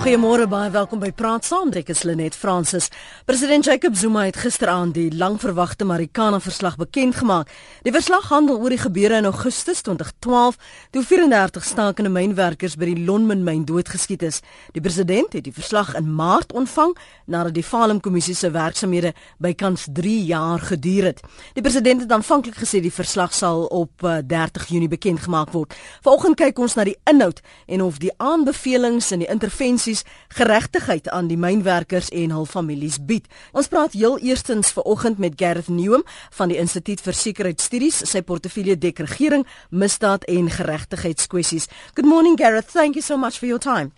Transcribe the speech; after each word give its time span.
Goeiemôre 0.00 0.46
baie 0.48 0.70
welkom 0.72 0.96
by 0.96 1.10
Praat 1.12 1.44
Saam. 1.44 1.68
Ek 1.76 1.90
is 1.92 2.06
Lenet 2.08 2.32
Fransis. 2.32 2.86
President 3.28 3.66
Jacob 3.68 3.92
Zuma 4.00 4.22
het 4.24 4.38
gisteraand 4.40 4.94
die 4.96 5.10
langverwagte 5.12 5.84
Marikana 5.84 6.38
verslag 6.40 6.78
bekend 6.80 7.18
gemaak. 7.18 7.50
Die 7.84 7.92
verslag 7.92 8.30
handel 8.32 8.56
oor 8.62 8.72
die 8.72 8.80
gebeure 8.80 9.18
in 9.20 9.28
Augustus 9.28 9.82
2012 9.84 10.56
toe 10.96 11.02
34 11.04 11.66
stakende 11.68 12.08
mynwerkers 12.14 12.78
by 12.80 12.88
die 12.88 13.04
Lonmin 13.04 13.44
myn 13.44 13.66
doodgeskiet 13.68 14.24
is. 14.24 14.38
Die 14.72 14.80
president 14.80 15.36
het 15.36 15.44
die 15.44 15.52
verslag 15.52 15.92
in 16.00 16.08
Maart 16.16 16.56
ontvang 16.56 16.96
nadat 17.28 17.58
die 17.58 17.66
Falem 17.66 18.00
kommissie 18.00 18.34
se 18.34 18.48
werksamehede 18.56 19.12
bykans 19.36 19.84
3 19.92 20.16
jaar 20.30 20.64
geduur 20.70 21.10
het. 21.10 21.20
Die 21.52 21.66
president 21.66 22.06
het 22.06 22.16
aanvanklik 22.16 22.56
gesê 22.56 22.80
die 22.80 22.94
verslag 22.94 23.36
sal 23.36 23.66
op 23.68 24.00
30 24.00 24.64
eh, 24.64 24.72
Junie 24.72 24.88
bekend 24.88 25.20
gemaak 25.28 25.52
word. 25.52 25.76
Vanoggend 26.00 26.40
kyk 26.40 26.64
ons 26.64 26.80
na 26.80 26.88
die 26.88 26.96
inhoud 27.04 27.44
en 27.68 27.84
of 27.84 28.00
die 28.00 28.16
aanbevelings 28.16 29.12
en 29.12 29.26
die 29.26 29.30
intervensie 29.30 29.89
organisasies 29.90 30.04
geregtigheid 30.28 31.08
aan 31.08 31.28
die 31.28 31.38
mynwerkers 31.38 32.08
en 32.10 32.30
hul 32.30 32.46
families 32.46 32.98
bied. 33.04 33.26
Ons 33.52 33.68
praat 33.68 33.92
heel 33.92 34.18
eerstens 34.18 34.72
vanoggend 34.72 35.18
met 35.18 35.34
Gareth 35.36 35.68
Newham 35.68 36.04
van 36.30 36.48
die 36.48 36.58
Instituut 36.58 37.00
vir 37.00 37.14
Sekuriteitsstudies, 37.14 38.04
sy 38.06 38.22
portefeulje 38.22 38.76
dek 38.78 38.98
regering, 38.98 39.46
misdaad 39.70 40.24
en 40.28 40.50
geregtigheidskwessies. 40.50 41.68
Good 41.94 42.06
morning 42.06 42.38
Gareth, 42.38 42.70
thank 42.70 42.94
you 42.94 43.02
so 43.02 43.16
much 43.16 43.38
for 43.38 43.46
your 43.46 43.58
time. 43.60 43.92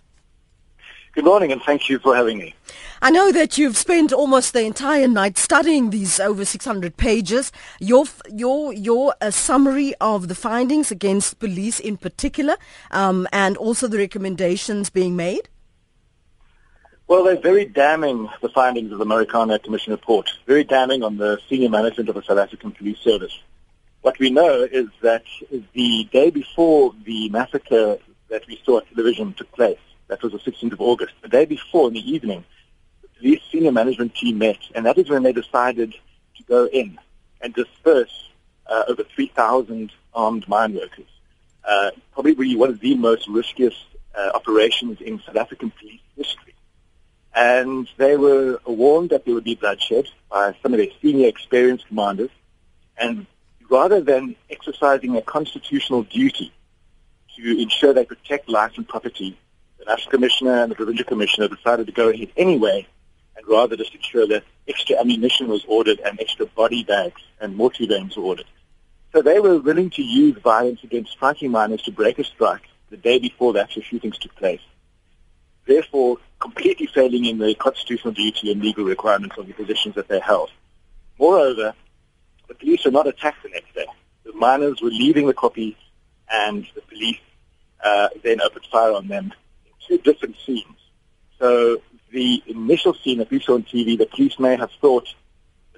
Good 1.15 1.25
morning 1.25 1.51
and 1.51 1.61
thank 1.61 1.89
you 1.89 1.99
for 1.99 2.15
having 2.15 2.39
me. 2.39 2.55
I 2.99 3.11
know 3.11 3.31
that 3.31 3.55
you've 3.55 3.77
spent 3.77 4.11
almost 4.11 4.53
the 4.53 4.65
entire 4.65 5.07
night 5.07 5.37
studying 5.37 5.91
these 5.91 6.19
over 6.19 6.43
600 6.43 6.97
pages. 6.97 7.51
Your 7.79 8.05
your 8.33 8.73
your 8.73 9.13
a 9.21 9.31
summary 9.31 9.93
of 10.01 10.27
the 10.27 10.33
findings 10.33 10.89
against 10.89 11.37
police 11.37 11.79
in 11.79 11.97
particular 11.97 12.55
um, 12.89 13.27
and 13.31 13.57
also 13.57 13.87
the 13.87 13.99
recommendations 13.99 14.89
being 14.89 15.15
made? 15.15 15.49
Well, 17.13 17.25
they're 17.25 17.35
very 17.39 17.65
damning, 17.65 18.27
the 18.41 18.49
findings 18.49 18.91
of 18.91 18.97
the 18.97 19.05
Marikana 19.05 19.61
Commission 19.61 19.91
report, 19.91 20.31
very 20.47 20.63
damning 20.63 21.03
on 21.03 21.17
the 21.17 21.37
senior 21.47 21.69
management 21.69 22.09
of 22.09 22.15
the 22.15 22.23
South 22.23 22.39
African 22.39 22.71
Police 22.71 22.97
Service. 22.97 23.39
What 24.01 24.17
we 24.17 24.31
know 24.31 24.63
is 24.63 24.87
that 25.03 25.21
the 25.73 26.09
day 26.11 26.31
before 26.31 26.91
the 27.05 27.29
massacre 27.29 27.99
that 28.29 28.47
we 28.47 28.59
saw 28.65 28.77
on 28.77 28.85
television 28.87 29.31
took 29.33 29.51
place, 29.51 29.77
that 30.07 30.23
was 30.23 30.31
the 30.31 30.39
16th 30.39 30.71
of 30.71 30.81
August, 30.81 31.13
the 31.21 31.27
day 31.27 31.45
before 31.45 31.89
in 31.89 31.93
the 31.93 32.11
evening, 32.11 32.45
the 33.21 33.39
senior 33.51 33.71
management 33.71 34.15
team 34.15 34.39
met, 34.39 34.57
and 34.73 34.83
that 34.87 34.97
is 34.97 35.07
when 35.07 35.21
they 35.21 35.33
decided 35.33 35.93
to 36.37 36.43
go 36.45 36.65
in 36.65 36.97
and 37.41 37.53
disperse 37.53 38.31
uh, 38.65 38.85
over 38.87 39.03
3,000 39.03 39.91
armed 40.15 40.47
mine 40.47 40.73
workers. 40.73 41.05
Uh, 41.63 41.91
probably 42.11 42.55
one 42.55 42.71
of 42.71 42.79
the 42.79 42.95
most 42.95 43.27
riskiest 43.27 43.85
uh, 44.15 44.31
operations 44.33 44.99
in 44.99 45.21
South 45.27 45.35
African 45.35 45.69
police 45.79 46.01
history 46.17 46.52
and 47.35 47.87
they 47.97 48.15
were 48.15 48.59
warned 48.65 49.09
that 49.09 49.25
there 49.25 49.33
would 49.33 49.43
be 49.43 49.55
bloodshed 49.55 50.07
by 50.29 50.55
some 50.61 50.73
of 50.73 50.77
their 50.77 50.87
senior 51.01 51.27
experienced 51.27 51.87
commanders, 51.87 52.29
and 52.97 53.25
rather 53.69 54.01
than 54.01 54.35
exercising 54.49 55.15
a 55.17 55.21
constitutional 55.21 56.03
duty 56.03 56.51
to 57.35 57.61
ensure 57.61 57.93
they 57.93 58.05
protect 58.05 58.47
life 58.47 58.73
and 58.77 58.87
property, 58.87 59.37
the 59.79 59.85
National 59.85 60.11
Commissioner 60.11 60.63
and 60.63 60.71
the 60.71 60.75
Provincial 60.75 61.05
Commissioner 61.05 61.47
decided 61.47 61.87
to 61.87 61.91
go 61.91 62.09
ahead 62.09 62.29
anyway, 62.37 62.87
and 63.35 63.47
rather 63.47 63.75
just 63.75 63.95
ensure 63.95 64.27
that 64.27 64.43
extra 64.67 64.95
ammunition 64.99 65.47
was 65.47 65.65
ordered 65.67 65.99
and 65.99 66.19
extra 66.19 66.45
body 66.45 66.83
bags 66.83 67.21
and 67.41 67.55
mortar 67.55 67.85
were 67.87 68.23
ordered. 68.23 68.45
So 69.11 69.21
they 69.21 69.39
were 69.39 69.59
willing 69.59 69.89
to 69.91 70.03
use 70.03 70.37
violence 70.41 70.83
against 70.83 71.11
striking 71.11 71.51
miners 71.51 71.81
to 71.83 71.91
break 71.91 72.19
a 72.19 72.23
strike 72.23 72.63
the 72.89 72.97
day 72.97 73.19
before 73.19 73.53
the 73.53 73.61
actual 73.61 73.81
shootings 73.81 74.17
took 74.17 74.35
place. 74.35 74.61
Therefore, 75.65 76.17
completely 76.43 76.87
failing 76.87 77.23
in 77.23 77.37
the 77.37 77.55
constitutional 77.55 78.13
duty 78.13 78.51
and 78.51 78.61
legal 78.61 78.83
requirements 78.83 79.37
of 79.37 79.47
the 79.47 79.53
positions 79.53 79.95
that 79.95 80.09
they 80.09 80.19
held. 80.19 80.51
Moreover, 81.17 81.73
the 82.49 82.55
police 82.55 82.83
were 82.83 82.91
not 82.91 83.07
attacked 83.07 83.43
the 83.43 83.49
next 83.49 83.73
day. 83.73 83.85
The 84.25 84.33
miners 84.33 84.81
were 84.81 84.89
leaving 84.89 85.25
the 85.25 85.33
copy, 85.33 85.77
and 86.29 86.67
the 86.75 86.81
police 86.81 87.21
uh, 87.81 88.09
then 88.23 88.41
opened 88.41 88.65
fire 88.69 88.91
on 88.91 89.07
them 89.07 89.33
in 89.65 89.71
two 89.87 89.97
different 89.99 90.35
scenes. 90.45 90.79
So 91.39 91.81
the 92.11 92.43
initial 92.47 92.93
scene 92.93 93.19
that 93.19 93.31
we 93.31 93.39
saw 93.39 93.53
on 93.53 93.63
TV, 93.63 93.97
the 93.97 94.05
police 94.05 94.37
may 94.37 94.57
have 94.57 94.71
thought 94.81 95.07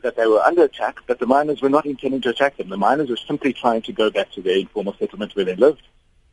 that 0.01 0.15
they 0.15 0.25
were 0.25 0.41
under 0.41 0.63
attack, 0.63 0.97
but 1.05 1.19
the 1.19 1.27
miners 1.27 1.61
were 1.61 1.69
not 1.69 1.85
intending 1.85 2.21
to 2.21 2.29
attack 2.29 2.57
them. 2.57 2.69
The 2.69 2.77
miners 2.77 3.11
were 3.11 3.17
simply 3.27 3.53
trying 3.53 3.83
to 3.83 3.93
go 3.93 4.09
back 4.09 4.31
to 4.31 4.41
their 4.41 4.57
informal 4.57 4.95
settlement 4.97 5.35
where 5.35 5.45
they 5.45 5.55
lived 5.55 5.83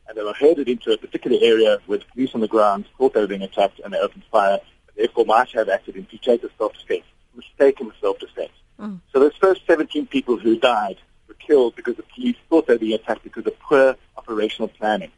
and 0.07 0.17
they 0.17 0.23
were 0.23 0.33
herded 0.33 0.67
into 0.67 0.91
a 0.91 0.97
particular 0.97 1.37
area 1.41 1.79
where 1.85 1.99
the 1.99 2.05
police 2.13 2.31
on 2.33 2.41
the 2.41 2.47
ground 2.47 2.85
thought 2.97 3.13
they 3.13 3.21
were 3.21 3.27
being 3.27 3.41
attacked 3.41 3.79
and 3.83 3.93
they 3.93 3.99
opened 3.99 4.23
fire, 4.31 4.59
and 4.87 4.97
therefore 4.97 5.25
might 5.25 5.49
have 5.51 5.69
acted 5.69 5.95
in 5.95 6.05
preterita 6.05 6.49
self-defense, 6.57 7.05
mistaken 7.35 7.91
self-defense. 8.01 8.51
Mm. 8.79 8.99
So 9.11 9.19
those 9.19 9.35
first 9.37 9.61
17 9.67 10.07
people 10.07 10.37
who 10.37 10.59
died 10.59 10.97
were 11.27 11.35
killed 11.35 11.75
because 11.75 11.95
the 11.95 12.03
police 12.03 12.35
thought 12.49 12.67
they 12.67 12.73
were 12.73 12.79
being 12.79 12.93
attacked 12.93 13.23
because 13.23 13.45
of 13.45 13.57
poor 13.59 13.95
operational 14.17 14.67
planning. 14.67 15.11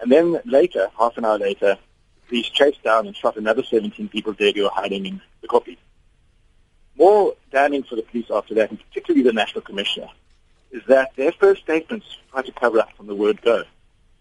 And 0.00 0.12
then 0.12 0.40
later, 0.44 0.88
half 0.98 1.16
an 1.16 1.24
hour 1.24 1.38
later, 1.38 1.78
the 2.16 2.28
police 2.28 2.48
chased 2.48 2.82
down 2.82 3.06
and 3.06 3.16
shot 3.16 3.36
another 3.36 3.62
17 3.62 4.08
people 4.08 4.34
dead 4.34 4.56
who 4.56 4.64
were 4.64 4.70
hiding 4.70 5.06
in 5.06 5.22
the 5.40 5.48
copy. 5.48 5.78
More 6.96 7.34
damning 7.50 7.82
for 7.82 7.96
the 7.96 8.02
police 8.02 8.26
after 8.30 8.54
that, 8.54 8.70
and 8.70 8.78
particularly 8.78 9.22
the 9.22 9.32
National 9.32 9.62
Commissioner, 9.62 10.08
is 10.70 10.82
that 10.88 11.12
their 11.16 11.32
first 11.32 11.62
statements 11.62 12.06
tried 12.30 12.46
to 12.46 12.52
cover 12.52 12.80
up 12.80 12.94
from 12.96 13.06
the 13.06 13.14
word 13.14 13.40
go 13.40 13.64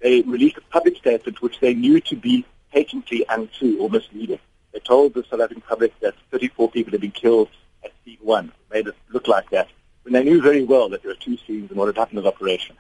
they 0.02 0.22
released 0.22 0.58
a 0.58 0.62
public 0.62 0.98
statement 0.98 1.42
which 1.42 1.60
they 1.60 1.74
knew 1.74 2.00
to 2.02 2.16
be 2.16 2.46
patently 2.72 3.26
untrue 3.30 3.80
or 3.80 3.90
misleading. 3.90 4.40
They 4.74 4.80
told 4.80 5.14
the 5.14 5.24
South 5.30 5.40
African 5.40 5.62
public 5.62 5.98
that 6.02 6.16
34 6.32 6.72
people 6.72 6.92
had 6.92 7.02
been 7.02 7.12
killed 7.12 7.50
at 7.84 7.92
scene 8.04 8.18
one, 8.22 8.52
made 8.72 8.88
it 8.88 8.96
look 9.10 9.28
like 9.28 9.50
that, 9.52 9.70
when 10.04 10.14
they 10.14 10.24
knew 10.24 10.42
very 10.42 10.64
well 10.64 10.90
that 10.90 11.02
there 11.02 11.12
were 11.12 11.20
two 11.20 11.38
scenes 11.48 11.70
and 11.70 11.80
what 11.80 11.88
had 11.88 11.98
happened 11.98 12.20
in 12.20 12.24
the 12.24 12.30
operation. 12.30 12.76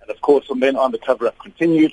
And 0.00 0.10
of 0.10 0.20
course, 0.20 0.46
from 0.46 0.60
then 0.60 0.76
on, 0.76 0.92
the 0.92 0.98
cover-up 0.98 1.38
continued 1.38 1.92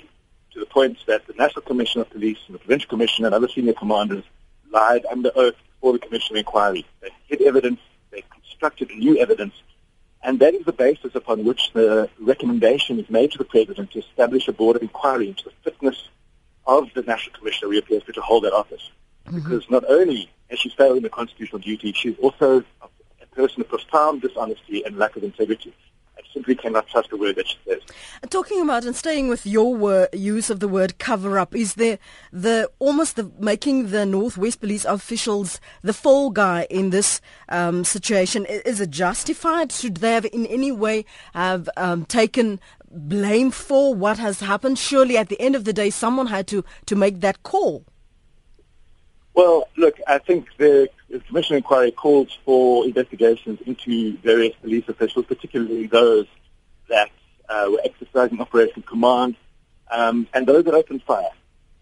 to 0.52 0.60
the 0.60 0.66
point 0.66 0.98
that 1.06 1.26
the 1.26 1.34
National 1.34 1.62
Commission 1.62 2.00
of 2.00 2.10
Police 2.10 2.38
and 2.46 2.54
the 2.54 2.58
Provincial 2.58 2.88
Commission 2.88 3.24
and 3.24 3.34
other 3.34 3.48
senior 3.48 3.74
commanders 3.74 4.24
lied 4.70 5.04
under 5.10 5.30
oath 5.34 5.56
before 5.74 5.92
the 5.92 5.98
Commission 5.98 6.36
of 6.36 6.38
Inquiry. 6.38 6.86
They 7.00 7.10
hid 7.26 7.42
evidence, 7.42 7.80
they 8.10 8.22
constructed 8.32 8.90
new 8.90 9.18
evidence, 9.18 9.54
and 10.22 10.40
that 10.40 10.54
is 10.54 10.64
the 10.64 10.72
basis 10.72 11.14
upon 11.14 11.44
which 11.44 11.72
the 11.72 12.08
recommendation 12.20 12.98
is 12.98 13.08
made 13.08 13.32
to 13.32 13.38
the 13.38 13.44
President 13.44 13.92
to 13.92 14.00
establish 14.00 14.48
a 14.48 14.52
board 14.52 14.76
of 14.76 14.82
inquiry 14.82 15.28
into 15.28 15.44
the 15.44 15.52
fitness 15.62 16.08
of 16.66 16.88
the 16.94 17.02
National 17.02 17.36
Commissioner 17.36 17.70
reappears 17.70 18.02
to 18.04 18.20
hold 18.20 18.44
that 18.44 18.52
office. 18.52 18.90
Mm-hmm. 19.26 19.36
Because 19.36 19.70
not 19.70 19.84
only 19.88 20.30
has 20.50 20.58
she 20.58 20.70
failed 20.70 20.96
in 20.96 21.02
the 21.02 21.08
constitutional 21.08 21.60
duty, 21.60 21.92
she's 21.92 22.18
also 22.18 22.64
a 22.82 23.26
person 23.34 23.60
of 23.60 23.68
profound 23.68 24.22
dishonesty 24.22 24.84
and 24.84 24.98
lack 24.98 25.16
of 25.16 25.22
integrity. 25.22 25.72
Simply 26.32 26.54
cannot 26.54 26.86
trust 26.88 27.12
a 27.12 27.16
word 27.16 27.36
that 27.36 27.48
she 27.48 27.58
says. 27.66 27.80
Talking 28.28 28.60
about 28.60 28.84
and 28.84 28.94
staying 28.94 29.28
with 29.28 29.46
your 29.46 30.08
use 30.12 30.50
of 30.50 30.60
the 30.60 30.68
word 30.68 30.98
cover 30.98 31.38
up, 31.38 31.54
is 31.54 31.74
there 31.74 31.98
the 32.32 32.70
almost 32.78 33.16
the 33.16 33.30
making 33.38 33.88
the 33.88 34.04
Northwest 34.04 34.60
Police 34.60 34.84
officials 34.84 35.60
the 35.82 35.92
fall 35.92 36.30
guy 36.30 36.66
in 36.70 36.90
this 36.90 37.20
um, 37.48 37.84
situation? 37.84 38.44
Is 38.46 38.80
it 38.80 38.90
justified? 38.90 39.72
Should 39.72 39.98
they 39.98 40.12
have 40.12 40.26
in 40.26 40.46
any 40.46 40.70
way 40.70 41.04
have 41.32 41.68
um, 41.76 42.04
taken 42.04 42.60
blame 42.90 43.50
for 43.50 43.94
what 43.94 44.18
has 44.18 44.40
happened? 44.40 44.78
Surely, 44.78 45.16
at 45.16 45.28
the 45.28 45.40
end 45.40 45.54
of 45.54 45.64
the 45.64 45.72
day, 45.72 45.90
someone 45.90 46.26
had 46.26 46.46
to 46.48 46.64
to 46.86 46.96
make 46.96 47.20
that 47.20 47.42
call. 47.42 47.84
Well, 49.38 49.68
look, 49.76 50.00
I 50.04 50.18
think 50.18 50.48
the 50.56 50.88
Commission 51.28 51.54
inquiry 51.54 51.92
calls 51.92 52.36
for 52.44 52.84
investigations 52.84 53.60
into 53.64 54.16
various 54.16 54.56
police 54.60 54.88
officials, 54.88 55.26
particularly 55.26 55.86
those 55.86 56.26
that 56.88 57.10
uh, 57.48 57.68
were 57.70 57.80
exercising 57.84 58.40
Operation 58.40 58.82
Command 58.82 59.36
um, 59.92 60.26
and 60.34 60.44
those 60.44 60.64
that 60.64 60.74
opened 60.74 61.04
fire. 61.04 61.30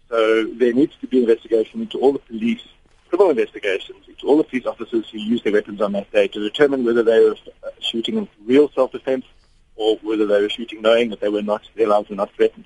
So 0.07 0.45
there 0.53 0.71
needs 0.71 0.95
to 1.01 1.07
be 1.07 1.21
investigation 1.23 1.81
into 1.81 1.97
all 1.97 2.13
the 2.13 2.19
police, 2.19 2.61
criminal 3.09 3.31
investigations, 3.31 4.07
into 4.07 4.27
all 4.27 4.37
the 4.37 4.43
police 4.43 4.67
officers 4.67 5.09
who 5.09 5.17
used 5.17 5.43
their 5.43 5.53
weapons 5.53 5.81
on 5.81 5.93
that 5.93 6.11
day 6.11 6.27
to 6.27 6.39
determine 6.39 6.85
whether 6.85 7.01
they 7.01 7.21
were 7.21 7.37
uh, 7.63 7.69
shooting 7.79 8.17
in 8.19 8.27
real 8.45 8.69
self-defense 8.69 9.25
or 9.75 9.95
whether 10.03 10.27
they 10.27 10.43
were 10.43 10.49
shooting 10.49 10.83
knowing 10.83 11.09
that 11.09 11.21
they 11.21 11.29
were 11.29 11.41
not, 11.41 11.63
their 11.75 11.87
lives 11.87 12.07
were 12.07 12.15
not 12.15 12.31
threatened. 12.35 12.65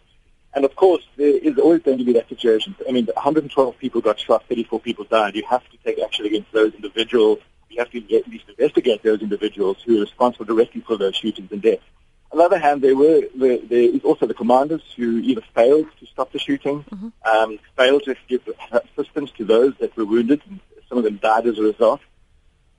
And 0.53 0.65
of 0.65 0.75
course, 0.75 1.07
there 1.15 1.37
is 1.37 1.57
always 1.57 1.81
going 1.81 1.97
to 1.97 2.03
be 2.03 2.13
that 2.13 2.27
situation. 2.27 2.75
I 2.87 2.91
mean, 2.91 3.05
112 3.05 3.77
people 3.77 4.01
got 4.01 4.19
shot, 4.19 4.43
34 4.49 4.79
people 4.81 5.05
died. 5.05 5.35
You 5.35 5.43
have 5.49 5.63
to 5.69 5.77
take 5.85 5.99
action 5.99 6.25
against 6.25 6.51
those 6.51 6.73
individuals. 6.73 7.39
You 7.69 7.79
have 7.79 7.89
to 7.91 8.17
at 8.17 8.27
least 8.27 8.49
investigate 8.49 9.01
those 9.01 9.21
individuals 9.21 9.77
who 9.85 9.97
are 9.97 10.01
responsible 10.01 10.45
directly 10.45 10.81
for 10.81 10.97
those 10.97 11.15
shootings 11.15 11.51
and 11.51 11.61
deaths. 11.61 11.83
On 12.31 12.37
the 12.37 12.45
other 12.45 12.59
hand, 12.59 12.81
there 12.81 12.95
were 12.95 13.23
there, 13.35 13.57
there 13.57 13.95
is 13.95 14.01
also 14.03 14.25
the 14.25 14.33
commanders 14.33 14.81
who 14.95 15.17
either 15.19 15.41
failed 15.53 15.87
to 15.99 16.05
stop 16.05 16.31
the 16.31 16.39
shooting, 16.39 16.83
mm-hmm. 16.83 17.09
um, 17.25 17.59
failed 17.75 18.03
to 18.03 18.15
give 18.27 18.41
assistance 18.71 19.31
to 19.31 19.43
those 19.43 19.73
that 19.79 19.95
were 19.97 20.05
wounded, 20.05 20.41
and 20.49 20.59
some 20.87 20.97
of 20.97 21.03
them 21.03 21.17
died 21.17 21.45
as 21.45 21.57
a 21.57 21.61
result. 21.61 21.99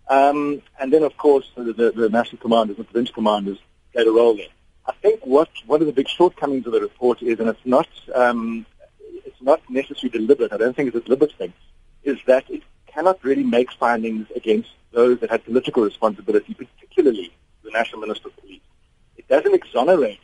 Um, 0.08 0.62
and 0.80 0.92
then, 0.92 1.02
of 1.02 1.16
course, 1.16 1.50
the, 1.54 1.72
the, 1.72 1.92
the 1.92 2.08
national 2.08 2.40
commanders 2.40 2.76
and 2.78 2.86
provincial 2.86 3.14
commanders 3.14 3.58
played 3.92 4.06
a 4.06 4.10
role 4.10 4.36
there. 4.36 4.46
I 4.86 4.92
think 4.92 5.24
what 5.24 5.48
one 5.66 5.80
of 5.80 5.86
the 5.86 5.92
big 5.92 6.08
shortcomings 6.08 6.66
of 6.66 6.72
the 6.72 6.80
report 6.80 7.22
is, 7.22 7.38
and 7.38 7.48
it's 7.48 7.64
not 7.64 7.88
um, 8.14 8.66
it's 9.24 9.40
not 9.40 9.60
necessarily 9.70 10.18
deliberate, 10.18 10.52
I 10.52 10.56
don't 10.56 10.74
think 10.74 10.88
it's 10.88 10.96
a 10.96 11.00
deliberate 11.00 11.32
thing, 11.34 11.52
is 12.02 12.18
that 12.26 12.50
it 12.50 12.62
cannot 12.86 13.22
really 13.22 13.44
make 13.44 13.72
findings 13.72 14.26
against 14.34 14.70
those 14.92 15.20
that 15.20 15.30
had 15.30 15.44
political 15.44 15.82
responsibility, 15.82 16.54
particularly 16.54 17.32
the 17.64 17.70
National 17.70 18.00
Minister 18.00 18.28
of 18.28 18.36
Police. 18.36 18.60
It 19.16 19.28
doesn't 19.28 19.54
exonerate 19.54 20.20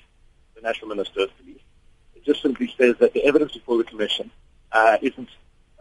the 0.54 0.60
National 0.60 0.88
Minister 0.88 1.22
of 1.22 1.36
Police. 1.38 1.62
It 2.14 2.24
just 2.24 2.42
simply 2.42 2.72
says 2.76 2.96
that 2.98 3.14
the 3.14 3.24
evidence 3.24 3.52
before 3.52 3.78
the 3.78 3.84
Commission 3.84 4.30
uh, 4.72 4.98
isn't 5.00 5.28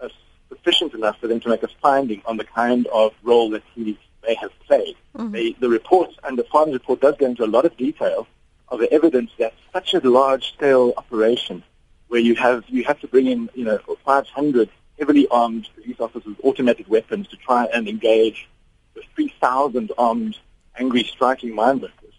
uh, 0.01 0.09
sufficient 0.49 0.93
enough 0.93 1.19
for 1.19 1.27
them 1.27 1.39
to 1.41 1.49
make 1.49 1.63
a 1.63 1.67
finding 1.81 2.21
on 2.25 2.37
the 2.37 2.45
kind 2.45 2.87
of 2.87 3.13
role 3.23 3.49
that 3.49 3.63
he 3.75 3.97
may 4.23 4.35
have 4.35 4.51
played. 4.67 4.95
Mm-hmm. 5.15 5.31
The, 5.31 5.55
the 5.59 5.69
report 5.69 6.11
and 6.23 6.37
the 6.37 6.45
final 6.45 6.73
report 6.73 7.01
does 7.01 7.15
go 7.17 7.25
into 7.25 7.43
a 7.43 7.47
lot 7.47 7.65
of 7.65 7.75
detail 7.75 8.27
of 8.69 8.79
the 8.79 8.91
evidence 8.91 9.31
that 9.39 9.53
such 9.73 9.93
a 9.93 9.99
large-scale 9.99 10.93
operation, 10.97 11.63
where 12.07 12.19
you 12.19 12.35
have 12.35 12.63
you 12.67 12.83
have 12.83 12.99
to 13.01 13.07
bring 13.07 13.27
in 13.27 13.49
you 13.53 13.65
know 13.65 13.79
500 14.05 14.69
heavily 14.99 15.27
armed 15.29 15.69
police 15.75 15.99
officers 15.99 16.25
with 16.25 16.45
automatic 16.45 16.89
weapons 16.89 17.27
to 17.27 17.37
try 17.37 17.65
and 17.73 17.87
engage 17.87 18.49
the 18.95 19.03
3,000 19.15 19.91
armed, 19.97 20.37
angry, 20.77 21.03
striking 21.03 21.53
mine 21.53 21.79
workers, 21.79 22.13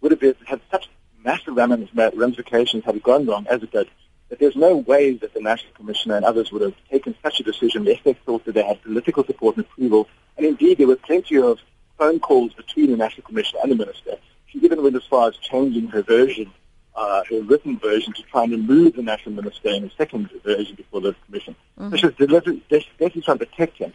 would 0.00 0.12
have 0.12 0.36
had 0.46 0.60
such 0.70 0.88
massive 1.24 1.56
ramifications 1.56 2.84
had 2.84 2.96
it 2.96 3.02
gone 3.02 3.26
wrong 3.26 3.46
as 3.48 3.62
it 3.62 3.70
did, 3.72 3.88
that 4.28 4.38
there's 4.38 4.56
no 4.56 4.76
way 4.76 5.14
that 5.14 5.34
the 5.34 5.40
National 5.40 5.72
Commissioner 5.74 6.16
and 6.16 6.24
others 6.24 6.52
would 6.52 6.62
have 6.62 6.74
taken 6.90 7.14
such 7.22 7.40
a 7.40 7.42
decision 7.42 7.86
if 7.86 8.02
they 8.04 8.12
thought 8.12 8.44
that 8.44 8.52
they 8.52 8.62
had 8.62 8.82
political 8.82 9.24
support 9.24 9.56
and 9.56 9.64
approval. 9.64 10.08
And 10.36 10.46
indeed, 10.46 10.78
there 10.78 10.86
were 10.86 10.96
plenty 10.96 11.38
of 11.38 11.58
phone 11.98 12.20
calls 12.20 12.54
between 12.54 12.90
the 12.90 12.96
National 12.96 13.26
Commissioner 13.26 13.60
and 13.62 13.72
the 13.72 13.76
Minister. 13.76 14.16
She 14.50 14.58
even 14.58 14.82
went 14.82 14.96
as 14.96 15.04
far 15.04 15.28
as 15.28 15.36
changing 15.36 15.88
her 15.88 16.02
version 16.02 16.52
uh, 16.94 17.22
her 17.30 17.40
written 17.42 17.78
version 17.78 18.12
to 18.12 18.22
try 18.24 18.44
and 18.44 18.52
remove 18.52 18.94
the 18.94 19.02
national 19.02 19.34
minister 19.34 19.68
in 19.68 19.84
a 19.84 19.90
second 19.96 20.30
version 20.44 20.74
before 20.74 21.00
the 21.00 21.14
commission. 21.26 21.56
Mm-hmm. 21.78 21.96
So 21.96 21.96
she's 21.96 22.28
definitely 22.28 23.22
trying 23.22 23.38
to 23.38 23.46
protect 23.46 23.78
him. 23.78 23.94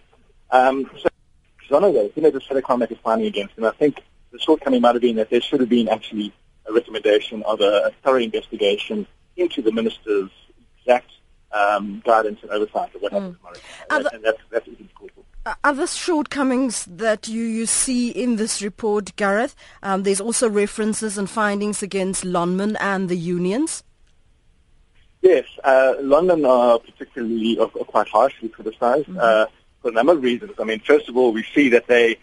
Um, 0.52 0.90
so 0.98 1.10
exonerate, 1.62 2.14
you 2.16 2.24
know, 2.24 2.32
the 2.32 2.42
Senate 2.42 2.66
can't 2.66 2.80
make 2.80 2.92
a 2.92 2.96
finding 2.96 3.28
against 3.28 3.58
him. 3.58 3.66
I 3.66 3.72
think 3.72 4.02
the 4.32 4.40
shortcoming 4.40 4.82
might 4.82 4.96
have 4.96 5.02
been 5.02 5.18
that 5.18 5.30
there 5.30 5.42
should 5.42 5.60
have 5.60 5.70
been 5.70 5.90
actually 5.90 6.34
a 6.68 6.74
recommendation 6.74 7.44
of 7.44 7.62
a, 7.62 7.88
a 7.88 7.92
thorough 8.04 8.20
investigation 8.20 9.06
into 9.38 9.62
the 9.62 9.72
minister's 9.72 10.30
exact 10.80 11.12
um, 11.52 12.02
guidance 12.06 12.40
and 12.42 12.52
oversight 12.52 12.94
of 12.96 13.02
what 13.02 13.12
mm. 13.12 13.16
happened 13.16 13.38
tomorrow. 13.38 13.58
And, 13.90 14.08
and 14.14 14.24
that's, 14.24 14.40
that's 14.52 14.68
other 15.64 15.88
shortcomings 15.88 16.86
that 16.86 17.28
you, 17.28 17.44
you 17.44 17.66
see 17.66 18.10
in 18.10 18.38
this 18.38 18.62
report, 18.62 19.16
Gareth? 19.16 19.56
Um, 19.84 20.04
there's 20.04 20.22
also 20.22 20.50
references 20.50 21.18
and 21.18 21.30
findings 21.30 21.84
against 21.84 22.24
Lonmin 22.24 22.76
and 22.80 23.10
the 23.10 23.18
unions. 23.18 23.84
Yes, 25.22 25.46
uh, 25.64 25.96
Lonmin 26.02 26.48
are 26.48 26.80
particularly 26.80 27.58
are, 27.60 27.68
quite 27.68 28.08
harshly 28.08 28.50
criticized 28.50 29.08
mm-hmm. 29.08 29.20
uh, 29.20 29.46
for 29.82 29.90
a 29.90 29.92
number 29.92 30.14
of 30.14 30.24
reasons. 30.24 30.54
I 30.60 30.64
mean, 30.64 30.80
first 30.80 31.10
of 31.10 31.18
all, 31.18 31.32
we 31.32 31.44
see 31.44 31.70
that 31.70 31.88
they 31.88 32.18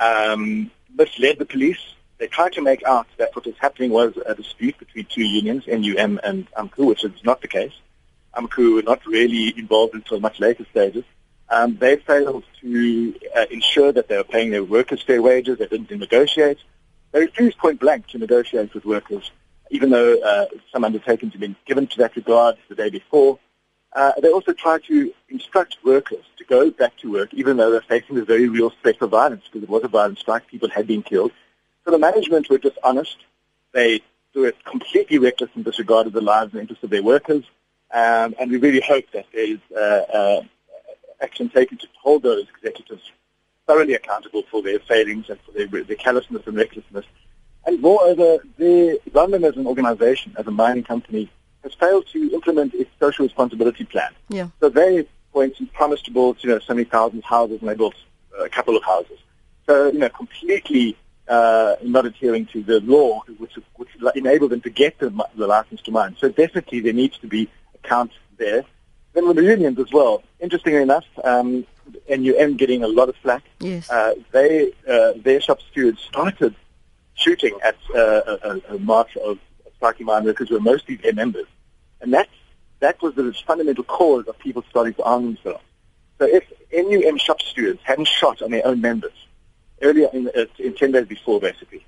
um, 0.00 0.70
misled 0.94 1.38
the 1.38 1.46
police. 1.46 1.94
They 2.18 2.26
tried 2.26 2.52
to 2.52 2.62
make 2.62 2.84
out 2.84 3.06
that 3.16 3.34
what 3.34 3.46
was 3.46 3.56
happening 3.58 3.90
was 3.90 4.14
a 4.26 4.34
dispute 4.34 4.78
between 4.78 5.06
two 5.06 5.24
unions, 5.24 5.66
NUM 5.66 6.20
and 6.22 6.50
AMCU, 6.52 6.86
which 6.86 7.04
is 7.04 7.24
not 7.24 7.40
the 7.40 7.48
case. 7.48 7.72
AMCU 8.36 8.76
were 8.76 8.82
not 8.82 9.04
really 9.06 9.58
involved 9.58 9.94
until 9.94 10.20
much 10.20 10.38
later 10.38 10.64
stages. 10.70 11.04
Um, 11.52 11.76
they 11.76 11.96
failed 11.96 12.44
to 12.62 13.14
uh, 13.36 13.44
ensure 13.50 13.92
that 13.92 14.08
they 14.08 14.16
were 14.16 14.24
paying 14.24 14.50
their 14.50 14.64
workers 14.64 15.02
fair 15.02 15.20
wages. 15.20 15.58
They 15.58 15.66
didn't 15.66 15.90
negotiate. 15.90 16.56
They 17.12 17.20
refused 17.20 17.58
point 17.58 17.78
blank 17.78 18.06
to 18.08 18.18
negotiate 18.18 18.72
with 18.72 18.86
workers, 18.86 19.30
even 19.70 19.90
though 19.90 20.18
uh, 20.20 20.46
some 20.72 20.82
undertakings 20.82 21.32
had 21.32 21.40
been 21.42 21.56
given 21.66 21.86
to 21.88 21.98
that 21.98 22.16
regard 22.16 22.56
the 22.70 22.74
day 22.74 22.88
before. 22.88 23.38
Uh, 23.92 24.12
they 24.22 24.30
also 24.30 24.54
tried 24.54 24.82
to 24.84 25.12
instruct 25.28 25.76
workers 25.84 26.24
to 26.38 26.44
go 26.44 26.70
back 26.70 26.96
to 27.02 27.12
work, 27.12 27.34
even 27.34 27.58
though 27.58 27.70
they're 27.70 27.82
facing 27.82 28.16
a 28.16 28.24
very 28.24 28.48
real 28.48 28.72
threat 28.80 28.96
of 29.02 29.10
violence, 29.10 29.44
because 29.44 29.62
it 29.62 29.68
was 29.68 29.84
a 29.84 29.88
violent 29.88 30.18
strike. 30.18 30.46
People 30.46 30.70
had 30.70 30.86
been 30.86 31.02
killed. 31.02 31.32
So 31.84 31.90
the 31.90 31.98
management 31.98 32.48
were 32.48 32.56
dishonest. 32.56 33.18
They 33.72 34.00
were 34.34 34.54
completely 34.64 35.18
reckless 35.18 35.50
and 35.54 35.66
disregarded 35.66 36.14
the 36.14 36.22
lives 36.22 36.54
and 36.54 36.62
interests 36.62 36.82
of 36.82 36.88
their 36.88 37.02
workers. 37.02 37.44
Um, 37.90 38.34
and 38.40 38.50
we 38.50 38.56
really 38.56 38.80
hope 38.80 39.04
that 39.12 39.26
there 39.34 39.44
is 39.44 39.58
uh, 39.76 40.16
uh, 40.18 40.42
action 41.22 41.48
taken 41.48 41.78
to 41.78 41.86
hold 42.02 42.22
those 42.22 42.46
executives 42.56 43.10
thoroughly 43.66 43.94
accountable 43.94 44.42
for 44.50 44.62
their 44.62 44.78
failings 44.80 45.30
and 45.30 45.38
for 45.40 45.52
their, 45.52 45.84
their 45.84 45.96
callousness 45.96 46.42
and 46.46 46.56
recklessness. 46.56 47.06
And 47.64 47.80
moreover, 47.80 48.44
the 48.58 49.00
Lonmin 49.10 49.48
as 49.48 49.56
an 49.56 49.66
organization, 49.66 50.34
as 50.36 50.46
a 50.46 50.50
mining 50.50 50.82
company, 50.82 51.30
has 51.62 51.72
failed 51.74 52.06
to 52.12 52.30
implement 52.32 52.74
its 52.74 52.90
social 52.98 53.24
responsibility 53.24 53.84
plan. 53.84 54.10
Yeah. 54.28 54.48
So 54.58 54.68
they, 54.68 55.06
for 55.32 55.44
instance, 55.44 55.70
promised 55.72 56.04
to 56.06 56.10
build, 56.10 56.42
you 56.42 56.50
know, 56.50 56.58
so 56.58 56.74
many 56.74 56.84
thousands 56.84 57.24
houses 57.24 57.60
and 57.60 57.68
they 57.68 57.74
built 57.74 57.94
a 58.38 58.48
couple 58.48 58.76
of 58.76 58.82
houses. 58.82 59.18
So, 59.66 59.92
you 59.92 60.00
know, 60.00 60.08
completely 60.08 60.96
uh, 61.28 61.76
not 61.82 62.04
adhering 62.04 62.46
to 62.46 62.64
the 62.64 62.80
law, 62.80 63.22
which, 63.38 63.56
which 63.76 63.88
enabled 64.16 64.50
them 64.50 64.60
to 64.62 64.70
get 64.70 64.98
the, 64.98 65.10
the 65.36 65.46
license 65.46 65.80
to 65.82 65.92
mine. 65.92 66.16
So 66.18 66.28
definitely 66.28 66.80
there 66.80 66.92
needs 66.92 67.16
to 67.18 67.28
be 67.28 67.48
account 67.76 68.10
there. 68.38 68.64
Then 69.12 69.28
with 69.28 69.36
the 69.36 69.44
unions 69.44 69.78
as 69.78 69.92
well. 69.92 70.22
Interestingly 70.40 70.82
enough, 70.82 71.04
um, 71.22 71.66
NUM 72.08 72.56
getting 72.56 72.82
a 72.82 72.88
lot 72.88 73.08
of 73.08 73.16
flack. 73.16 73.42
Yes. 73.60 73.90
Uh, 73.90 74.14
they, 74.32 74.72
uh, 74.88 75.12
their 75.16 75.40
shop 75.40 75.60
stewards 75.70 76.00
started 76.00 76.54
shooting 77.14 77.58
at 77.62 77.76
uh, 77.94 77.98
a, 78.42 78.60
a 78.74 78.78
march 78.78 79.16
of 79.18 79.38
striking 79.76 80.06
mine 80.06 80.24
workers 80.24 80.48
who 80.48 80.54
were 80.54 80.60
mostly 80.60 80.96
their 80.96 81.12
members. 81.12 81.46
And 82.00 82.12
that, 82.14 82.28
that 82.80 83.00
was 83.02 83.14
the 83.14 83.34
fundamental 83.46 83.84
cause 83.84 84.26
of 84.26 84.38
people 84.38 84.64
starting 84.70 84.94
to 84.94 85.02
arm 85.02 85.24
themselves. 85.24 85.62
So 86.18 86.26
if 86.26 86.44
NUM 86.72 87.18
shop 87.18 87.40
stewards 87.40 87.80
hadn't 87.82 88.08
shot 88.08 88.42
on 88.42 88.50
their 88.50 88.66
own 88.66 88.80
members 88.80 89.12
earlier 89.82 90.08
in, 90.12 90.28
uh, 90.28 90.44
in 90.58 90.74
10 90.74 90.92
days 90.92 91.06
before, 91.06 91.40
basically, 91.40 91.84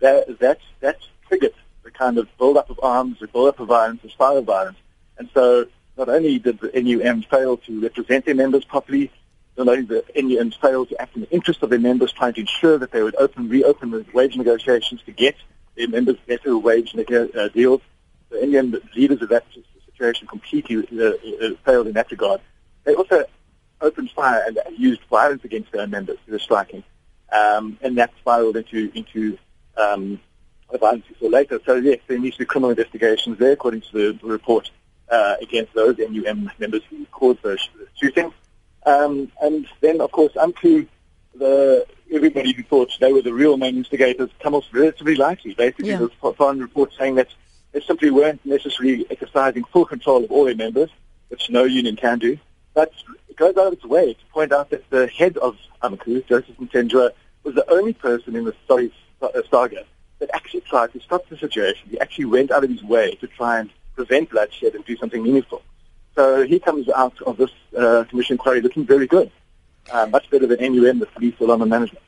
that, 0.00 0.38
that, 0.40 0.58
that 0.80 0.98
triggered 1.26 1.54
the 1.82 1.90
kind 1.90 2.18
of 2.18 2.28
build-up 2.38 2.70
of 2.70 2.78
arms, 2.82 3.18
the 3.20 3.26
build-up 3.26 3.58
of 3.58 3.68
violence, 3.68 4.02
the 4.02 4.10
spiral 4.10 4.38
of 4.38 4.44
violence. 4.44 4.76
And 5.18 5.28
so 5.34 5.66
not 5.98 6.08
only 6.08 6.38
did 6.38 6.60
the 6.60 6.70
NUM 6.80 7.22
fail 7.22 7.56
to 7.58 7.80
represent 7.80 8.24
their 8.24 8.34
members 8.36 8.64
properly, 8.64 9.10
not 9.56 9.68
only 9.68 9.82
the 9.82 10.04
NUM 10.14 10.52
fail 10.52 10.86
to 10.86 11.02
act 11.02 11.16
in 11.16 11.22
the 11.22 11.30
interest 11.30 11.62
of 11.64 11.70
their 11.70 11.80
members, 11.80 12.12
trying 12.12 12.32
to 12.34 12.40
ensure 12.40 12.78
that 12.78 12.92
they 12.92 13.02
would 13.02 13.16
open, 13.16 13.48
reopen 13.48 13.90
the 13.90 14.06
wage 14.14 14.36
negotiations 14.36 15.02
to 15.04 15.12
get 15.12 15.34
their 15.74 15.88
members 15.88 16.16
better 16.26 16.56
wage 16.56 16.94
uh, 16.96 17.48
deals. 17.48 17.80
The 18.30 18.46
NUM 18.46 18.80
leaders 18.94 19.20
of 19.20 19.28
that 19.30 19.44
situation 19.86 20.28
completely 20.28 20.76
uh, 20.76 21.04
uh, 21.04 21.50
failed 21.64 21.88
in 21.88 21.94
that 21.94 22.10
regard. 22.12 22.40
They 22.84 22.94
also 22.94 23.24
opened 23.80 24.10
fire 24.12 24.44
and 24.46 24.58
used 24.78 25.02
violence 25.10 25.44
against 25.44 25.72
their 25.72 25.86
members 25.88 26.18
who 26.26 26.32
were 26.32 26.38
striking, 26.38 26.84
um, 27.32 27.76
and 27.82 27.98
that 27.98 28.12
spiraled 28.20 28.56
into 28.56 28.90
into 28.94 29.38
um, 29.76 30.20
violence 30.78 31.04
we 31.08 31.16
saw 31.18 31.32
later. 31.32 31.60
So 31.64 31.74
yes, 31.76 31.98
there 32.06 32.18
needs 32.18 32.36
to 32.36 32.40
be 32.40 32.46
criminal 32.46 32.70
investigations 32.70 33.38
there, 33.38 33.52
according 33.52 33.80
to 33.82 33.92
the, 33.92 34.18
the 34.20 34.26
report 34.26 34.70
uh, 35.10 35.36
against 35.40 35.72
those 35.74 35.98
NUM 35.98 36.50
members 36.58 36.82
who 36.90 37.04
caused 37.06 37.42
those 37.42 37.68
shootings. 37.94 38.32
Um, 38.86 39.30
and 39.40 39.66
then, 39.80 40.00
of 40.00 40.12
course, 40.12 40.32
AMCU, 40.34 40.86
the, 41.34 41.86
everybody 42.12 42.52
who 42.52 42.62
thought 42.62 42.90
they 43.00 43.12
were 43.12 43.22
the 43.22 43.32
real 43.32 43.56
main 43.56 43.76
instigators 43.76 44.30
come 44.40 44.54
off 44.54 44.64
relatively 44.72 45.14
lightly. 45.14 45.54
Basically, 45.54 45.90
yeah. 45.90 45.98
there's 45.98 46.34
foreign 46.36 46.60
reports 46.60 46.96
saying 46.98 47.16
that 47.16 47.28
they 47.72 47.80
simply 47.80 48.10
weren't 48.10 48.44
necessarily 48.44 49.06
exercising 49.10 49.64
full 49.64 49.84
control 49.84 50.24
of 50.24 50.30
all 50.30 50.44
their 50.44 50.56
members, 50.56 50.90
which 51.28 51.50
no 51.50 51.64
union 51.64 51.96
can 51.96 52.18
do. 52.18 52.38
But 52.74 52.92
it 53.28 53.36
goes 53.36 53.56
out 53.56 53.66
of 53.66 53.72
its 53.74 53.84
way 53.84 54.14
to 54.14 54.26
point 54.32 54.52
out 54.52 54.70
that 54.70 54.88
the 54.90 55.06
head 55.08 55.36
of 55.38 55.56
AMCU, 55.82 56.26
Joseph 56.26 56.56
Mthethwa, 56.56 57.10
was 57.44 57.54
the 57.54 57.70
only 57.70 57.92
person 57.92 58.36
in 58.36 58.44
the 58.44 58.54
story, 58.64 58.92
uh, 59.20 59.28
saga 59.50 59.84
that 60.18 60.30
actually 60.34 60.60
tried 60.62 60.92
to 60.92 61.00
stop 61.00 61.28
the 61.28 61.36
situation. 61.36 61.88
He 61.90 62.00
actually 62.00 62.26
went 62.26 62.50
out 62.50 62.64
of 62.64 62.70
his 62.70 62.82
way 62.82 63.14
to 63.16 63.26
try 63.26 63.60
and 63.60 63.70
prevent 63.98 64.30
bloodshed 64.30 64.74
and 64.76 64.84
do 64.84 64.96
something 64.96 65.22
meaningful. 65.28 65.60
So 66.14 66.46
he 66.46 66.60
comes 66.60 66.88
out 66.88 67.20
of 67.22 67.36
this 67.36 67.50
uh, 67.76 68.04
commission 68.08 68.34
inquiry 68.34 68.60
looking 68.60 68.86
very 68.86 69.08
good, 69.08 69.28
uh, 69.90 70.06
much 70.06 70.30
better 70.30 70.46
than 70.46 70.58
NUM, 70.60 71.00
the 71.00 71.06
police, 71.06 71.34
or 71.40 71.48
London 71.48 71.68
management. 71.68 72.04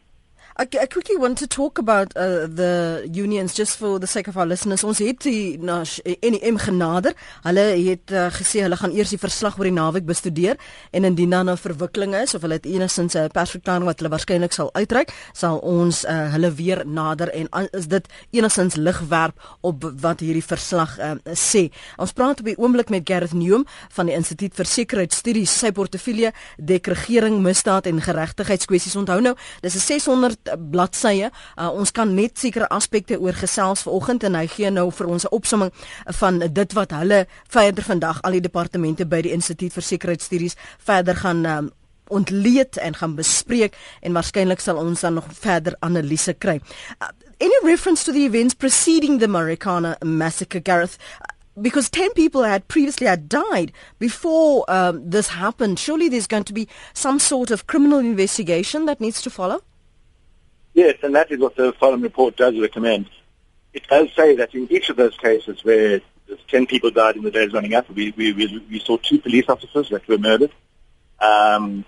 I, 0.58 0.66
I 0.80 0.86
quickly 0.86 1.16
want 1.16 1.38
to 1.38 1.46
talk 1.46 1.78
about 1.78 2.16
uh, 2.16 2.46
the 2.46 3.08
unions 3.12 3.54
just 3.54 3.76
for 3.78 3.98
the 3.98 4.06
sake 4.06 4.26
of 4.26 4.36
our 4.36 4.46
listeners. 4.46 4.82
Ons 4.84 4.98
het 4.98 5.22
die 5.22 5.58
NEM 5.60 6.58
genader. 6.58 7.14
Hulle 7.44 7.64
het 7.78 8.10
uh, 8.10 8.26
gesê 8.34 8.64
hulle 8.64 8.76
gaan 8.76 8.94
eers 8.96 9.12
die 9.14 9.20
verslag 9.20 9.58
oor 9.58 9.68
die 9.68 9.74
naweek 9.74 10.08
bestudeer 10.08 10.58
en 10.90 11.06
indien 11.06 11.30
daar 11.30 11.46
nou 11.46 11.56
verwikkelinge 11.58 12.24
is 12.26 12.34
of 12.34 12.42
hulle 12.42 12.58
het 12.58 12.66
enigstens 12.66 13.14
'n 13.14 13.30
persverklaring 13.30 13.86
wat 13.86 14.00
hulle 14.00 14.10
waarskynlik 14.10 14.52
sal 14.52 14.70
uitreik, 14.74 15.14
sal 15.32 15.58
ons 15.58 16.04
uh, 16.04 16.32
hulle 16.34 16.50
weer 16.50 16.82
nader 16.86 17.30
en 17.30 17.46
uh, 17.52 17.64
is 17.72 17.86
dit 17.86 18.06
enigstens 18.30 18.74
lig 18.74 19.00
werp 19.08 19.38
op 19.60 19.86
wat 20.00 20.20
hierdie 20.20 20.44
verslag 20.44 20.98
uh, 20.98 21.14
sê. 21.32 21.70
Ons 21.96 22.12
praat 22.12 22.40
op 22.40 22.46
die 22.46 22.58
oomblik 22.58 22.90
met 22.90 23.06
Gareth 23.06 23.32
Neum 23.32 23.66
van 23.90 24.06
die 24.06 24.14
Instituut 24.14 24.54
vir 24.54 24.66
Sekuriteitsstudies. 24.66 25.58
Sy 25.58 25.70
portefeulje 25.72 26.32
dek 26.56 26.86
regering, 26.86 27.40
misdaad 27.42 27.86
en 27.86 28.02
geregtigheidskwessies. 28.02 28.96
Onthou 28.96 29.20
nou, 29.20 29.36
dis 29.62 29.74
'n 29.74 29.78
600 29.78 30.39
kort 30.40 30.70
bladsye. 30.70 31.30
Uh, 31.56 31.70
ons 31.70 31.92
kan 31.92 32.14
net 32.14 32.38
sekere 32.38 32.68
aspekte 32.70 33.18
oor 33.18 33.32
gesels 33.32 33.82
vanoggend 33.82 34.24
en 34.24 34.34
hy 34.34 34.46
gee 34.46 34.70
nou 34.70 34.90
vir 34.90 35.06
ons 35.06 35.24
'n 35.24 35.34
opsomming 35.34 35.72
van 36.06 36.38
dit 36.38 36.72
wat 36.72 36.90
hulle 36.90 37.26
verder 37.48 37.84
vandag 37.84 38.22
al 38.22 38.32
die 38.32 38.40
departemente 38.40 39.06
by 39.06 39.22
die 39.22 39.32
Instituut 39.32 39.72
vir 39.72 39.82
Sekuriteitsstudies 39.82 40.56
verder 40.78 41.16
gaan 41.16 41.46
um, 41.46 41.70
ontleed 42.08 42.76
en 42.76 42.94
gaan 42.94 43.14
bespreek 43.14 43.76
en 44.02 44.12
waarskynlik 44.12 44.60
sal 44.60 44.76
ons 44.76 45.00
dan 45.00 45.14
nog 45.14 45.26
verder 45.30 45.76
analise 45.80 46.34
kry. 46.38 46.60
Uh, 47.00 47.08
any 47.40 47.54
reference 47.62 48.04
to 48.04 48.12
the 48.12 48.24
events 48.24 48.54
preceding 48.54 49.20
the 49.20 49.26
Marikana 49.26 49.96
massacre 50.04 50.60
Gareth 50.60 50.98
because 51.60 51.90
10 51.90 52.12
people 52.14 52.42
had 52.42 52.66
previously 52.68 53.06
had 53.06 53.28
died 53.28 53.72
before 53.98 54.64
um, 54.68 55.10
this 55.10 55.28
happened 55.28 55.78
surely 55.78 56.08
there's 56.08 56.26
going 56.26 56.44
to 56.44 56.52
be 56.52 56.66
some 56.94 57.18
sort 57.18 57.50
of 57.50 57.66
criminal 57.66 57.98
investigation 57.98 58.86
that 58.86 59.00
needs 59.00 59.20
to 59.20 59.30
follow 59.30 59.60
yes 60.74 60.96
and 61.02 61.14
that 61.14 61.30
is 61.30 61.38
what 61.38 61.56
the 61.56 61.72
Forum 61.74 62.00
report 62.02 62.36
does 62.36 62.58
recommend 62.58 63.08
it 63.72 63.86
does 63.88 64.08
say 64.14 64.36
that 64.36 64.54
in 64.54 64.70
each 64.70 64.88
of 64.88 64.96
those 64.96 65.16
cases 65.16 65.64
where 65.64 66.00
10 66.48 66.66
people 66.66 66.90
died 66.90 67.16
in 67.16 67.22
the 67.22 67.30
days 67.30 67.52
running 67.52 67.74
up 67.74 67.88
we, 67.90 68.12
we, 68.16 68.32
we, 68.32 68.78
saw 68.78 68.96
two 68.98 69.18
police 69.18 69.48
officers 69.48 69.88
that 69.88 70.06
were 70.08 70.18
murdered 70.18 70.52
um, 71.20 71.84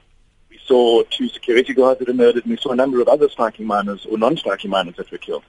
we 0.51 0.59
saw 0.67 1.03
two 1.05 1.29
security 1.29 1.73
guards 1.73 1.99
that 1.99 2.09
were 2.09 2.15
murdered, 2.15 2.45
and 2.45 2.51
we 2.51 2.59
saw 2.59 2.73
a 2.73 2.77
number 2.77 3.01
of 3.01 3.09
other 3.09 3.29
striking 3.29 3.67
miners 3.67 4.07
or 4.07 4.19
non-striking 4.19 4.71
miners 4.71 4.97
that 4.97 5.11
were 5.11 5.19
killed. 5.19 5.45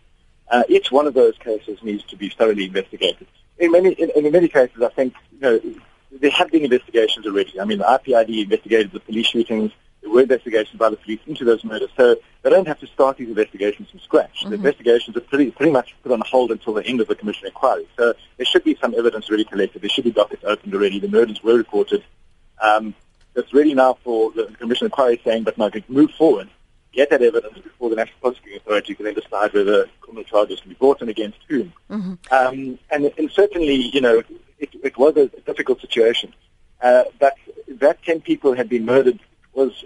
Uh, 0.49 0.63
each 0.69 0.91
one 0.91 1.07
of 1.07 1.13
those 1.13 1.37
cases 1.37 1.77
needs 1.83 2.03
to 2.05 2.15
be 2.15 2.29
thoroughly 2.29 2.65
investigated. 2.65 3.27
In 3.57 3.71
many, 3.71 3.93
in, 3.93 4.11
in 4.11 4.31
many 4.31 4.47
cases, 4.47 4.81
I 4.81 4.89
think 4.89 5.13
you 5.33 5.39
know, 5.39 5.61
there 6.11 6.31
have 6.31 6.51
been 6.51 6.63
investigations 6.63 7.25
already. 7.25 7.59
I 7.59 7.65
mean, 7.65 7.79
the 7.79 7.83
IPID 7.85 8.43
investigated 8.43 8.91
the 8.91 8.99
police 8.99 9.27
shootings. 9.27 9.71
Were 10.13 10.21
investigations 10.21 10.77
by 10.77 10.91
the 10.91 10.95
police 10.97 11.19
into 11.25 11.43
those 11.43 11.63
murders. 11.63 11.89
So 11.97 12.15
they 12.43 12.49
don't 12.51 12.67
have 12.67 12.79
to 12.81 12.87
start 12.87 13.17
these 13.17 13.29
investigations 13.29 13.89
from 13.89 13.99
scratch. 13.99 14.41
Mm-hmm. 14.41 14.49
The 14.49 14.55
investigations 14.55 15.17
are 15.17 15.21
pretty, 15.21 15.49
pretty 15.49 15.71
much 15.71 15.95
put 16.03 16.11
on 16.11 16.21
hold 16.21 16.51
until 16.51 16.73
the 16.73 16.85
end 16.85 17.01
of 17.01 17.07
the 17.07 17.15
commission 17.15 17.47
inquiry. 17.47 17.87
So 17.97 18.13
there 18.37 18.45
should 18.45 18.63
be 18.63 18.77
some 18.79 18.93
evidence 18.95 19.27
already 19.27 19.45
collected. 19.45 19.81
There 19.81 19.89
should 19.89 20.03
be 20.03 20.11
dockets 20.11 20.43
opened 20.45 20.75
already. 20.75 20.99
The 20.99 21.07
murders 21.07 21.41
were 21.41 21.55
reported. 21.55 22.03
Um, 22.61 22.93
it's 23.35 23.53
really 23.53 23.73
now 23.73 23.97
for 24.03 24.31
the 24.31 24.45
Commission 24.59 24.85
inquiry 24.85 25.19
saying, 25.23 25.43
but 25.43 25.57
now 25.57 25.69
to 25.69 25.83
move 25.87 26.11
forward, 26.11 26.47
get 26.91 27.09
that 27.09 27.23
evidence 27.23 27.57
before 27.57 27.89
the 27.89 27.95
National 27.95 28.19
Prosecuting 28.21 28.59
Authority 28.59 28.93
can 28.93 29.05
then 29.05 29.15
decide 29.15 29.53
whether 29.53 29.87
criminal 30.01 30.23
charges 30.23 30.59
can 30.59 30.69
be 30.69 30.75
brought 30.75 31.01
and 31.01 31.09
against 31.09 31.39
whom. 31.47 31.73
Mm-hmm. 31.89 32.13
Um, 32.31 32.79
and, 32.91 33.11
and, 33.17 33.31
certainly, 33.31 33.75
you 33.75 34.01
know, 34.01 34.21
it, 34.59 34.69
it 34.83 34.97
was 34.97 35.17
a 35.17 35.27
difficult 35.41 35.81
situation. 35.81 36.33
Uh, 36.81 37.05
but 37.19 37.35
that 37.67 38.03
10 38.03 38.21
people 38.21 38.53
had 38.53 38.69
been 38.69 38.85
murdered 38.85 39.19
was 39.53 39.83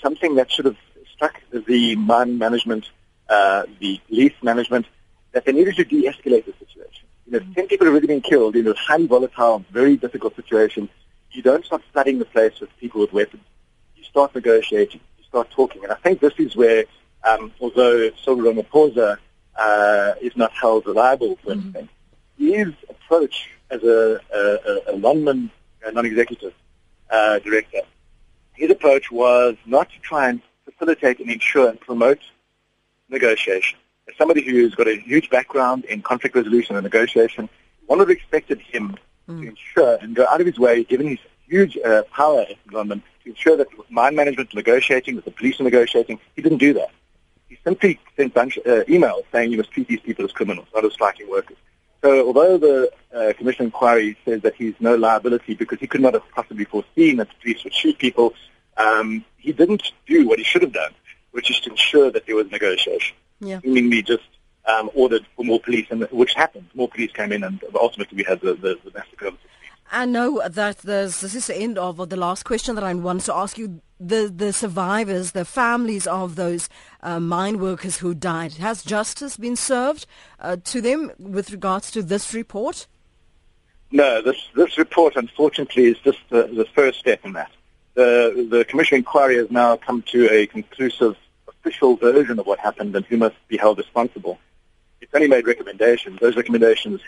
something 0.00 0.34
that 0.36 0.50
should 0.50 0.64
have 0.64 0.76
struck 1.12 1.40
the 1.50 1.96
mine 1.96 2.38
management, 2.38 2.90
uh, 3.28 3.64
the 3.80 4.00
police 4.08 4.34
management, 4.42 4.86
that 5.32 5.44
they 5.44 5.52
needed 5.52 5.76
to 5.76 5.84
de-escalate 5.84 6.44
the 6.44 6.54
situation. 6.58 7.06
You 7.26 7.32
know, 7.32 7.40
mm-hmm. 7.40 7.52
10 7.52 7.68
people 7.68 7.86
have 7.86 7.92
already 7.92 8.06
been 8.06 8.20
killed 8.20 8.56
in 8.56 8.66
a 8.66 8.74
highly 8.74 9.06
volatile, 9.06 9.64
very 9.70 9.96
difficult 9.96 10.36
situation 10.36 10.88
you 11.32 11.42
don't 11.42 11.64
start 11.64 11.82
flooding 11.92 12.18
the 12.18 12.24
place 12.24 12.60
with 12.60 12.74
people 12.78 13.00
with 13.00 13.12
weapons. 13.12 13.42
You 13.96 14.04
start 14.04 14.34
negotiating. 14.34 15.00
You 15.18 15.24
start 15.24 15.50
talking. 15.50 15.82
And 15.82 15.92
I 15.92 15.96
think 15.96 16.20
this 16.20 16.34
is 16.38 16.54
where, 16.54 16.84
um, 17.24 17.52
although 17.60 18.10
Cyril 18.22 18.52
Ramaphosa 18.52 19.16
uh, 19.56 20.14
is 20.20 20.36
not 20.36 20.52
held 20.52 20.86
reliable 20.86 21.36
for 21.42 21.54
mm-hmm. 21.54 21.76
anything, 21.76 21.88
his 22.38 22.74
approach 22.88 23.48
as 23.70 23.82
a, 23.82 24.20
a, 24.34 24.92
a 24.92 24.98
non 24.98 25.50
non-executive 25.92 26.54
uh, 27.10 27.38
director, 27.40 27.80
his 28.54 28.70
approach 28.70 29.10
was 29.10 29.56
not 29.66 29.90
to 29.90 29.98
try 30.00 30.28
and 30.28 30.40
facilitate 30.64 31.20
and 31.20 31.30
ensure 31.30 31.68
and 31.68 31.80
promote 31.80 32.20
negotiation. 33.08 33.78
As 34.08 34.16
somebody 34.16 34.42
who's 34.42 34.74
got 34.74 34.88
a 34.88 34.96
huge 34.96 35.30
background 35.30 35.84
in 35.84 36.02
conflict 36.02 36.34
resolution 36.34 36.76
and 36.76 36.84
negotiation, 36.84 37.48
one 37.86 37.98
would 37.98 38.08
have 38.08 38.16
expected 38.16 38.60
him 38.60 38.96
mm. 39.28 39.40
to 39.40 39.48
ensure 39.48 39.96
and 39.96 40.14
go 40.14 40.26
out 40.28 40.40
of 40.40 40.46
his 40.46 40.58
way, 40.58 40.84
given 40.84 41.06
his 41.06 41.18
huge 41.46 41.78
uh, 41.78 42.02
power 42.04 42.44
in 42.48 42.56
London, 42.72 43.02
to 43.22 43.30
ensure 43.30 43.56
that 43.56 43.68
mine 43.90 44.16
management 44.16 44.54
negotiating, 44.54 45.14
with 45.16 45.24
the 45.24 45.30
police 45.30 45.60
are 45.60 45.64
negotiating. 45.64 46.18
He 46.34 46.42
didn't 46.42 46.58
do 46.58 46.72
that. 46.74 46.90
He 47.48 47.58
simply 47.62 48.00
sent 48.16 48.34
bunch, 48.34 48.58
uh, 48.58 48.84
emails 48.84 49.22
saying 49.30 49.52
you 49.52 49.58
must 49.58 49.70
treat 49.70 49.86
these 49.86 50.00
people 50.00 50.24
as 50.24 50.32
criminals, 50.32 50.68
not 50.74 50.84
as 50.84 50.92
striking 50.92 51.30
workers. 51.30 51.56
So 52.02 52.26
although 52.26 52.58
the 52.58 52.90
uh, 53.14 53.32
commission 53.34 53.66
inquiry 53.66 54.16
says 54.24 54.42
that 54.42 54.54
he's 54.56 54.74
no 54.80 54.96
liability 54.96 55.54
because 55.54 55.78
he 55.78 55.86
could 55.86 56.00
not 56.00 56.14
have 56.14 56.28
possibly 56.34 56.64
foreseen 56.64 57.18
that 57.18 57.28
the 57.28 57.34
police 57.40 57.64
would 57.64 57.74
shoot 57.74 57.98
people, 57.98 58.34
um, 58.76 59.24
he 59.36 59.52
didn't 59.52 59.92
do 60.06 60.26
what 60.26 60.38
he 60.38 60.44
should 60.44 60.62
have 60.62 60.72
done, 60.72 60.92
which 61.30 61.50
is 61.50 61.60
to 61.60 61.70
ensure 61.70 62.10
that 62.10 62.26
there 62.26 62.36
was 62.36 62.50
negotiation. 62.50 63.16
Yeah. 63.40 63.60
Seemingly 63.60 64.02
just 64.02 64.24
um, 64.66 64.90
ordered 64.94 65.26
for 65.36 65.44
more 65.44 65.60
police, 65.60 65.86
and 65.90 66.02
which 66.10 66.34
happened. 66.34 66.68
More 66.74 66.88
police 66.88 67.12
came 67.12 67.32
in, 67.32 67.44
and 67.44 67.62
ultimately 67.74 68.16
we 68.16 68.24
had 68.24 68.40
the, 68.40 68.54
the, 68.54 68.78
the 68.84 68.90
massacre 68.94 69.26
of 69.26 69.34
the 69.34 69.48
I 69.94 70.06
know 70.06 70.40
that 70.48 70.78
this 70.78 71.22
is 71.22 71.48
the 71.48 71.56
end 71.56 71.76
of 71.76 72.08
the 72.08 72.16
last 72.16 72.44
question 72.44 72.76
that 72.76 72.84
I 72.84 72.94
wanted 72.94 73.26
to 73.26 73.34
ask 73.34 73.58
you. 73.58 73.82
The 74.04 74.32
the 74.34 74.52
survivors, 74.52 75.30
the 75.30 75.44
families 75.44 76.06
of 76.08 76.34
those 76.34 76.68
uh, 77.02 77.20
mine 77.20 77.60
workers 77.60 77.98
who 77.98 78.14
died, 78.14 78.54
has 78.54 78.82
justice 78.82 79.36
been 79.36 79.54
served 79.54 80.06
uh, 80.40 80.56
to 80.64 80.80
them 80.80 81.12
with 81.18 81.52
regards 81.52 81.90
to 81.92 82.02
this 82.02 82.34
report? 82.34 82.86
No, 83.92 84.20
this 84.20 84.48
this 84.56 84.76
report, 84.76 85.14
unfortunately, 85.14 85.84
is 85.84 85.98
just 85.98 86.18
the, 86.30 86.42
the 86.44 86.66
first 86.74 86.98
step 86.98 87.24
in 87.24 87.34
that. 87.34 87.52
The 87.94 88.48
the 88.50 88.64
commission 88.64 88.96
inquiry 88.96 89.36
has 89.36 89.50
now 89.50 89.76
come 89.76 90.02
to 90.10 90.28
a 90.32 90.46
conclusive 90.46 91.16
official 91.46 91.96
version 91.96 92.40
of 92.40 92.46
what 92.46 92.58
happened 92.58 92.96
and 92.96 93.04
who 93.06 93.18
must 93.18 93.36
be 93.46 93.56
held 93.56 93.78
responsible. 93.78 94.38
It's 95.00 95.14
only 95.14 95.28
made 95.28 95.46
recommendations. 95.46 96.18
Those 96.18 96.36
recommendations 96.36 97.00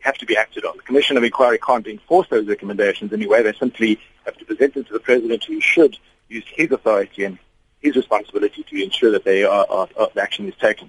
have 0.00 0.16
to 0.18 0.26
be 0.26 0.36
acted 0.36 0.64
on. 0.64 0.76
The 0.78 0.82
Commission 0.82 1.16
of 1.16 1.24
Inquiry 1.24 1.58
can't 1.58 1.86
enforce 1.86 2.28
those 2.28 2.46
recommendations 2.46 3.12
anyway. 3.12 3.42
They 3.42 3.52
simply 3.52 4.00
have 4.24 4.36
to 4.38 4.44
present 4.44 4.74
them 4.74 4.84
to 4.84 4.92
the 4.94 5.00
President 5.00 5.44
who 5.44 5.60
should 5.60 5.98
use 6.32 6.44
his 6.46 6.70
authority 6.72 7.24
and 7.24 7.38
his 7.80 7.96
responsibility 7.96 8.62
to 8.62 8.82
ensure 8.82 9.10
that 9.10 9.24
they 9.24 9.44
are, 9.44 9.66
are, 9.68 9.88
are, 9.98 10.08
action 10.20 10.48
is 10.48 10.54
taken. 10.56 10.88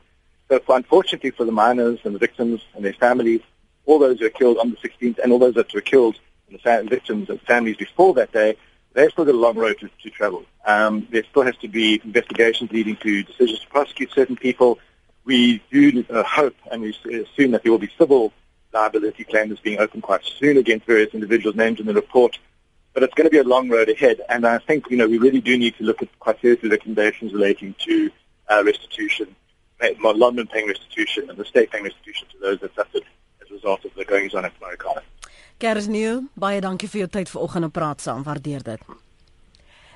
So 0.50 0.59
for, 0.59 0.75
unfortunately 0.75 1.31
for 1.31 1.45
the 1.45 1.51
miners 1.51 2.00
and 2.03 2.13
the 2.13 2.19
victims 2.19 2.62
and 2.75 2.85
their 2.85 2.93
families, 2.93 3.41
all 3.85 4.00
those 4.00 4.19
who 4.19 4.25
were 4.25 4.29
killed 4.29 4.57
on 4.57 4.71
the 4.71 4.77
16th 4.77 5.19
and 5.19 5.31
all 5.31 5.39
those 5.39 5.55
that 5.55 5.73
were 5.73 5.81
killed 5.81 6.19
and 6.50 6.59
the 6.59 6.89
victims 6.89 7.29
and 7.29 7.41
families 7.41 7.77
before 7.77 8.13
that 8.13 8.31
day, 8.31 8.55
they've 8.93 9.12
still 9.12 9.25
got 9.25 9.33
a 9.33 9.38
long 9.38 9.57
road 9.57 9.79
to, 9.79 9.89
to 10.01 10.09
travel. 10.09 10.45
Um, 10.65 11.07
there 11.12 11.23
still 11.29 11.43
has 11.43 11.57
to 11.57 11.67
be 11.67 12.00
investigations 12.03 12.71
leading 12.71 12.95
to 12.97 13.23
decisions 13.23 13.59
to 13.62 13.67
prosecute 13.67 14.12
certain 14.12 14.35
people. 14.35 14.79
We 15.25 15.63
do 15.71 16.05
uh, 16.09 16.23
hope 16.23 16.55
and 16.71 16.81
we 16.81 16.89
assume 16.89 17.51
that 17.51 17.63
there 17.63 17.71
will 17.71 17.79
be 17.79 17.91
civil 17.97 18.31
liability 18.73 19.23
claims 19.23 19.59
being 19.59 19.79
opened 19.79 20.03
quite 20.03 20.23
soon 20.23 20.57
against 20.57 20.85
various 20.85 21.13
individuals 21.13 21.55
named 21.55 21.79
in 21.79 21.85
the 21.85 21.93
report. 21.93 22.38
But 22.93 23.03
it's 23.03 23.13
going 23.15 23.25
to 23.25 23.31
be 23.31 23.39
a 23.39 23.43
long 23.43 23.69
road 23.69 23.89
ahead, 23.89 24.21
and 24.29 24.45
I 24.45 24.59
think 24.59 24.89
you 24.89 24.97
know 24.97 25.07
we 25.07 25.17
really 25.17 25.41
do 25.41 25.57
need 25.57 25.75
to 25.77 25.83
look 25.83 26.01
at 26.01 26.09
quite 26.19 26.39
seriously 26.41 26.69
recommendations 26.69 27.33
relating 27.33 27.73
to 27.85 28.12
uh, 28.50 28.63
restitution, 28.63 29.35
London 30.01 30.47
paying 30.47 30.67
restitution, 30.67 31.29
and 31.29 31.38
the 31.38 31.45
state 31.45 31.71
paying 31.71 31.83
restitution 31.83 32.27
to 32.31 32.38
those 32.39 32.59
that 32.59 32.75
suffered 32.75 33.03
as 33.41 33.50
a 33.50 33.53
result 33.53 33.83
of 33.85 33.93
the 33.95 34.05
goings 34.05 34.35
on 34.35 34.45
at 34.45 34.53
Marikana. 34.59 35.01
Gers 35.59 35.88
Nieuw, 35.88 36.27
baie 36.35 36.62
dankie 36.62 36.89
vir 36.91 37.05
jou 37.05 37.09
tyd 37.17 37.33
vanoggend 37.33 37.69
om 37.69 37.73
praat 37.73 38.01
saam. 38.01 38.23
Waardeer 38.27 38.63
dit. 38.67 38.88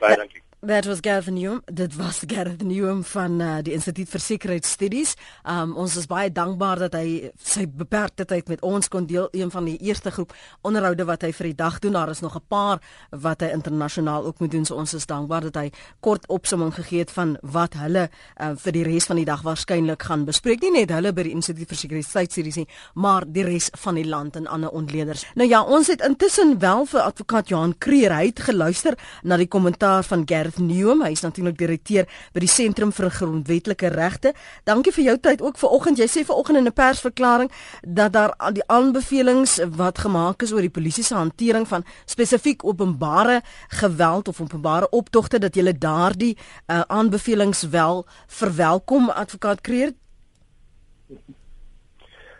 Baie 0.01 0.15
dankie. 0.15 0.46
That 0.61 0.85
was 0.85 0.97
Gareth 1.01 1.29
Newham. 1.29 1.61
Dit 1.65 1.95
was 1.95 2.23
Gareth 2.33 2.63
Newham 2.63 3.03
van 3.03 3.41
uh, 3.41 3.57
die 3.61 3.75
Instituut 3.77 4.09
vir 4.09 4.19
Sekuriteitsstudies. 4.19 5.11
Um 5.45 5.75
ons 5.77 5.93
is 6.01 6.07
baie 6.09 6.31
dankbaar 6.33 6.79
dat 6.87 6.95
hy 6.97 7.29
sy 7.37 7.67
beperkte 7.69 8.25
tyd 8.25 8.49
met 8.49 8.63
ons 8.65 8.89
kon 8.89 9.05
deel. 9.05 9.27
Een 9.37 9.53
van 9.53 9.67
die 9.69 9.75
eerste 9.85 10.09
groep 10.09 10.33
onderhoude 10.65 11.05
wat 11.05 11.27
hy 11.27 11.29
vir 11.37 11.51
die 11.51 11.57
dag 11.59 11.77
doen. 11.83 11.93
Daar 11.93 12.09
is 12.09 12.23
nog 12.25 12.39
'n 12.39 12.41
paar 12.49 12.81
wat 13.11 13.41
hy 13.45 13.51
internasionaal 13.53 14.25
ook 14.25 14.39
moet 14.39 14.51
doen. 14.51 14.65
So 14.65 14.75
ons 14.75 14.93
is 14.93 15.05
dankbaar 15.05 15.41
dat 15.51 15.55
hy 15.55 15.71
kort 15.99 16.25
opsomming 16.27 16.73
gegee 16.73 17.05
het 17.05 17.11
van 17.11 17.37
wat 17.43 17.77
hulle 17.77 18.09
uh, 18.41 18.55
vir 18.57 18.71
die 18.71 18.83
res 18.83 19.05
van 19.05 19.15
die 19.15 19.25
dag 19.25 19.41
waarskynlik 19.41 20.03
gaan 20.03 20.25
bespreek. 20.25 20.61
Nie 20.61 20.71
net 20.71 20.89
hulle 20.89 21.13
by 21.13 21.21
die 21.21 21.35
Instituut 21.37 21.67
vir 21.67 21.77
Sekuriteitsstudies 21.77 22.55
nie, 22.55 22.67
maar 22.95 23.23
die 23.27 23.43
res 23.43 23.69
van 23.77 23.95
die 23.95 24.07
land 24.07 24.35
en 24.35 24.47
ander 24.47 24.69
ontleeders. 24.69 25.25
Nou 25.35 25.47
ja, 25.47 25.61
ons 25.61 25.87
het 25.87 26.01
intussen 26.01 26.59
wel 26.59 26.85
vir 26.85 27.01
advokaat 27.01 27.49
Johan 27.49 27.77
Kreer 27.77 28.11
hy 28.11 28.25
het 28.25 28.39
geluister 28.39 28.97
na 29.23 29.37
die 29.37 29.47
kommentaar 29.47 30.03
van 30.03 30.25
Gareth 30.25 30.46
Gareth 30.47 30.59
Newham, 30.59 31.01
hy 31.03 31.11
is 31.11 31.21
natuurlik 31.25 31.57
direkteur 31.59 32.07
by 32.33 32.39
die 32.39 32.49
Sentrum 32.49 32.93
vir 32.95 33.09
Grondwetlike 33.11 33.89
Regte. 33.91 34.31
Dankie 34.67 34.93
vir 34.95 35.03
jou 35.09 35.15
tyd 35.27 35.41
ook 35.43 35.59
vanoggend. 35.59 35.99
Jy 35.99 36.07
sê 36.07 36.23
vanoggend 36.25 36.57
in 36.57 36.67
'n 36.67 36.73
persverklaring 36.73 37.51
dat 37.83 38.13
daar 38.13 38.33
die 38.53 38.63
aanbevelings 38.67 39.59
wat 39.75 39.97
gemaak 39.97 40.41
is 40.41 40.53
oor 40.53 40.61
die 40.61 40.69
polisie 40.69 41.03
se 41.03 41.15
hantering 41.15 41.67
van 41.67 41.83
spesifiek 42.05 42.63
openbare 42.63 43.41
geweld 43.67 44.27
of 44.27 44.41
openbare 44.41 44.89
optogte 44.89 45.39
dat 45.39 45.55
jy 45.55 45.77
daardie 45.77 46.37
uh, 46.67 46.81
aanbevelings 46.87 47.63
wel 47.69 48.05
verwelkom 48.27 49.09
advokaat 49.09 49.61
Kreer. 49.61 49.93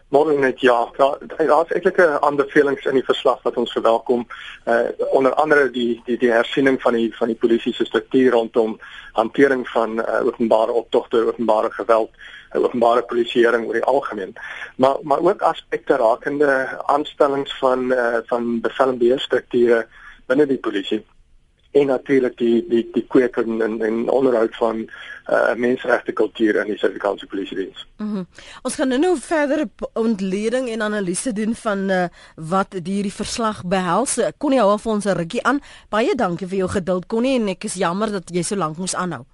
Môre 0.09 0.37
net 0.39 0.61
ja, 0.63 0.87
daar 0.95 1.17
daar's 1.37 1.71
eintlik 1.75 1.97
'n 1.99 2.23
aanbevelings 2.23 2.85
in 2.85 2.93
die 2.95 3.03
verslag 3.03 3.41
wat 3.43 3.57
ons 3.57 3.71
verwelkom. 3.71 4.27
Uh 4.65 4.87
onder 5.11 5.33
andere 5.33 5.69
die 5.69 6.01
die 6.05 6.17
die 6.17 6.31
hersiening 6.31 6.81
van 6.81 6.93
die 6.93 7.15
van 7.15 7.27
die 7.27 7.35
polisie 7.35 7.73
se 7.73 7.85
struktuur 7.85 8.31
rondom 8.31 8.79
hantering 9.13 9.67
van 9.69 9.99
uh, 9.99 10.25
openbare 10.25 10.71
optogte, 10.71 11.25
openbare 11.27 11.71
geweld, 11.71 12.09
uh, 12.55 12.63
openbare 12.63 13.01
polisieering 13.01 13.65
oor 13.67 13.73
die 13.73 13.83
algemeen. 13.83 14.33
Maar 14.77 14.95
maar 15.01 15.19
ook 15.19 15.41
aspekte 15.41 15.95
rakende 15.95 16.83
aanstellings 16.85 17.57
van 17.57 17.91
uh 17.91 18.17
van 18.25 18.61
bevelbeheerstrukture 18.61 19.87
binne 20.25 20.47
die 20.47 20.59
polisie 20.59 21.05
en 21.71 21.87
natuurlik 21.87 22.37
die 22.37 22.65
die 22.67 22.87
die 22.93 23.05
kweek 23.07 23.37
en 23.37 23.61
en, 23.61 23.81
en 23.81 24.09
onderhoud 24.09 24.55
van 24.55 24.87
uh 25.27 25.55
menseregte 25.59 26.13
kultuur 26.15 26.55
in 26.61 26.69
die 26.71 26.77
Suid-Afrikaanse 26.77 27.27
polisie 27.27 27.57
diens. 27.57 27.85
Mhm. 27.97 28.07
Mm 28.09 28.27
Ons 28.63 28.75
gaan 28.75 28.87
nou 28.87 29.17
verder 29.19 29.65
ontleding 29.93 30.69
en 30.69 30.81
analise 30.81 31.33
doen 31.33 31.55
van 31.55 31.89
uh 31.89 32.03
wat 32.35 32.73
hierdie 32.83 33.13
verslag 33.13 33.63
behels. 33.65 34.19
Konnie 34.37 34.59
hou 34.59 34.77
vir 34.79 34.91
ons 34.91 35.05
'n 35.05 35.17
rukkie 35.17 35.43
aan. 35.43 35.59
Baie 35.89 36.15
dankie 36.15 36.47
vir 36.47 36.57
jou 36.57 36.69
geduld 36.69 37.07
Konnie 37.07 37.39
en 37.39 37.47
ek 37.47 37.63
is 37.63 37.73
jammer 37.73 38.11
dat 38.11 38.29
jy 38.29 38.41
so 38.41 38.55
lank 38.55 38.77
moes 38.77 38.95
aanhou. 38.95 39.25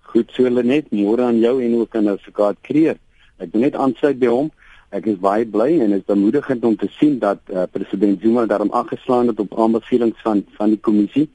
Goed 0.00 0.30
so 0.30 0.48
net 0.48 0.90
môre 0.90 1.22
aan 1.22 1.38
jou 1.38 1.62
en 1.62 1.74
ook 1.74 1.96
aan 1.96 2.08
advokaat 2.08 2.56
Kreer. 2.62 2.96
Ek 3.38 3.52
wil 3.52 3.60
net 3.60 3.74
aansluit 3.74 4.18
by 4.18 4.26
hom. 4.26 4.50
Ek 4.94 5.08
is 5.10 5.16
baie 5.18 5.46
bly 5.50 5.80
en 5.82 5.92
is 5.96 6.04
bemoedigend 6.06 6.64
om 6.64 6.76
te 6.78 6.86
sien 7.00 7.16
dat 7.18 7.40
uh, 7.50 7.64
president 7.70 8.20
Zuma 8.22 8.44
daarom 8.46 8.70
aangeslaan 8.72 9.26
het 9.32 9.40
op 9.42 9.56
aanbevelings 9.58 10.20
van 10.22 10.44
van 10.54 10.70
die 10.70 10.78
kommissie 10.78 11.26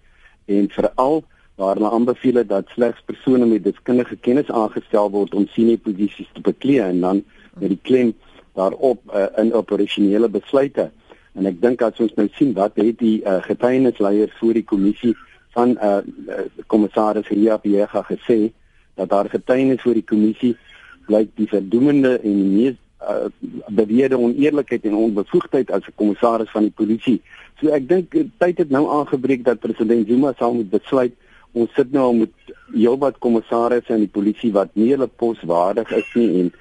en 0.45 0.69
veral 0.71 1.23
waar 1.59 1.75
hulle 1.75 1.91
aanbeveel 1.91 2.39
dat 2.47 2.71
slegs 2.75 3.03
persone 3.05 3.45
met 3.45 3.63
deskundige 3.63 4.15
kennis 4.15 4.51
aangestel 4.61 5.11
word 5.11 5.35
om 5.35 5.49
senior 5.51 5.81
posisies 5.83 6.31
te 6.33 6.41
beklee 6.41 6.81
en 6.81 7.03
dan 7.03 7.23
met 7.59 7.75
die 7.75 7.81
klem 7.83 8.13
daarop 8.55 9.01
uh, 9.11 9.27
in 9.43 9.51
operasionele 9.53 10.29
besluite. 10.31 10.89
En 11.35 11.51
ek 11.51 11.59
dink 11.61 11.83
as 11.83 11.99
ons 11.99 12.15
nou 12.15 12.29
sien 12.39 12.55
wat 12.55 12.79
het 12.79 12.95
die 13.03 13.19
uh, 13.19 13.41
getuienisleier 13.43 14.31
voor 14.39 14.55
die 14.55 14.67
kommissie 14.71 15.15
van 15.57 15.75
uh, 15.75 15.99
kommissaris 16.71 17.27
Ria 17.27 17.59
Piega 17.59 18.07
gesê 18.07 18.53
dat 18.95 19.11
daar 19.11 19.27
getuienis 19.29 19.83
voor 19.83 19.99
die 19.99 20.07
kommissie 20.15 20.55
blyk 21.11 21.35
die 21.35 21.51
verdoemende 21.51 22.21
en 22.23 22.39
die 22.39 22.53
mees 22.55 22.85
uh, 23.01 23.29
beweerde 23.67 24.17
oneerlikheid 24.17 24.85
en 24.85 24.95
onbevoegdheid 24.95 25.71
as 25.71 25.87
'n 25.87 25.95
kommissaris 25.95 26.51
van 26.51 26.63
die 26.63 26.75
polisie. 26.75 27.21
So 27.59 27.69
ek 27.69 27.87
dink 27.87 28.15
eh, 28.15 28.25
tyd 28.37 28.57
het 28.57 28.69
nou 28.69 28.87
aangebreek 28.89 29.43
dat 29.43 29.59
president 29.59 30.07
Zuma 30.07 30.33
sal 30.37 30.53
moet 30.53 30.69
besluit 30.69 31.13
ons 31.51 31.73
sit 31.73 31.91
nou 31.91 32.13
met 32.15 32.31
heelwat 32.73 33.17
kommissarisse 33.19 33.93
in 33.93 34.05
die 34.05 34.13
polisie 34.13 34.51
wat 34.53 34.75
nie 34.77 34.91
hulle 34.91 35.07
pos 35.07 35.41
waardig 35.41 35.91
is 35.97 36.09
nie 36.15 36.29
en 36.41 36.51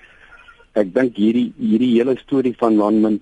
ek 0.80 0.95
dink 0.95 1.16
hierdie 1.21 1.52
hierdie 1.59 1.92
hele 1.99 2.16
storie 2.16 2.54
van 2.57 2.78
Landman 2.80 3.21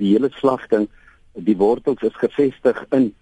die 0.00 0.14
hele 0.14 0.30
slagting 0.38 0.88
die 1.34 1.56
wortels 1.56 2.02
is 2.02 2.16
gevestig 2.16 2.80
in 2.92 3.12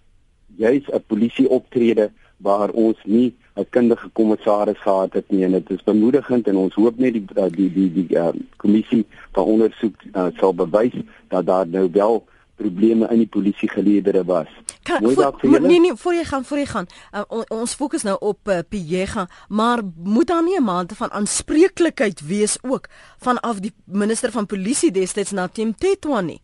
juis 0.57 0.87
'n 0.87 1.03
polisie 1.07 1.49
optrede 1.49 2.11
waar 2.37 2.71
ons 2.71 2.97
nie 3.05 3.33
'n 3.55 3.65
kundige 3.69 4.09
kommissaris 4.13 4.79
gehad 4.79 5.13
het 5.13 5.29
nie 5.29 5.43
en 5.43 5.51
dit 5.51 5.69
is 5.69 5.83
bemoedigend 5.83 6.47
en 6.47 6.55
ons 6.55 6.73
hoop 6.73 6.97
net 6.97 7.13
die 7.13 7.25
die 7.51 7.73
die 7.73 7.91
die 7.93 8.17
uh, 8.17 8.29
kommissie 8.57 9.05
van 9.31 9.43
ondersoek 9.43 9.95
uh, 10.13 10.27
sal 10.37 10.53
bewys 10.53 10.95
dat 11.27 11.45
daar 11.45 11.67
nou 11.67 11.89
wel 11.91 12.23
probleme 12.55 13.07
in 13.09 13.23
die 13.23 13.27
polisie 13.27 13.69
geleedere 13.69 14.23
was. 14.25 14.47
Kan, 14.83 15.01
voor, 15.13 15.33
voor, 15.37 15.61
nee 15.61 15.79
nee, 15.79 15.95
voor 15.95 16.13
jy 16.13 16.23
gaan, 16.23 16.45
voor 16.45 16.57
jy 16.57 16.65
gaan. 16.65 16.87
Uh, 17.13 17.21
on, 17.27 17.43
ons 17.49 17.73
fokus 17.73 18.03
nou 18.03 18.17
op 18.19 18.49
uh, 18.49 18.59
Piega, 18.69 19.27
maar 19.47 19.81
moet 20.03 20.27
daar 20.27 20.43
nie 20.43 20.59
'n 20.59 20.63
mate 20.63 20.95
van 20.95 21.11
aanspreeklikheid 21.11 22.21
wees 22.27 22.57
ook 22.61 22.87
vanaf 23.17 23.59
die 23.59 23.73
minister 23.85 24.31
van 24.31 24.45
polisie 24.45 24.91
destyds 24.91 25.31
na 25.31 25.47
Tim 25.47 25.75
Tetwa 25.75 26.21
nie? 26.21 26.41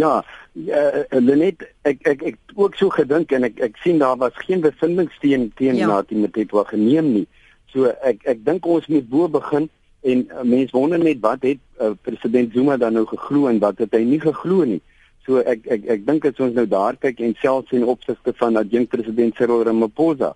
Ja, 0.00 0.12
uh, 0.54 1.20
Lenet, 1.20 1.64
ek 1.88 2.06
ek 2.08 2.22
ek 2.30 2.54
ook 2.54 2.78
so 2.78 2.92
gedink 2.94 3.32
en 3.36 3.44
ek 3.48 3.58
ek 3.66 3.76
sien 3.84 4.00
daar 4.00 4.16
was 4.20 4.36
geen 4.46 4.62
bevindings 4.64 5.16
teen 5.20 5.50
teen 5.58 5.76
ja. 5.76 5.88
Natie 5.90 6.18
met 6.18 6.32
dit 6.34 6.50
wat 6.56 6.72
geneem 6.72 7.12
nie. 7.14 7.26
So 7.72 7.90
ek 8.06 8.24
ek 8.32 8.44
dink 8.46 8.66
ons 8.66 8.88
moet 8.90 9.08
bo 9.10 9.28
begin 9.28 9.68
en 10.00 10.22
uh, 10.30 10.44
mense 10.46 10.76
wonder 10.76 11.02
net 11.02 11.20
wat 11.24 11.44
het 11.44 11.60
uh, 11.80 11.92
president 12.06 12.54
Zuma 12.56 12.78
dan 12.80 12.96
nou 12.96 13.04
geglo 13.10 13.50
en 13.50 13.60
wat 13.60 13.82
het 13.82 13.96
hy 13.96 14.04
nie 14.08 14.20
geglo 14.22 14.64
nie. 14.68 14.80
So 15.26 15.42
ek 15.44 15.66
ek 15.68 15.88
ek 15.96 16.06
dink 16.06 16.28
as 16.30 16.40
ons 16.40 16.56
nou 16.56 16.66
daar 16.70 16.96
kyk 17.00 17.20
en 17.26 17.36
selfs 17.42 17.74
in 17.76 17.84
opsigte 17.84 18.32
van 18.38 18.56
adjunkt 18.60 18.94
president 18.94 19.36
Cyril 19.36 19.66
Ramaphosa. 19.68 20.32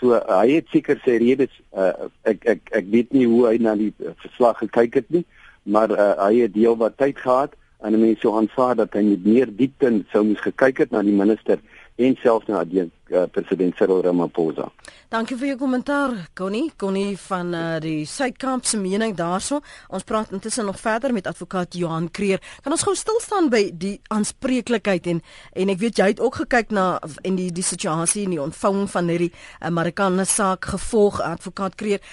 So 0.00 0.16
uh, 0.16 0.24
hy 0.40 0.58
het 0.58 0.72
seker 0.74 0.98
sy 1.04 1.20
redes 1.22 1.54
uh, 1.76 2.10
ek 2.26 2.42
ek 2.56 2.74
ek 2.80 2.90
weet 2.92 3.14
nie 3.14 3.28
hoe 3.30 3.46
hy 3.52 3.60
na 3.62 3.76
die 3.78 3.92
uh, 4.02 4.16
verslag 4.24 4.58
gekyk 4.64 5.00
het 5.00 5.14
nie, 5.14 5.24
maar 5.62 5.94
uh, 5.94 6.10
hy 6.26 6.42
het 6.42 6.56
deel 6.56 6.74
wat 6.82 6.98
tyd 6.98 7.22
gehad 7.22 7.54
en 7.84 7.98
mense 8.00 8.20
sou 8.24 8.36
aanvaar 8.38 8.76
dat 8.82 8.94
hy 8.96 9.02
met 9.10 9.26
meer 9.26 9.50
diepte 9.56 9.90
sou 10.12 10.24
moes 10.24 10.42
gekyk 10.44 10.84
het 10.84 10.94
na 10.94 11.02
die 11.04 11.16
minister 11.16 11.60
en 11.96 12.16
selfs 12.20 12.48
na 12.50 12.60
die 12.68 12.82
uh, 12.84 13.24
president 13.32 13.76
Cyril 13.78 14.02
Ramaphosa. 14.04 14.68
Dankie 15.12 15.36
vir 15.38 15.52
jou 15.52 15.58
kommentaar, 15.62 16.12
Connie. 16.36 16.66
Connie 16.76 17.16
van 17.28 17.54
uh, 17.56 17.62
die 17.80 18.04
Suidkamp 18.10 18.66
se 18.68 18.76
mening 18.80 19.14
daarso. 19.16 19.62
Ons 19.88 20.04
praat 20.04 20.32
intussen 20.34 20.68
nog 20.68 20.80
verder 20.82 21.14
met 21.16 21.28
advokaat 21.30 21.76
Johan 21.78 22.10
Kreer. 22.10 22.42
Kan 22.64 22.76
ons 22.76 22.84
gou 22.84 22.92
stil 22.98 23.20
staan 23.24 23.48
by 23.52 23.62
die 23.72 23.94
aanspreeklikheid 24.12 25.08
en 25.14 25.22
en 25.56 25.72
ek 25.72 25.80
weet 25.80 26.02
jy 26.02 26.10
het 26.12 26.20
ook 26.20 26.42
gekyk 26.42 26.74
na 26.76 26.98
en 27.22 27.40
die 27.40 27.48
die 27.54 27.64
situasie 27.64 28.26
en 28.26 28.36
die 28.36 28.44
ontvanging 28.44 28.90
van 28.92 29.12
hierdie 29.12 29.32
Amerikaanse 29.64 30.28
saak 30.36 30.68
gevolg 30.76 31.22
advokaat 31.24 31.80
Kreer 31.80 32.04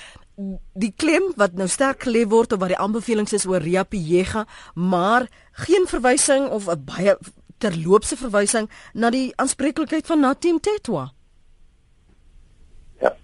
die 0.73 0.93
klem 0.97 1.31
wat 1.37 1.53
nou 1.57 1.67
sterk 1.69 2.07
gelê 2.07 2.23
word 2.29 2.53
op 2.53 2.63
wat 2.63 2.73
die 2.73 2.79
aanbevelings 2.81 3.33
is 3.37 3.45
oor 3.45 3.61
Ria 3.61 3.83
Piega, 3.83 4.45
maar 4.73 5.27
geen 5.65 5.85
verwysing 5.87 6.49
of 6.49 6.67
'n 6.67 6.85
baie 6.85 7.17
terloopse 7.57 8.17
verwysing 8.17 8.69
na 8.93 9.09
die 9.09 9.33
aanspreeklikheid 9.35 10.05
van 10.05 10.19
Natim 10.19 10.59
Tetwa. 10.59 11.11
Ja. 13.01 13.15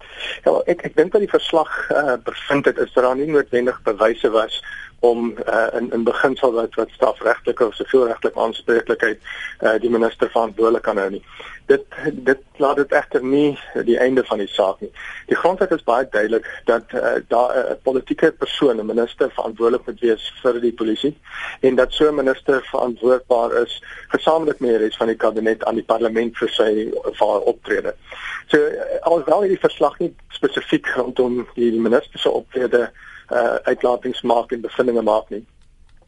Ja, 0.44 0.52
ek 0.66 0.84
ek 0.84 0.96
dink 0.96 1.12
dat 1.12 1.20
die 1.20 1.30
verslag 1.30 1.90
uh, 1.90 2.16
bevind 2.24 2.64
het 2.64 2.78
is 2.78 2.92
dat 2.92 3.04
daar 3.04 3.16
nie 3.16 3.26
noodwendig 3.26 3.82
bewyse 3.82 4.30
was 4.30 4.62
om 5.00 5.34
uh, 5.48 5.66
in 5.72 5.92
in 5.92 6.04
beginsel 6.04 6.52
wat 6.52 6.74
wat 6.74 6.90
strafregtelike 6.90 7.66
of 7.66 7.74
sivielregtelike 7.74 8.40
aanspreeklikheid 8.40 9.20
uh, 9.60 9.78
die 9.80 9.90
minister 9.90 10.30
verantwoordelik 10.30 10.82
kan 10.82 11.00
hou 11.00 11.08
nie. 11.10 11.22
Dit 11.72 11.86
dit 12.12 12.42
laat 12.60 12.76
dit 12.76 12.92
egter 12.92 13.24
nie 13.24 13.58
die 13.88 13.96
einde 13.98 14.24
van 14.28 14.42
die 14.44 14.48
saak 14.52 14.82
nie. 14.84 14.90
Die 15.32 15.38
grondwet 15.40 15.72
is 15.72 15.86
baie 15.88 16.08
duidelik 16.10 16.48
dat 16.68 16.92
uh, 16.92 17.16
daar 17.32 17.56
'n 17.56 17.72
uh, 17.72 17.78
politieke 17.82 18.32
persoon 18.32 18.76
'n 18.76 18.86
minister 18.86 19.30
verantwoordelik 19.30 19.86
moet 19.86 20.00
wees 20.00 20.32
vir 20.42 20.60
die 20.60 20.72
polisie 20.72 21.16
en 21.60 21.74
dat 21.74 21.92
so 21.92 22.08
'n 22.08 22.20
minister 22.20 22.60
verantwoordbaar 22.70 23.56
is 23.62 23.82
gesamentlik 24.08 24.60
met 24.60 24.70
die 24.70 24.78
res 24.84 24.96
van 24.96 25.06
die 25.06 25.16
kabinet 25.16 25.64
aan 25.64 25.80
die 25.80 25.90
parlement 25.92 26.36
vir 26.36 26.48
sy 26.48 26.92
vir 27.18 27.40
optrede. 27.40 27.94
So 28.48 28.58
alhoewel 29.00 29.40
hierdie 29.40 29.66
verslag 29.68 29.98
nie 29.98 30.14
spesifiek 30.28 30.86
rondom 30.96 31.46
die 31.54 31.72
minister 31.72 32.18
se 32.18 32.30
optrede 32.30 32.80
uh, 32.80 33.08
uitlatings 33.64 34.22
maak 34.22 34.52
en 34.52 34.60
bevindinge 34.60 35.02
maak 35.06 35.30
nie. 35.30 35.44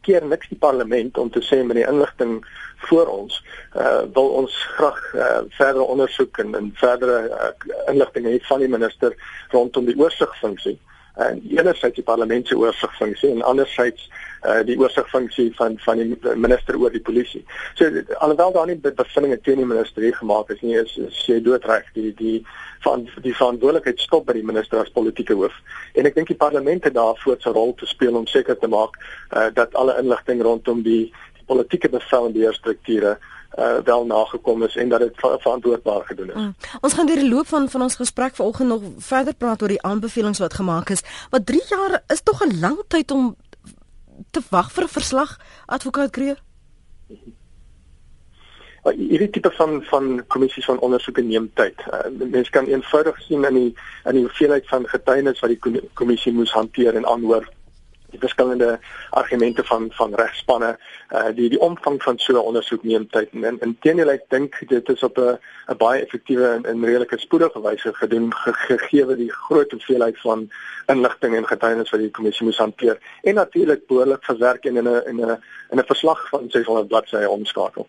Keer 0.03 0.25
niks 0.27 0.49
die 0.51 0.59
parlement 0.59 1.17
om 1.17 1.29
te 1.31 1.39
sê 1.41 1.61
met 1.63 1.77
die 1.79 1.87
inligting 1.87 2.41
voor 2.87 3.07
ons 3.07 3.37
uh, 3.75 4.01
wil 4.13 4.29
ons 4.41 4.55
graag 4.75 4.99
uh, 5.15 5.41
verdere 5.55 5.83
ondersoek 5.83 6.37
en, 6.43 6.55
en 6.55 6.71
verdere 6.75 7.19
uh, 7.29 7.51
inligting 7.91 8.27
hê 8.27 8.39
van 8.49 8.59
die 8.59 8.71
minister 8.71 9.15
rondom 9.55 9.87
die 9.87 9.95
oorsigfunksie 9.99 10.75
en 11.13 11.41
enerzijds 11.45 11.95
die 11.95 12.03
parlement 12.03 12.47
se 12.47 12.57
oorsigfunksie 12.57 13.29
en 13.29 13.43
anderzijds 13.45 14.09
uh, 14.43 14.61
die 14.65 14.77
oorsigfunksie 14.79 15.51
van 15.55 15.77
van 15.85 15.97
die 15.97 16.17
minister 16.35 16.77
oor 16.79 16.91
die 16.91 17.01
polisie. 17.01 17.43
So 17.77 17.85
alhoewel 18.17 18.51
daar 18.51 18.67
nie 18.67 18.79
bevindinge 18.81 19.39
teen 19.41 19.61
die 19.61 19.69
minister 19.69 20.07
gemaak 20.15 20.49
is 20.49 20.61
nie, 20.61 20.75
is, 20.81 20.97
is 20.97 21.25
jy 21.29 21.39
doodreg 21.45 21.85
die 21.93 22.13
die 22.17 22.39
van 22.83 23.05
die 23.21 23.35
verantwoordelikheid 23.35 23.99
stop 23.99 24.25
by 24.27 24.35
die 24.37 24.45
minister 24.45 24.81
as 24.81 24.91
politieke 24.95 25.35
hoof. 25.39 25.55
En 25.95 26.07
ek 26.09 26.15
dink 26.15 26.31
die 26.31 26.39
parlement 26.39 26.83
het 26.83 26.95
daarvoor 26.95 27.37
'n 27.39 27.55
rol 27.57 27.73
te 27.79 27.85
speel 27.85 28.15
om 28.15 28.27
seker 28.27 28.57
te 28.59 28.67
maak 28.67 28.97
uh, 28.99 29.47
dat 29.53 29.73
alle 29.73 29.97
inligting 30.01 30.41
rondom 30.41 30.81
die, 30.83 31.13
die 31.37 31.45
politieke 31.45 31.89
bevel 31.89 32.25
en 32.25 32.33
beheerstrukture 32.33 33.17
uh, 33.57 33.77
wel 33.83 34.05
nagekom 34.05 34.63
is 34.63 34.75
en 34.75 34.89
dat 34.89 34.99
dit 34.99 35.13
ver 35.15 35.39
verantwoordbaar 35.39 36.05
gedoen 36.05 36.29
is. 36.29 36.35
Mm. 36.35 36.55
Ons 36.81 36.93
gaan 36.93 37.05
deur 37.05 37.21
die 37.21 37.29
loop 37.29 37.47
van 37.47 37.69
van 37.69 37.81
ons 37.81 37.95
gesprek 37.95 38.35
vanoggend 38.35 38.69
nog 38.69 38.81
verder 38.97 39.35
praat 39.35 39.61
oor 39.61 39.67
die 39.75 39.81
aanbevelings 39.81 40.39
wat 40.39 40.53
gemaak 40.53 40.89
is. 40.89 41.03
Wat 41.29 41.45
3 41.45 41.63
jaar 41.69 42.01
is 42.07 42.21
tog 42.23 42.43
'n 42.45 42.59
lang 42.59 42.83
tyd 42.87 43.11
om 43.11 43.35
te 44.31 44.41
wag 44.49 44.71
vir 44.71 44.83
'n 44.83 44.87
verslag, 44.87 45.39
advokaat 45.65 46.09
Kreer. 46.09 46.41
Hierdie 48.83 49.29
tipe 49.29 49.51
van 49.51 49.83
van 49.87 50.23
kommissies 50.27 50.65
van 50.65 50.79
ondersoek 50.79 51.21
neem 51.23 51.49
tyd. 51.55 51.79
Uh, 51.87 52.09
Mense 52.19 52.51
kan 52.51 52.65
eenvoudig 52.67 53.21
sien 53.21 53.45
in 53.47 53.59
die 53.59 53.75
in 54.05 54.17
die 54.17 54.25
hoeveelheid 54.25 54.67
van 54.67 54.87
getuienis 54.87 55.39
wat 55.39 55.53
die 55.55 55.89
kommissie 55.93 56.33
moes 56.33 56.51
hanteer 56.51 56.95
en 56.99 57.07
aanhoor 57.07 57.47
die 58.13 58.19
verskillende 58.19 58.79
argumente 59.09 59.63
van 59.63 59.87
van 59.99 60.15
regspanne 60.15 60.71
uh 61.19 61.29
die 61.37 61.49
die 61.53 61.61
omvang 61.67 62.01
van 62.03 62.19
so 62.25 62.33
'n 62.33 62.45
ondersoek 62.49 62.83
neem 62.83 63.07
tyd 63.15 63.33
en 63.51 63.57
inteendeel 63.67 64.13
ek 64.15 64.27
dink 64.35 64.59
dit 64.73 64.89
is 64.95 65.03
op 65.09 65.17
'n 65.17 65.39
'n 65.71 65.77
baie 65.85 66.03
effektiewe 66.03 66.47
en, 66.57 66.65
en 66.65 66.85
redelike 66.85 67.17
spoedige 67.17 67.61
wyse 67.61 67.93
gedoen 68.01 68.29
ge, 68.33 68.53
gegee 68.53 69.15
die 69.23 69.31
groot 69.31 69.71
hoeveelheid 69.71 70.21
van 70.27 70.49
inligting 70.87 71.35
en 71.35 71.47
getuienis 71.47 71.89
wat 71.89 72.05
die 72.05 72.15
kommissie 72.19 72.45
moes 72.45 72.63
hanteer 72.65 72.97
en 73.23 73.35
natuurlik 73.35 73.87
behoorlik 73.87 74.23
verwerk 74.31 74.65
en 74.65 74.77
in 74.77 74.87
'n 74.89 75.03
in 75.11 75.19
'n 75.25 75.41
in 75.71 75.79
'n 75.79 75.91
verslag 75.93 76.29
van 76.29 76.49
600 76.49 76.87
bladsye 76.87 77.29
omskakel. 77.29 77.87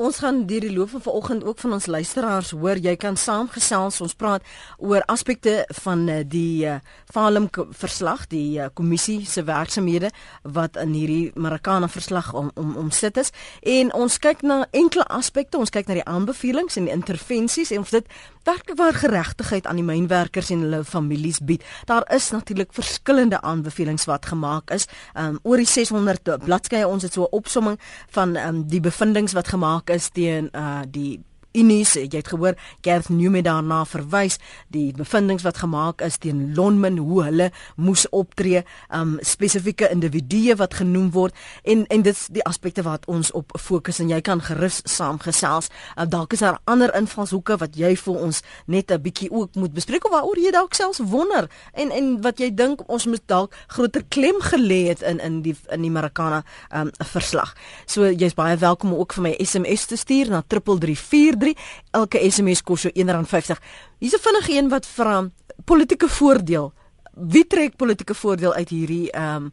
Ons 0.00 0.22
gaan 0.22 0.46
deur 0.48 0.64
die 0.64 0.72
loop 0.72 0.88
van 0.94 1.02
vanoggend 1.02 1.44
ook 1.44 1.58
van 1.58 1.72
ons 1.76 1.86
luisteraars 1.86 2.50
hoor. 2.50 2.78
Jy 2.80 2.94
kan 2.96 3.16
saamgesels. 3.20 3.98
Ons 4.00 4.14
praat 4.16 4.46
oor 4.78 5.04
aspekte 5.12 5.66
van 5.82 6.06
eh, 6.08 6.22
die 6.24 6.64
uh, 6.64 6.78
Falem 7.12 7.50
verslag 7.76 8.24
die 8.32 8.56
uh, 8.62 8.70
kommissie 8.74 9.26
se 9.28 9.44
werksamehede 9.44 10.08
wat 10.42 10.78
in 10.80 10.94
hierdie 10.96 11.32
Marikana 11.34 11.88
verslag 11.88 12.32
om 12.32 12.48
om 12.54 12.72
omsit 12.80 13.20
is. 13.20 13.32
En 13.60 13.92
ons 13.92 14.18
kyk 14.18 14.40
na 14.40 14.62
enkele 14.70 15.04
aspekte. 15.04 15.60
Ons 15.60 15.74
kyk 15.74 15.90
na 15.90 15.98
die 16.00 16.08
aanbevelings 16.08 16.80
en 16.80 16.88
die 16.88 16.96
intervensies 16.96 17.74
en 17.76 17.84
of 17.84 17.92
dit 17.92 18.08
werklik 18.44 18.76
waar 18.76 18.94
geregtigheid 18.94 19.66
aan 19.66 19.76
die 19.76 19.84
mynwerkers 19.84 20.50
en 20.50 20.64
hulle 20.64 20.84
families 20.84 21.38
bied 21.44 21.64
daar 21.84 22.06
is 22.14 22.30
natuurlik 22.30 22.72
verskillende 22.72 23.40
aanbevelings 23.40 24.04
wat 24.04 24.26
gemaak 24.26 24.70
is. 24.70 24.86
Um, 25.14 25.38
oor 25.42 25.56
die 25.56 25.66
600 25.66 26.38
bladsye 26.44 26.86
ons 26.86 27.02
het 27.02 27.12
so 27.12 27.22
'n 27.22 27.36
opsomming 27.36 27.78
van 28.10 28.36
um, 28.36 28.66
die 28.68 28.80
bevindinge 28.80 29.32
wat 29.32 29.48
gemaak 29.48 29.90
is 29.90 30.08
teen 30.08 30.48
uh 30.52 30.82
die 30.88 31.20
Unies, 31.52 31.96
jy 31.98 32.06
het 32.14 32.28
gehoor 32.30 32.54
Garth 32.86 33.08
Newman 33.10 33.42
daarna 33.42 33.80
verwys 33.88 34.36
die 34.70 34.92
bevindinge 34.94 35.42
wat 35.42 35.58
gemaak 35.58 36.02
is 36.06 36.20
teen 36.22 36.52
Lonmin 36.54 37.00
hoe 37.02 37.24
hulle 37.26 37.48
moes 37.74 38.04
optree, 38.14 38.62
um 38.94 39.16
spesifieke 39.26 39.88
individue 39.90 40.54
wat 40.60 40.76
genoem 40.78 41.08
word 41.10 41.34
en 41.64 41.82
en 41.90 42.04
dit 42.06 42.14
is 42.14 42.28
die 42.30 42.44
aspekte 42.46 42.84
wat 42.86 43.08
ons 43.10 43.32
op 43.34 43.50
fokus 43.58 43.98
en 43.98 44.12
jy 44.12 44.20
kan 44.22 44.42
gerus 44.46 44.78
saamgesels. 44.86 45.72
Uh, 45.96 46.06
dalk 46.06 46.36
is 46.38 46.44
daar 46.44 46.60
ander 46.70 46.94
invalshoeke 46.94 47.58
wat 47.58 47.74
jy 47.74 47.96
vir 47.98 48.22
ons 48.28 48.42
net 48.66 48.92
'n 48.92 49.02
bietjie 49.02 49.30
ook 49.30 49.54
moet 49.54 49.74
bespreek 49.74 50.04
of 50.04 50.12
waaroor 50.12 50.38
jy 50.38 50.52
dalk 50.52 50.74
selfs 50.74 51.02
wonder 51.02 51.50
en 51.74 51.90
en 51.90 52.22
wat 52.22 52.38
jy 52.38 52.54
dink 52.54 52.86
ons 52.86 53.06
moet 53.06 53.22
dalk 53.26 53.54
groter 53.66 54.04
klem 54.08 54.38
gelê 54.40 54.86
het 54.88 55.02
in 55.02 55.18
in 55.18 55.42
die 55.42 55.56
in 55.70 55.82
die 55.82 55.90
Marikana 55.90 56.44
um 56.72 56.90
verslag. 56.98 57.56
So 57.86 58.06
jy's 58.06 58.34
baie 58.34 58.56
welkom 58.56 58.94
ook 58.94 59.12
vir 59.12 59.22
my 59.22 59.34
SMS 59.38 59.86
te 59.86 59.96
stuur 59.96 60.30
na 60.30 60.42
3343 60.46 61.39
3 61.40 61.56
elke 61.96 62.22
SMS 62.30 62.62
kos 62.62 62.86
so 62.86 62.88
R1.50. 62.88 63.60
Hier's 63.98 64.14
'n 64.14 64.24
vinnige 64.26 64.52
een 64.58 64.68
wat 64.68 64.86
vra 64.86 65.28
politieke 65.64 66.08
voordeel. 66.08 66.72
Wie 67.14 67.46
trek 67.46 67.76
politieke 67.76 68.14
voordeel 68.14 68.54
uit 68.54 68.68
hierdie 68.68 69.10
ehm 69.10 69.36
um, 69.36 69.52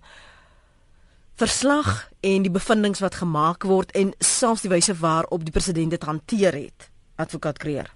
verslag 1.38 2.10
en 2.20 2.42
die 2.42 2.52
bevindinge 2.52 3.00
wat 3.00 3.16
gemaak 3.16 3.64
word 3.64 3.92
en 3.92 4.14
selfs 4.20 4.62
die 4.62 4.70
wyse 4.70 4.96
waarop 4.98 5.44
die 5.46 5.54
president 5.54 5.90
dit 5.90 6.04
hanteer 6.04 6.54
het? 6.54 6.90
Advokaat 7.16 7.58
Kreer. 7.58 7.94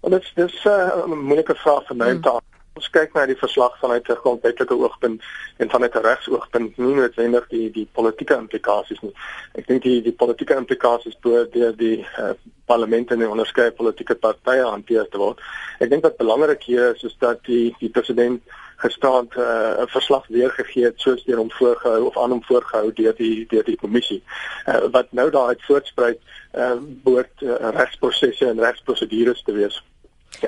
Wel 0.00 0.10
dit 0.10 0.32
is 0.34 0.64
uh, 0.64 1.04
'n 1.06 1.18
moeilike 1.18 1.54
vraag 1.54 1.86
vir 1.86 1.96
my 1.96 2.06
om 2.06 2.10
hmm. 2.10 2.22
te 2.22 2.30
ons 2.78 2.90
kyk 2.94 3.14
na 3.14 3.26
die 3.26 3.38
verslag 3.38 3.74
vanuit 3.80 4.08
'n 4.08 4.20
grondwetlike 4.22 4.74
oogpunt 4.74 5.22
en 5.58 5.70
vanuit 5.70 5.94
'n 5.94 6.06
regsoogpunt 6.06 6.78
nie 6.78 6.94
noodwendig 6.94 7.48
die 7.48 7.70
die 7.70 7.88
politieke 7.92 8.34
implikasies 8.34 9.00
nie. 9.00 9.14
Ek 9.54 9.66
dink 9.66 9.82
die 9.82 10.02
die 10.02 10.12
politieke 10.12 10.54
implikasies 10.54 11.16
deur 11.20 11.76
die 11.76 12.06
uh, 12.18 12.32
parlement 12.66 13.10
en 13.10 13.18
die 13.18 13.28
onderskeie 13.28 13.72
politieke 13.72 14.14
partye 14.14 14.62
hanteer 14.62 15.08
te 15.08 15.18
word. 15.18 15.40
Ek 15.80 15.90
dink 15.90 16.02
wat 16.02 16.16
belangrik 16.16 16.62
hier 16.62 16.94
is 16.94 17.02
is 17.02 17.16
dat 17.18 17.44
die 17.44 17.74
die 17.80 17.90
president 17.90 18.42
gestaand 18.80 19.34
eh, 19.36 19.42
'n 19.42 19.82
uh, 19.82 19.92
verslag 19.92 20.26
weergegee 20.28 20.84
het 20.84 21.00
soos 21.00 21.24
deur 21.24 21.36
hom 21.36 21.50
voorgehou 21.50 22.06
of 22.06 22.16
aan 22.16 22.30
hom 22.30 22.44
voorgehou 22.44 22.92
deur 22.92 23.14
die 23.16 23.46
deur 23.46 23.64
die 23.64 23.76
kommissie. 23.76 24.22
Uh, 24.66 24.88
wat 24.90 25.12
nou 25.12 25.30
daaruit 25.30 25.62
voortspruit, 25.62 26.20
uh, 26.54 26.78
behoort 26.80 27.42
uh, 27.42 27.70
regsprosesse 27.76 28.46
en 28.46 28.60
regsprosedures 28.60 29.42
te 29.42 29.52
wees 29.52 29.82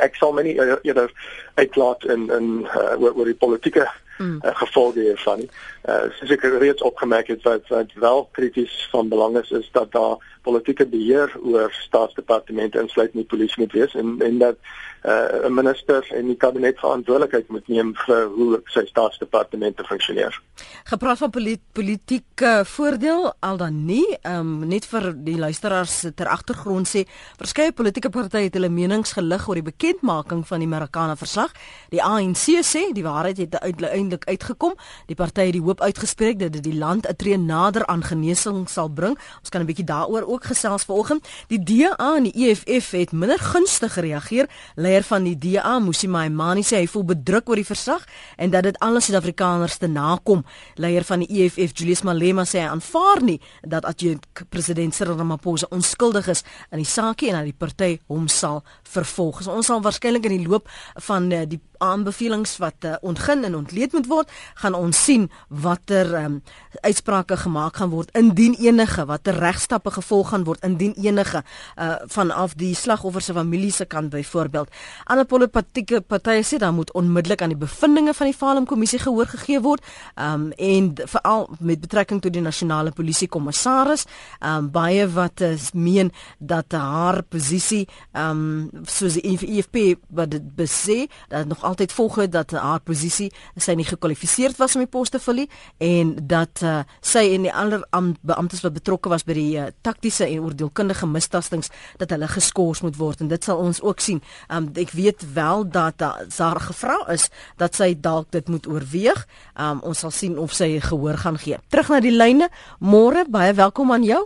ek 0.00 0.16
sal 0.16 0.32
my 0.32 0.42
nie 0.46 0.56
eerder 0.56 1.12
uitlaat 1.54 2.04
in 2.04 2.30
in 2.30 2.48
uh, 2.66 2.94
oor, 2.98 3.12
oor 3.14 3.28
die 3.28 3.38
politieke 3.38 3.88
mm. 4.18 4.38
uh, 4.42 4.54
gevolge 4.62 5.00
hiervan 5.00 5.38
nie. 5.38 5.50
Uh, 5.88 6.04
soos 6.18 6.30
ek 6.30 6.44
reeds 6.62 6.82
opgemerk 6.82 7.32
het 7.32 7.42
wat 7.48 7.68
wat 7.72 7.92
wel 7.94 8.28
krities 8.32 8.88
van 8.90 9.08
belang 9.08 9.38
is 9.40 9.50
is 9.50 9.68
dat 9.72 9.92
daar 9.92 10.20
politieke 10.42 10.86
beheer 10.86 11.32
oor 11.42 11.72
staatsdepartemente 11.72 12.80
insluit 12.80 13.12
in 13.14 13.22
die 13.22 13.30
polisie 13.34 13.62
moet 13.64 13.72
wees 13.72 13.94
en 13.94 14.16
en 14.20 14.38
dat 14.38 14.56
uh, 15.02 15.48
'n 15.48 15.54
minister 15.54 16.06
en 16.14 16.26
die 16.26 16.36
kabinet 16.36 16.78
verantwoordelikheid 16.78 17.48
moet 17.48 17.68
neem 17.68 17.94
vir 18.06 18.26
hoe 18.26 18.60
sy 18.64 18.84
staatsdepartemente 18.86 19.84
funksioneer. 19.84 20.40
Gepraat 20.84 21.18
van 21.18 21.30
polit 21.30 21.60
politieke 21.72 22.62
voordeel 22.64 23.32
al 23.38 23.56
dan 23.56 23.84
nie, 23.84 24.06
um, 24.22 24.68
net 24.68 24.86
vir 24.86 25.12
die 25.24 25.38
luisteraars 25.38 26.06
ter 26.14 26.28
agtergrond 26.28 26.88
sê, 26.88 27.04
verskeie 27.38 27.72
politieke 27.72 28.10
partye 28.10 28.46
het 28.46 28.54
hulle 28.54 28.68
menings 28.68 29.12
gelig 29.12 29.48
oor 29.48 29.58
die 29.58 29.70
bekendmaking 29.70 30.46
van 30.46 30.58
die 30.58 30.68
Marikana 30.68 31.16
verslag. 31.16 31.52
Die 31.90 32.02
ANC 32.02 32.62
sê 32.62 32.92
die 32.92 33.04
waarheid 33.04 33.38
het 33.38 33.58
uiteindelik 34.02 34.28
uitgekom. 34.28 34.74
Die 35.06 35.16
party 35.16 35.46
het 35.48 35.56
die 35.56 35.62
hoop 35.62 35.80
uitgespreek 35.80 36.38
dat 36.38 36.52
dit 36.52 36.62
die 36.62 36.74
land 36.74 37.06
'n 37.08 37.16
tree 37.16 37.38
nader 37.38 37.86
aan 37.86 38.02
genesing 38.02 38.68
sal 38.68 38.88
bring. 38.88 39.18
Ons 39.40 39.48
kan 39.48 39.60
'n 39.60 39.66
bietjie 39.66 39.84
daaroor 39.84 40.26
ook 40.26 40.44
gesels 40.44 40.84
vanoggend. 40.84 41.28
Die 41.48 41.62
DA 41.62 42.16
en 42.16 42.22
die 42.22 42.32
EFF 42.34 42.90
het 42.90 43.12
minder 43.12 43.38
gunstig 43.38 43.92
gereageer. 43.92 44.48
Leier 44.74 45.02
van 45.02 45.22
die 45.22 45.38
DA, 45.38 45.78
Musima 45.78 46.24
Imani, 46.24 46.62
sê 46.62 46.76
hy 46.76 46.86
voel 46.86 47.04
bedruk 47.04 47.48
oor 47.48 47.56
die 47.56 47.64
verslag 47.64 48.04
en 48.36 48.50
dat 48.50 48.62
dit 48.62 48.78
alle 48.78 49.00
Suid-Afrikaners 49.00 49.76
te 49.76 49.86
nakom. 49.86 50.44
Leier 50.74 51.04
van 51.04 51.18
die 51.18 51.28
EFF, 51.28 51.78
Julius 51.78 52.02
Malema, 52.02 52.44
sê 52.44 52.58
hy 52.58 52.68
aanvaar 52.68 53.22
nie 53.22 53.40
dat 53.60 53.84
adjunkt 53.84 54.26
president 54.48 54.94
Cyril 54.94 55.16
Ramaphosa 55.16 55.66
onskuldig 55.70 56.28
is 56.28 56.42
in 56.70 56.78
die 56.78 56.86
saakie 56.86 57.28
en 57.28 57.34
dat 57.34 57.44
die 57.44 57.58
party 57.58 57.98
hom 58.06 58.28
sal 58.28 58.62
vervolg. 58.82 59.42
So 59.42 59.52
ons 59.52 59.66
sal 59.66 59.82
waarskynlik 59.82 60.24
in 60.24 60.38
die 60.38 60.48
loop 60.48 60.68
van 60.94 61.32
uh, 61.32 61.42
die 61.46 61.60
aanbevelings 61.82 62.56
wat 62.62 62.86
uh, 62.86 62.94
ontgin 63.02 63.44
en 63.44 63.56
ontleed 63.58 63.92
moet 63.92 64.08
word, 64.10 64.30
gaan 64.62 64.76
ons 64.78 65.04
sien 65.04 65.28
watter 65.48 66.14
um, 66.22 66.40
uitsprake 66.80 67.36
gemaak 67.42 67.76
gaan 67.80 67.90
word 67.92 68.12
indien 68.18 68.54
enige 68.60 69.04
watter 69.08 69.36
regstappe 69.42 69.90
gevolg 69.90 70.32
gaan 70.32 70.46
word 70.48 70.62
indien 70.66 70.94
enige 71.00 71.42
uh, 71.42 71.94
vanaf 72.12 72.54
die 72.60 72.74
slagoffers 72.78 73.30
se 73.30 73.36
familie 73.36 73.72
se 73.72 73.84
kant 73.84 74.10
byvoorbeeld. 74.12 74.70
Ander 75.10 75.26
politieke 75.26 76.00
partye 76.00 76.44
sê 76.46 76.58
dan 76.62 76.74
moet 76.74 76.92
onmiddellik 76.98 77.42
aan 77.42 77.54
die 77.54 77.58
bevindinge 77.58 78.14
van 78.14 78.30
die 78.30 78.36
Falem 78.36 78.66
kommissie 78.66 79.00
gehoor 79.02 79.26
gegee 79.26 79.60
word 79.60 79.84
um, 80.16 80.50
en 80.56 80.92
veral 80.96 81.48
met 81.60 81.80
betrekking 81.80 82.22
tot 82.22 82.32
die 82.34 82.44
nasionale 82.44 82.92
polisie 82.94 83.28
kommissaris 83.28 84.06
um, 84.40 84.70
baie 84.72 85.06
wat 85.14 85.40
is 85.46 85.70
meen 85.72 86.12
dat 86.38 86.72
haar 86.72 87.22
posisie 87.22 87.86
um, 88.16 88.70
soos 88.86 89.18
die 89.18 89.36
EFF 89.36 90.00
wat 90.08 90.32
dit 90.34 90.44
besê 90.56 90.98
dat 91.28 91.46
nog 91.48 91.64
altyd 91.72 91.94
volge 91.96 92.28
dat 92.32 92.54
haar 92.56 92.80
posisie 92.84 93.30
sy 93.56 93.74
nie 93.78 93.86
gekwalifiseerd 93.88 94.60
was 94.60 94.76
om 94.76 94.84
die 94.84 94.90
pos 94.90 95.12
te 95.12 95.20
vul 95.22 95.42
nie 95.42 95.48
en 95.82 96.14
dat 96.30 96.62
uh, 96.62 96.82
sy 97.00 97.24
en 97.34 97.46
die 97.48 97.52
ander 97.52 97.84
beamptes 98.22 98.62
wat 98.64 98.76
betrokke 98.76 99.10
was 99.12 99.24
by 99.28 99.36
die 99.36 99.56
uh, 99.60 99.70
taktiese 99.86 100.26
en 100.28 100.44
oordeelkundige 100.46 101.08
misstastings 101.08 101.72
dat 102.00 102.12
hulle 102.14 102.28
geskort 102.30 102.82
moet 102.82 102.98
word 103.00 103.24
en 103.24 103.30
dit 103.32 103.44
sal 103.44 103.60
ons 103.62 103.80
ook 103.82 104.00
sien. 104.00 104.20
Um, 104.48 104.68
ek 104.78 104.94
weet 104.96 105.24
wel 105.34 105.66
dat 105.72 106.00
daar 106.00 106.60
gevra 106.60 106.98
is 107.12 107.28
dat 107.60 107.76
sy 107.78 107.92
dalk 107.98 108.30
dit 108.34 108.48
moet 108.48 108.66
oorweeg. 108.68 109.26
Um, 109.56 109.82
ons 109.86 110.04
sal 110.04 110.12
sien 110.14 110.38
of 110.38 110.54
sy 110.56 110.76
gehoor 110.82 111.20
gaan 111.24 111.38
gee. 111.40 111.58
Terug 111.72 111.92
na 111.92 112.00
die 112.04 112.14
lyne. 112.14 112.48
Môre 112.80 113.24
baie 113.28 113.54
welkom 113.58 113.92
aan 113.92 114.06
jou. 114.06 114.22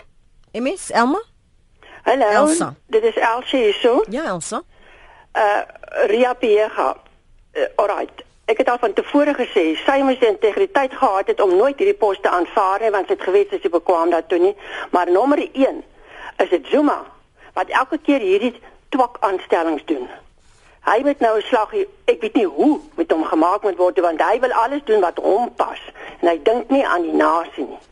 MS 0.57 0.91
Elma. 0.91 1.21
Hallo. 2.07 2.31
Elsa. 2.47 2.75
Dit 2.95 3.05
is 3.05 3.17
Elsie 3.19 3.63
hierso. 3.69 4.05
Ja, 4.11 4.25
Elsa. 4.33 4.63
Uh 5.37 5.63
Ria 6.11 6.35
Piega 6.35 6.95
uh, 7.57 7.67
alright. 7.77 8.25
Ek 8.47 8.59
het 8.59 8.69
al 8.71 8.79
van 8.79 8.93
tevore 8.93 9.35
gesê 9.35 9.65
sy 9.83 9.97
moes 10.07 10.19
die 10.19 10.29
integriteit 10.29 10.95
gehad 10.95 11.27
het 11.27 11.41
om 11.41 11.57
nooit 11.57 11.79
hierdie 11.79 11.99
pos 11.99 12.21
te 12.23 12.31
aanvaar 12.31 12.85
nie 12.85 12.93
want 12.95 13.09
sy 13.09 13.17
het 13.17 13.27
geweet 13.27 13.51
sy 13.51 13.59
is 13.59 13.73
bekwam 13.75 14.13
daartoe 14.15 14.39
nie. 14.39 14.55
Maar 14.91 15.11
nommer 15.11 15.43
1 15.53 15.83
is 16.45 16.53
dit 16.53 16.71
Zuma 16.71 17.01
wat 17.59 17.73
elke 17.73 17.99
keer 17.99 18.21
hierdie 18.21 18.55
twak 18.95 19.17
aanstellings 19.21 19.85
doen. 19.91 20.07
Hy 20.87 21.01
moet 21.03 21.21
nou 21.21 21.37
'n 21.39 21.43
slag 21.43 21.71
hier, 21.71 21.89
ek 22.05 22.21
weet 22.21 22.35
nie 22.35 22.47
hoe 22.47 22.81
met 22.95 23.11
hom 23.11 23.25
gemaak 23.25 23.63
moet 23.63 23.77
word 23.77 24.01
want 24.01 24.23
hy 24.23 24.39
wil 24.41 24.53
alles 24.53 24.85
doen 24.85 25.01
wat 25.01 25.19
hom 25.19 25.55
pas 25.55 25.81
en 26.21 26.29
hy 26.29 26.39
dink 26.43 26.71
nie 26.71 26.87
aan 26.87 27.03
die 27.03 27.17
nasie 27.17 27.67
nie. 27.67 27.83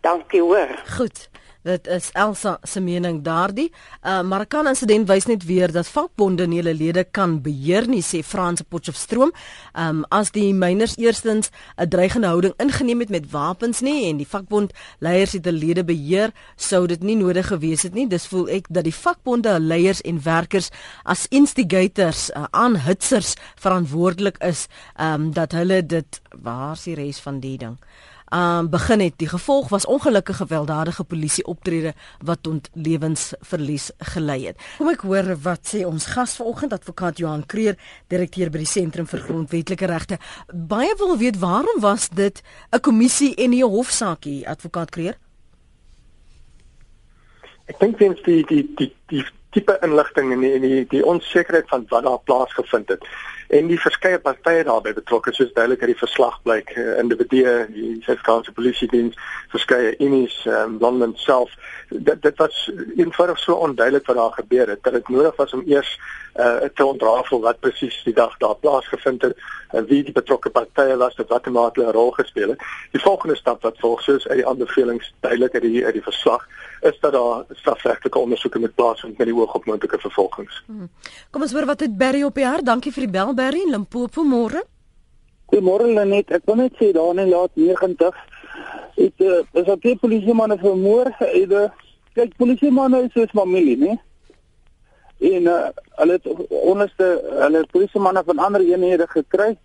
Dankie 0.00 0.42
hoor. 0.42 0.68
Goed. 0.96 1.28
Dit 1.68 1.86
is 1.92 2.08
Elsa 2.16 2.56
se 2.64 2.80
mening 2.80 3.20
daardie. 3.24 3.68
Uh, 4.02 4.22
maar 4.22 4.46
kan 4.48 4.66
insident 4.70 5.08
wys 5.08 5.26
net 5.28 5.44
weer 5.44 5.72
dat 5.72 5.88
vakbonde 5.92 6.46
nie 6.48 6.62
hulle 6.62 6.72
lede 6.72 7.04
kan 7.04 7.34
beheer 7.44 7.84
nie, 7.90 8.00
sê 8.00 8.22
Frans 8.24 8.64
Potchefstroom. 8.64 9.34
Um 9.76 10.00
as 10.14 10.32
die 10.32 10.54
myners 10.56 10.96
eerstens 10.96 11.50
'n 11.76 11.88
dreigende 11.88 12.30
houding 12.32 12.54
ingeneem 12.56 13.00
het 13.00 13.10
met 13.10 13.30
wapens 13.30 13.80
nie 13.80 14.08
en 14.08 14.16
die 14.16 14.28
vakbond 14.28 14.72
leiers 14.98 15.32
het 15.32 15.44
hulle 15.44 15.58
lede 15.58 15.84
beheer, 15.84 16.32
sou 16.56 16.86
dit 16.86 17.02
nie 17.02 17.16
nodig 17.16 17.46
gewees 17.46 17.82
het 17.82 17.94
nie. 17.94 18.08
Dis 18.08 18.26
voel 18.26 18.48
ek 18.48 18.66
dat 18.70 18.84
die 18.84 18.94
vakbonde 18.94 19.48
hul 19.48 19.60
leiers 19.60 20.00
en 20.00 20.22
werkers 20.22 20.70
as 21.04 21.26
instigators, 21.28 22.30
uh, 22.30 22.44
aanhitsers 22.50 23.34
verantwoordelik 23.60 24.38
is 24.40 24.68
um 24.96 25.32
dat 25.32 25.52
hulle 25.52 25.86
dit 25.86 26.20
waar 26.32 26.72
is 26.72 26.84
die 26.84 26.94
res 26.94 27.20
van 27.20 27.40
die 27.40 27.58
ding? 27.58 27.76
Um, 28.34 28.70
begin 28.70 29.00
het. 29.00 29.14
Die 29.16 29.28
gevolg 29.28 29.68
was 29.68 29.86
ongelukkige 29.86 30.44
gewelddadige 30.44 31.04
polisie 31.04 31.44
optrede 31.44 31.94
wat 32.24 32.42
tot 32.42 32.68
lewensverlies 32.74 33.90
gelei 33.98 34.46
het. 34.46 34.56
Kom 34.78 34.90
ek 34.92 35.04
hoor 35.06 35.36
wat 35.42 35.72
sê 35.74 35.84
ons 35.86 36.06
gas 36.06 36.36
vanoggend 36.36 36.72
advokaat 36.72 37.18
Johan 37.18 37.46
Kreer, 37.46 37.78
direkteur 38.08 38.50
by 38.50 38.58
die 38.64 38.70
Sentrum 38.70 39.06
vir 39.06 39.20
Grondwetlike 39.20 39.86
Regte. 39.86 40.18
Baie 40.52 40.94
wil 40.98 41.16
weet 41.18 41.38
waarom 41.38 41.80
was 41.80 42.08
dit 42.08 42.42
'n 42.72 42.80
kommissie 42.80 43.34
en 43.34 43.50
nie 43.50 43.64
'n 43.64 43.70
hofsaakie, 43.70 44.48
advokaat 44.48 44.90
Kreer? 44.90 45.18
Ek 47.66 47.78
dink 47.78 47.98
dit 47.98 48.16
is 48.16 48.22
die 48.24 48.44
die 48.44 48.64
die 48.76 48.94
die 49.06 49.24
tipe 49.50 49.78
inligting 49.82 50.32
en 50.32 50.40
die 50.40 50.60
die, 50.60 50.86
die 50.88 51.04
onsekerheid 51.04 51.68
van 51.68 51.86
wat 51.88 52.04
daar 52.04 52.22
plaasgevind 52.24 52.88
het 52.88 53.04
en 53.48 53.68
die 53.70 53.80
verskeie 53.80 54.18
partye 54.20 54.64
daarbey 54.68 54.92
betrokke 54.96 55.32
soos 55.32 55.52
duidelik 55.56 55.82
uit 55.82 55.92
die 55.94 56.02
verslag 56.02 56.36
blyk 56.44 56.74
uh, 56.76 56.98
individue 57.00 57.54
die 57.72 57.94
Suid-Afrikaanse 58.04 58.52
polisie 58.52 58.88
diens 58.92 59.16
verskeie 59.54 59.94
unies 60.04 60.36
um, 60.46 60.76
Londen 60.82 61.14
self. 61.16 61.54
Dit 61.88 62.22
dit 62.22 62.36
was 62.42 62.58
eenvoudig 62.96 63.40
so 63.40 63.56
onduidelik 63.64 64.06
wat 64.06 64.20
daar 64.20 64.36
gebeur 64.42 64.74
het 64.74 64.82
dat 64.84 64.98
dit 64.98 65.08
nodig 65.08 65.36
was 65.40 65.54
om 65.56 65.64
eers 65.66 65.94
uh, 66.38 66.68
te 66.74 66.84
ontrafel 66.86 67.40
wat 67.40 67.60
presies 67.60 67.96
die 68.04 68.14
dag 68.14 68.36
daar 68.42 68.56
plaasgevind 68.62 69.22
het 69.22 69.36
en 69.76 69.86
wie 69.90 70.02
die 70.06 70.14
betrokke 70.14 70.50
partye 70.50 70.96
was 70.96 71.16
wat 71.18 71.28
watter 71.34 71.52
mate 71.52 71.80
hulle 71.80 71.92
'n 71.92 71.96
rol 71.96 72.10
gespeel 72.10 72.54
het 72.54 72.62
die 72.92 73.02
volgende 73.02 73.36
stap 73.36 73.62
wat 73.62 73.78
volg 73.78 74.02
soos 74.02 74.28
uit 74.28 74.38
die 74.38 74.46
aanbevelings 74.46 75.12
duidelik 75.20 75.54
uit 75.54 75.62
die 75.62 75.84
uit 75.84 75.94
die 75.98 76.08
verslag 76.10 76.48
is 76.80 77.00
dat 77.00 77.12
daar 77.12 77.44
strafregtelike 77.50 78.18
ondersoeke 78.18 78.58
moet 78.58 78.74
plaasvind 78.74 79.18
met 79.18 79.26
die 79.26 79.36
oog 79.36 79.54
op 79.54 79.64
moontlike 79.64 79.98
vervolgings. 79.98 80.62
Hmm. 80.66 80.88
Kom 81.30 81.42
ons 81.42 81.52
hoor 81.52 81.66
wat 81.66 81.80
het 81.80 81.96
Barry 81.98 82.22
op 82.22 82.34
die 82.34 82.46
hart. 82.46 82.66
Dankie 82.66 82.92
vir 82.92 83.06
die 83.06 83.10
bel 83.10 83.34
Barry 83.34 83.62
in 83.66 83.70
Limpopo 83.70 84.22
môre. 84.22 84.62
Goeiemôre 85.48 85.86
Lenet. 85.94 86.30
Ek 86.30 86.44
wil 86.44 86.60
net 86.60 86.74
sê 86.76 86.92
daar 86.92 87.16
in 87.16 87.30
laat 87.32 87.50
90 87.54 88.16
het 88.98 89.22
uh, 89.22 89.40
is 89.52 89.68
ook 89.68 89.82
die 89.82 89.96
polisie 89.96 90.34
manne 90.34 90.58
vermoor. 90.58 91.10
Het, 91.18 91.52
uh, 91.52 91.68
kyk 92.18 92.36
polisie 92.36 92.70
manne 92.74 93.04
is 93.06 93.14
soos 93.14 93.32
familie, 93.32 93.76
né? 93.78 93.96
En 95.18 95.42
uh, 95.42 95.68
hulle 95.98 96.12
het 96.12 96.26
onderste 96.48 97.06
hulle 97.42 97.66
polisie 97.70 98.00
manne 98.00 98.22
van 98.24 98.38
ander 98.38 98.60
eenhede 98.60 99.06
gekry 99.06 99.56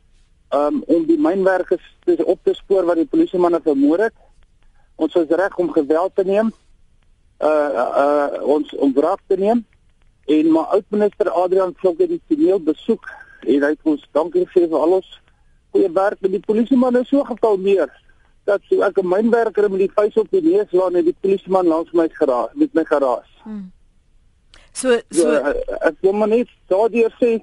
um, 0.50 0.84
om 0.88 1.06
die 1.06 1.20
mynwerkers 1.20 1.86
op 2.26 2.40
te 2.44 2.54
spoor 2.54 2.86
wat 2.86 2.96
die 2.96 3.10
polisie 3.10 3.40
manne 3.40 3.62
vermoor 3.64 4.00
het. 4.08 4.16
Ons 4.96 5.16
is 5.16 5.30
reg 5.30 5.58
om 5.58 5.72
geweld 5.72 6.16
te 6.16 6.26
neem 6.26 6.54
uh 7.44 7.84
uh 8.04 8.44
ons 8.56 8.76
om 8.76 8.94
wraak 8.94 9.20
te 9.28 9.36
neem 9.38 9.66
en 10.26 10.52
maar 10.52 10.72
oudminister 10.78 11.30
Adrian 11.30 11.74
Vlok 11.76 12.00
het 12.00 12.10
die 12.10 12.22
toneel 12.28 12.60
besoek 12.60 13.10
en 13.42 13.66
hy 13.66 13.72
het 13.74 13.90
ons 13.94 14.06
dankie 14.16 14.46
gesê 14.48 14.70
vir 14.72 14.80
al 14.80 14.98
ons 15.00 15.10
goeie 15.76 15.90
werk 15.92 16.22
met 16.22 16.32
die 16.38 16.44
polisieman 16.46 17.00
is 17.02 17.10
so 17.12 17.26
gekalmeer 17.28 17.92
dat 18.48 18.62
so 18.70 18.84
ek 18.88 19.00
'n 19.02 19.08
mynwerker 19.08 19.70
met 19.70 19.80
die 19.80 19.92
vuis 19.96 20.16
op 20.18 20.30
die 20.32 20.42
neus 20.42 20.72
laat 20.72 20.94
net 20.94 21.06
die 21.06 21.20
polisieman 21.22 21.68
langs 21.68 21.92
my 21.92 22.08
geraas 22.10 22.54
met 22.54 22.74
my 22.74 22.84
geraas. 22.86 23.30
Hmm. 23.44 23.72
So 24.74 25.00
so 25.14 25.32
ja, 25.32 25.54
ek 25.90 26.00
wil 26.02 26.16
maar 26.18 26.32
net 26.32 26.50
daardeur 26.72 27.14
sê 27.22 27.38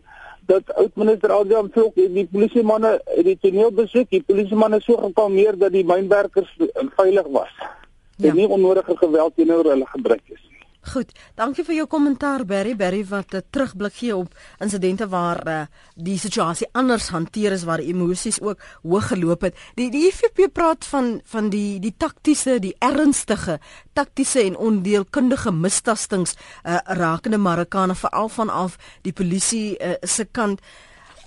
dat 0.50 0.72
oudminister 0.82 1.30
Adrian 1.30 1.70
Vlok 1.70 1.98
het 2.00 2.14
die 2.14 2.26
polisiemanne 2.32 2.96
die 3.26 3.36
toneel 3.38 3.70
besoek 3.70 4.10
die 4.10 4.22
polisieman 4.26 4.74
is 4.74 4.84
so 4.88 4.98
gekalmeer 4.98 5.58
dat 5.58 5.72
die 5.76 5.84
mynwerkers 5.86 6.50
veilig 6.96 7.28
was 7.30 7.52
ja. 7.60 8.30
en 8.30 8.36
nie 8.36 8.48
onnodige 8.48 8.96
geweld 8.96 9.36
teenoor 9.36 9.70
hulle 9.70 9.86
gebruik 9.92 10.34
is. 10.34 10.42
Goed, 10.80 11.10
dankie 11.36 11.60
vir 11.66 11.74
jou 11.74 11.84
kommentaar 11.92 12.46
Barry. 12.48 12.72
Barry 12.76 13.04
wat 13.04 13.34
'n 13.34 13.42
terugblik 13.52 13.92
gee 13.92 14.16
op 14.16 14.34
insidente 14.58 15.08
waar 15.08 15.46
uh, 15.46 15.66
die 15.94 16.18
situasie 16.18 16.68
anders 16.72 17.08
hanteer 17.08 17.52
is 17.52 17.64
waar 17.64 17.78
emosies 17.78 18.40
ook 18.40 18.58
hoog 18.82 19.08
geloop 19.08 19.40
het. 19.42 19.54
Die 19.74 19.90
die 19.90 20.08
IFP 20.08 20.52
praat 20.52 20.84
van 20.84 21.20
van 21.24 21.50
die 21.50 21.80
die 21.80 21.94
taktiese, 21.96 22.58
die 22.58 22.74
ernstige 22.78 23.60
taktiese 23.92 24.40
en 24.42 24.56
ondeelkundige 24.56 25.52
mistastings 25.52 26.34
uh, 26.64 26.78
rakende 26.84 27.38
Marokane 27.38 27.94
veral 27.94 28.28
vanaf 28.28 28.78
die 29.02 29.12
polisie 29.12 29.76
uh, 29.76 29.94
se 30.02 30.24
kant. 30.24 30.60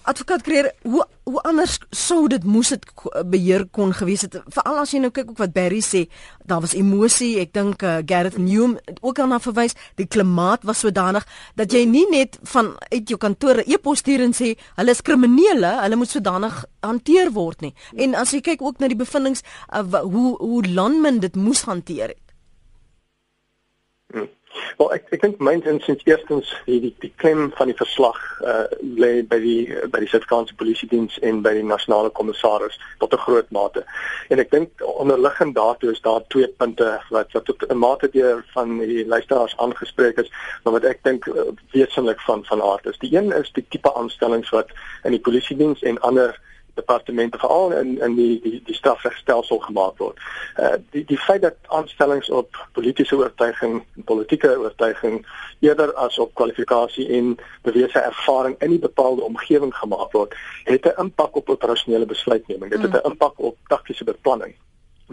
Advokaat 0.04 0.42
Kreer, 0.44 0.72
hoe 0.84 1.06
hoe 1.24 1.40
anders 1.48 1.78
sou 1.96 2.26
dit 2.28 2.44
moes 2.44 2.68
dit 2.74 2.90
beheer 3.32 3.64
kon 3.72 3.94
gewees 3.96 4.26
het? 4.26 4.36
Veral 4.52 4.82
as 4.82 4.92
jy 4.92 5.00
nou 5.00 5.12
kyk 5.16 5.30
ook 5.32 5.40
wat 5.40 5.54
Barry 5.56 5.80
sê, 5.80 6.02
daar 6.44 6.60
was 6.66 6.74
emosie, 6.76 7.38
ek 7.40 7.54
dink 7.56 7.86
uh, 7.88 8.02
Gareth 8.04 8.36
Newm 8.36 8.76
ook 9.00 9.22
al 9.24 9.32
na 9.32 9.40
verwys, 9.40 9.78
die 9.96 10.08
klimaat 10.12 10.68
was 10.68 10.84
sodanig 10.84 11.24
dat 11.56 11.72
jy 11.72 11.86
nie 11.88 12.04
net 12.12 12.36
van 12.52 12.74
uit 12.92 13.08
jou 13.08 13.18
kantoor 13.22 13.64
e-pos 13.64 14.04
stuur 14.04 14.26
en 14.28 14.36
sê 14.36 14.52
hulle 14.76 14.92
is 14.92 15.04
kriminele, 15.08 15.72
hulle 15.86 16.02
moet 16.02 16.12
sodanig 16.12 16.60
hanteer 16.84 17.32
word 17.32 17.64
nie. 17.64 17.72
En 17.96 18.20
as 18.20 18.36
jy 18.36 18.44
kyk 18.44 18.62
ook 18.66 18.84
na 18.84 18.92
die 18.92 19.00
bevindinge 19.00 19.40
uh, 19.72 20.04
hoe 20.04 20.36
hoe 20.42 20.62
landmen 20.68 21.24
dit 21.24 21.40
moes 21.40 21.64
hanteer 21.70 22.12
het. 22.12 22.36
Hmm. 24.12 24.28
Wel 24.78 24.94
ek 24.96 25.10
ek 25.16 25.22
dink 25.22 25.42
myns 25.44 25.66
insiens 25.70 26.04
eerstens 26.10 26.50
die 26.66 26.80
die, 27.02 27.12
klem 27.22 27.52
van 27.58 27.70
die 27.72 27.78
verslag 27.78 28.20
uh 28.42 28.66
lê 29.04 29.12
by 29.30 29.40
die 29.42 29.62
by 29.94 30.02
die 30.04 30.10
Suid-Afrikaanse 30.12 30.56
Polisie 30.60 30.90
Diens 30.92 31.18
en 31.26 31.42
by 31.46 31.54
die 31.58 31.66
nasionale 31.66 32.12
kommissaris 32.20 32.78
tot 33.02 33.14
'n 33.14 33.24
groot 33.26 33.52
mate. 33.52 33.86
En 34.30 34.40
ek 34.40 34.52
dink 34.52 34.86
onderliggend 34.86 35.56
daartoe 35.56 35.92
is 35.92 36.02
daar 36.02 36.22
twee 36.28 36.48
punte 36.48 36.90
wat 37.10 37.32
wat 37.34 37.46
tot 37.46 37.66
'n 37.70 37.78
mate 37.78 38.10
deur 38.14 38.46
van 38.54 38.78
die 38.80 39.06
luisteraars 39.06 39.58
aangespreek 39.58 40.18
is, 40.18 40.32
maar 40.64 40.80
wat 40.80 40.90
ek 40.94 41.04
dink 41.04 41.28
uh, 41.28 41.50
wesenlik 41.72 42.22
van 42.22 42.46
van 42.46 42.62
aard 42.62 42.86
is. 42.86 43.00
Die 43.00 43.16
een 43.18 43.32
is 43.32 43.52
die 43.54 43.66
tipe 43.70 43.94
aanstellings 43.96 44.50
wat 44.50 44.70
in 45.04 45.12
die 45.12 45.22
Polisie 45.22 45.58
Diens 45.58 45.82
en 45.82 46.00
ander 46.00 46.40
departemente 46.74 47.38
veral 47.38 47.72
in 47.72 48.02
in 48.02 48.16
die 48.16 48.40
die 48.42 48.62
die 48.66 48.76
strafregstelsel 48.76 49.60
gemaak 49.60 49.98
word. 49.98 50.20
Uh 50.58 50.76
die 50.92 51.06
die 51.06 51.18
feit 51.18 51.42
dat 51.42 51.56
aanstellings 51.68 52.30
op 52.30 52.68
politieke 52.72 53.16
oortuiging, 53.16 53.84
politieke 54.06 54.60
oortuiging 54.60 55.26
eerder 55.60 55.94
as 55.94 56.20
op 56.20 56.34
kwalifikasie 56.34 57.08
en 57.08 57.38
bewese 57.62 58.00
ervaring 58.00 58.56
in 58.60 58.72
'n 58.72 58.80
bepaalde 58.80 59.22
omgewing 59.22 59.76
gemaak 59.76 60.12
word, 60.12 60.36
het 60.64 60.86
'n 60.86 61.02
impak 61.02 61.36
op 61.36 61.50
operasionele 61.50 62.06
besluitneming. 62.06 62.72
Dit 62.72 62.82
het 62.82 62.92
mm. 62.92 62.98
'n 62.98 63.10
impak 63.12 63.34
op 63.40 63.58
taktiese 63.68 64.04
beplanning 64.04 64.56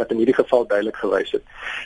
wat 0.00 0.10
in 0.14 0.20
hierdie 0.22 0.36
geval 0.38 0.66
duidelik 0.66 0.98
gewys 1.02 1.34
het. 1.36 1.44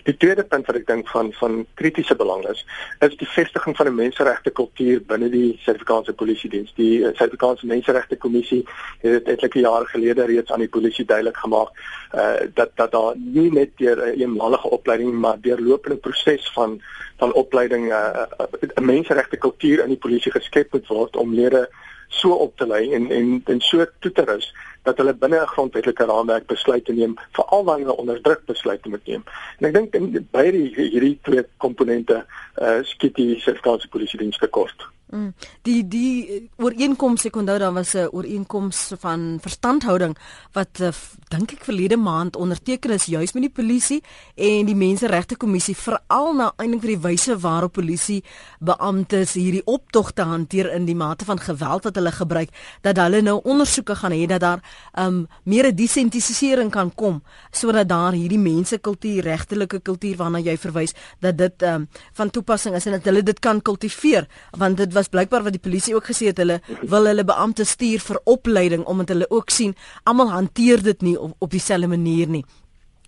Die 0.09 0.17
tweede 0.17 0.45
punt 0.45 0.67
wat 0.71 0.79
ek 0.81 0.87
dink 0.89 1.11
van 1.13 1.33
van 1.41 1.61
kritiese 1.81 2.17
belang 2.17 2.47
is, 2.53 2.65
is 3.05 3.17
die 3.21 3.29
vestiging 3.37 3.77
van 3.77 3.91
'n 3.91 3.95
menseregte 3.95 4.51
kultuur 4.51 5.03
binne 5.13 5.29
die 5.31 5.59
Suid-Afrikaanse 5.65 6.15
Polisie 6.23 6.51
Diens. 6.51 6.73
Die 6.79 6.99
uh, 6.99 7.13
Suid-Afrikaanse 7.13 7.67
Menseregte 7.67 8.17
Kommissie 8.17 8.63
het 9.03 9.13
dit 9.13 9.29
etlike 9.35 9.61
jare 9.61 9.87
gelede 9.93 10.25
reeds 10.25 10.53
aan 10.53 10.65
die 10.65 10.73
polisie 10.77 11.05
duidelik 11.05 11.37
gemaak 11.37 11.71
uh 12.15 12.47
dat 12.55 12.71
dat 12.77 12.93
daar 12.93 13.15
nie 13.17 13.51
net 13.53 13.71
deur 13.77 13.99
'n 14.07 14.21
eenmalige 14.21 14.71
opleiding 14.71 15.13
maar 15.13 15.41
deurlopende 15.41 15.97
proses 15.97 16.51
van 16.53 16.81
van 17.19 17.33
opleiding 17.33 17.89
'n 17.89 17.93
uh, 17.93 18.83
menseregte 18.83 19.37
kultuur 19.37 19.83
in 19.83 19.89
die 19.89 20.05
polisie 20.07 20.33
geskep 20.33 20.73
moet 20.73 20.87
word 20.87 21.17
om 21.17 21.35
lede 21.35 21.69
so 22.09 22.31
op 22.31 22.57
te 22.57 22.67
lei 22.67 22.93
en 22.93 23.11
en 23.11 23.43
en 23.45 23.61
so 23.61 23.87
toe 23.99 24.13
te 24.13 24.25
rus 24.25 24.55
dat 24.85 24.97
hulle 25.01 25.15
binne 25.15 25.41
'n 25.41 25.53
grondwetlike 25.55 26.05
raamwerk 26.05 26.47
besluite 26.47 26.93
neem 26.93 27.15
veral 27.33 27.65
wanneer 27.65 27.87
hulle 27.87 28.01
onder 28.01 28.23
druk 28.23 28.45
besluite 28.47 28.89
moet 28.89 29.07
neem. 29.07 29.25
En 29.59 29.69
ek 29.69 29.75
dink 29.75 29.95
in 29.95 30.29
baie 30.31 30.53
hierdie 30.53 31.19
twee 31.23 31.45
komponente 31.57 32.25
uh 32.63 32.83
skiet 32.83 33.15
die 33.15 33.41
Suid-Afrikaanse 33.41 33.89
Polisie 33.89 34.19
diens 34.19 34.39
tekort. 34.39 34.93
Mm. 35.15 35.35
Die 35.63 35.89
die 35.89 36.27
eh, 36.27 36.41
ooreenkoms 36.57 37.27
ek 37.29 37.37
onthou 37.37 37.59
daar 37.59 37.73
was 37.73 37.93
'n 37.95 38.09
ooreenkoms 38.11 38.93
van 38.99 39.39
verstandhouding 39.41 40.17
wat 40.53 40.81
uh, 40.81 40.89
dink 41.29 41.53
ek 41.53 41.65
verlede 41.65 41.97
maand 41.97 42.37
onderteken 42.37 42.91
is 42.91 43.05
juis 43.05 43.33
met 43.33 43.43
die 43.43 43.57
polisie 43.63 44.03
en 44.35 44.67
die 44.67 44.75
menseregte 44.75 45.37
kommissie 45.37 45.77
veral 45.77 46.35
na 46.35 46.53
eintlik 46.57 46.81
vir 46.81 46.95
die 46.95 47.05
wyse 47.09 47.39
waarop 47.39 47.73
polisie 47.73 48.25
beamptes 48.59 49.37
hierdie 49.39 49.65
optogte 49.65 50.23
hanteer 50.23 50.73
in 50.73 50.85
die 50.85 50.97
mate 50.97 51.25
van 51.25 51.39
geweld 51.39 51.85
wat 51.85 51.95
hulle 51.95 52.13
gebruik 52.13 52.51
dat 52.81 52.97
hulle 52.97 53.21
nou 53.23 53.41
ondersoeke 53.45 53.95
gaan 53.95 54.13
hê 54.13 54.27
dat 54.27 54.41
daar 54.41 54.61
um, 54.99 55.27
meer 55.45 55.67
'n 55.67 55.77
desentisering 55.77 56.71
kan 56.71 56.95
kom 56.95 57.23
sodat 57.51 57.89
daar 57.89 58.13
hierdie 58.13 58.39
mensekultuur 58.39 59.23
regtelike 59.23 59.81
kultuur 59.81 60.17
waarna 60.17 60.39
jy 60.39 60.57
verwys 60.57 60.95
dat 61.21 61.39
dit 61.39 61.63
um, 61.63 61.89
van 62.13 62.31
toepassing 62.31 62.75
is 62.75 62.87
en 62.87 62.93
dat 62.93 63.05
hulle 63.05 63.23
dit 63.23 63.39
kan 63.39 63.63
kultiveer 63.63 64.29
want 64.59 64.77
dit 64.77 64.93
was 64.93 65.09
blykbaar 65.09 65.43
wat 65.43 65.53
die 65.53 65.63
polisie 65.63 65.95
ook 65.95 66.07
gesê 66.11 66.27
het 66.27 66.39
hulle 66.39 66.61
wil 66.83 67.07
hulle 67.07 67.25
beampte 67.25 67.65
stuur 67.65 68.01
vir 68.01 68.21
opleiding 68.25 68.85
omdat 68.85 69.09
hulle 69.09 69.31
ook 69.31 69.51
sien 69.51 69.75
almal 70.05 70.31
hanteer 70.31 70.83
dit 70.83 71.03
nie 71.03 71.21
op, 71.21 71.35
op 71.39 71.51
dieselfde 71.51 71.89
manier 71.89 72.29
nie 72.29 72.45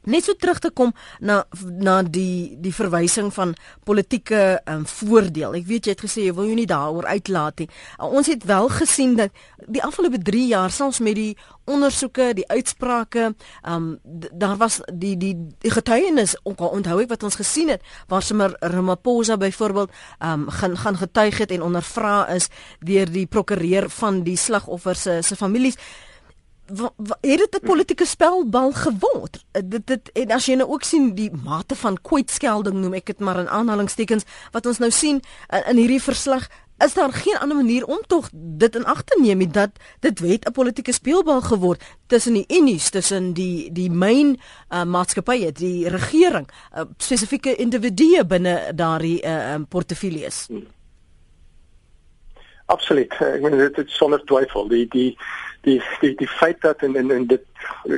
Net 0.07 0.27
so 0.27 0.37
terug 0.38 0.61
te 0.62 0.71
kom 0.71 0.92
na 1.21 1.42
na 1.83 1.99
die 2.03 2.57
die 2.62 2.75
verwysing 2.75 3.33
van 3.35 3.57
politieke 3.85 4.61
um, 4.71 4.85
voordeel. 4.87 5.57
Ek 5.59 5.66
weet 5.66 5.88
jy 5.88 5.95
het 5.97 6.05
gesê 6.07 6.27
jy 6.29 6.35
wil 6.37 6.47
jou 6.47 6.59
nie 6.59 6.69
daaroor 6.71 7.09
uitlaat 7.11 7.64
nie. 7.64 7.69
Uh, 7.99 8.07
ons 8.07 8.31
het 8.31 8.47
wel 8.47 8.71
gesien 8.77 9.16
dat 9.19 9.35
die 9.66 9.83
afgelope 9.83 10.21
3 10.23 10.47
jaar 10.53 10.71
selfs 10.71 11.03
met 11.03 11.19
die 11.19 11.33
ondersoeke, 11.66 12.31
die 12.38 12.47
uitsprake, 12.47 13.33
um, 13.66 13.88
daar 14.33 14.57
was 14.61 14.79
die 14.95 15.16
die 15.19 15.35
die 15.62 15.75
getuienis 15.75 16.37
onthou 16.47 17.01
ek 17.03 17.11
wat 17.11 17.27
ons 17.27 17.38
gesien 17.40 17.73
het 17.75 17.83
waar 18.07 18.23
sommer 18.23 18.55
Ramaphosa 18.61 19.37
byvoorbeeld 19.42 19.90
um, 20.23 20.47
gaan 20.51 20.77
gaan 20.79 20.97
getuig 20.97 21.38
het 21.42 21.51
en 21.51 21.66
ondervra 21.66 22.29
is 22.35 22.47
deur 22.79 23.11
die 23.11 23.27
prokureur 23.27 23.90
van 23.90 24.23
die 24.23 24.37
slagoffers 24.38 25.03
se 25.03 25.19
se 25.23 25.37
families 25.37 25.77
het 26.66 27.38
dit 27.38 27.55
'n 27.55 27.66
politieke 27.66 28.07
spelbal 28.07 28.72
geword. 28.72 29.44
Eh, 29.50 29.62
dit 29.64 29.87
dit 29.87 30.12
en 30.12 30.31
as 30.31 30.46
jy 30.46 30.55
nou 30.55 30.68
ook 30.70 30.83
sien 30.83 31.14
die 31.14 31.31
mate 31.44 31.74
van 31.74 31.98
kwytskelding 32.02 32.74
noem 32.74 32.94
ek 32.94 33.07
dit 33.07 33.18
maar 33.18 33.38
in 33.38 33.48
aanhalingstekens 33.48 34.24
wat 34.50 34.66
ons 34.66 34.79
nou 34.79 34.90
sien 34.90 35.22
in, 35.50 35.62
in 35.66 35.76
hierdie 35.76 36.02
verslag 36.02 36.48
is 36.79 36.94
daar 36.94 37.12
geen 37.12 37.38
ander 37.38 37.57
manier 37.57 37.85
om 37.85 37.98
tog 38.07 38.29
dit 38.33 38.76
in 38.76 38.85
ag 38.85 39.02
te 39.02 39.20
neem 39.22 39.52
dat 39.52 39.70
dit 40.00 40.20
wet 40.20 40.48
'n 40.48 40.52
politieke 40.52 40.92
speelbal 40.92 41.40
geword 41.40 41.83
tussen 42.07 42.33
die 42.33 42.44
unies 42.48 42.90
tussen 42.90 43.33
die 43.33 43.72
die 43.72 43.90
myn 43.90 44.40
uh, 44.70 44.85
maatskappye 44.85 45.52
die 45.52 45.88
regering 45.88 46.48
uh, 46.74 46.83
spesifieke 46.96 47.55
individue 47.55 48.26
binne 48.26 48.72
daardie 48.74 49.22
uh, 49.22 49.52
um, 49.52 49.66
portefeuilles. 49.66 50.48
Absoluut. 52.66 53.12
Ek 53.12 53.40
meen 53.40 53.59
dit 53.59 53.79
is 53.79 53.96
sonder 53.96 54.24
twyfel 54.24 54.68
die 54.68 54.87
die 54.88 55.18
die 55.66 55.81
die 56.00 56.14
die 56.22 56.31
feit 56.31 56.61
dat 56.62 56.83
en 56.87 56.96
en, 56.96 57.11
en 57.11 57.26
dit 57.26 57.44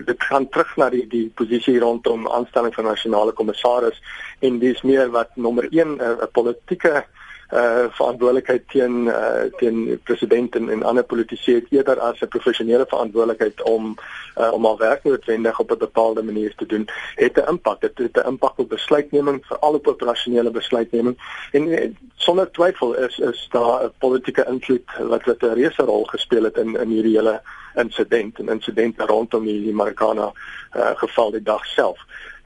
dit 0.09 0.27
gaan 0.31 0.49
terug 0.49 0.75
na 0.81 0.89
die 0.91 1.05
die 1.07 1.27
posisie 1.41 1.79
rondom 1.79 2.27
aanstelling 2.29 2.75
van 2.75 2.91
nasionale 2.91 3.37
kommissaris 3.37 4.01
en 4.41 4.59
dis 4.59 4.83
meer 4.83 5.11
wat 5.15 5.37
nommer 5.37 5.69
1 5.71 5.97
'n 6.01 6.33
politieke 6.33 6.95
uh 6.97 7.07
verantwoordelikheid 7.49 8.63
teen 8.69 9.07
uh 9.07 9.49
teen 9.57 10.01
president 10.05 10.57
en, 10.57 10.69
en 10.71 10.83
ander 10.83 11.05
politici 11.05 11.55
het 11.55 11.67
eerder 11.71 12.01
as 12.01 12.21
'n 12.21 12.29
professionele 12.29 12.87
verantwoordelikheid 12.89 13.63
om 13.63 13.97
uh 14.37 14.53
om 14.53 14.67
al 14.67 14.79
werk 14.79 15.05
noodwendig 15.05 15.59
op 15.59 15.71
'n 15.71 15.79
bepaalde 15.79 16.23
manier 16.23 16.55
te 16.55 16.67
doen 16.67 16.89
het 17.15 17.37
'n 17.37 17.49
impak. 17.49 17.81
Dit 17.81 17.99
het 17.99 18.17
'n 18.17 18.29
impak 18.29 18.59
op 18.59 18.69
besluitneming 18.69 19.47
veral 19.47 19.75
op 19.75 19.87
operasionele 19.87 20.51
besluitneming. 20.51 21.17
En, 21.53 21.79
en 21.79 21.97
sonder 22.17 22.51
twyfel 22.51 22.95
is 22.95 23.19
is 23.19 23.49
daar 23.51 23.85
'n 23.85 23.93
politieke 23.99 24.47
invloed 24.49 24.85
wat 24.99 25.25
wat 25.25 25.43
'n 25.43 25.55
reuse 25.55 25.83
rol 25.83 26.05
gespeel 26.05 26.45
het 26.45 26.57
in 26.57 26.77
in 26.77 26.89
hierdie 26.89 27.17
hele 27.17 27.41
insident 27.75 28.39
en 28.39 28.49
insidente 28.49 29.07
rondom 29.07 29.45
die, 29.45 29.63
die 29.63 29.75
Marikana 29.75 30.33
uh 30.77 30.91
geval 30.95 31.31
die 31.31 31.43
dag 31.43 31.65
self. 31.67 31.99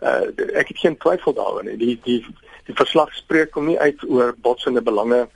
Uh 0.02 0.22
ek 0.60 0.68
het 0.68 0.78
geen 0.78 0.96
twyfel 0.96 1.32
daaroor 1.32 1.64
nie. 1.64 1.76
Die 1.76 2.00
die 2.02 2.26
die 2.66 2.74
verslag 2.74 3.14
spreek 3.14 3.50
kom 3.50 3.66
nie 3.66 3.78
uit 3.78 4.02
oor 4.08 4.34
botsende 4.42 4.82
belange 4.82 5.26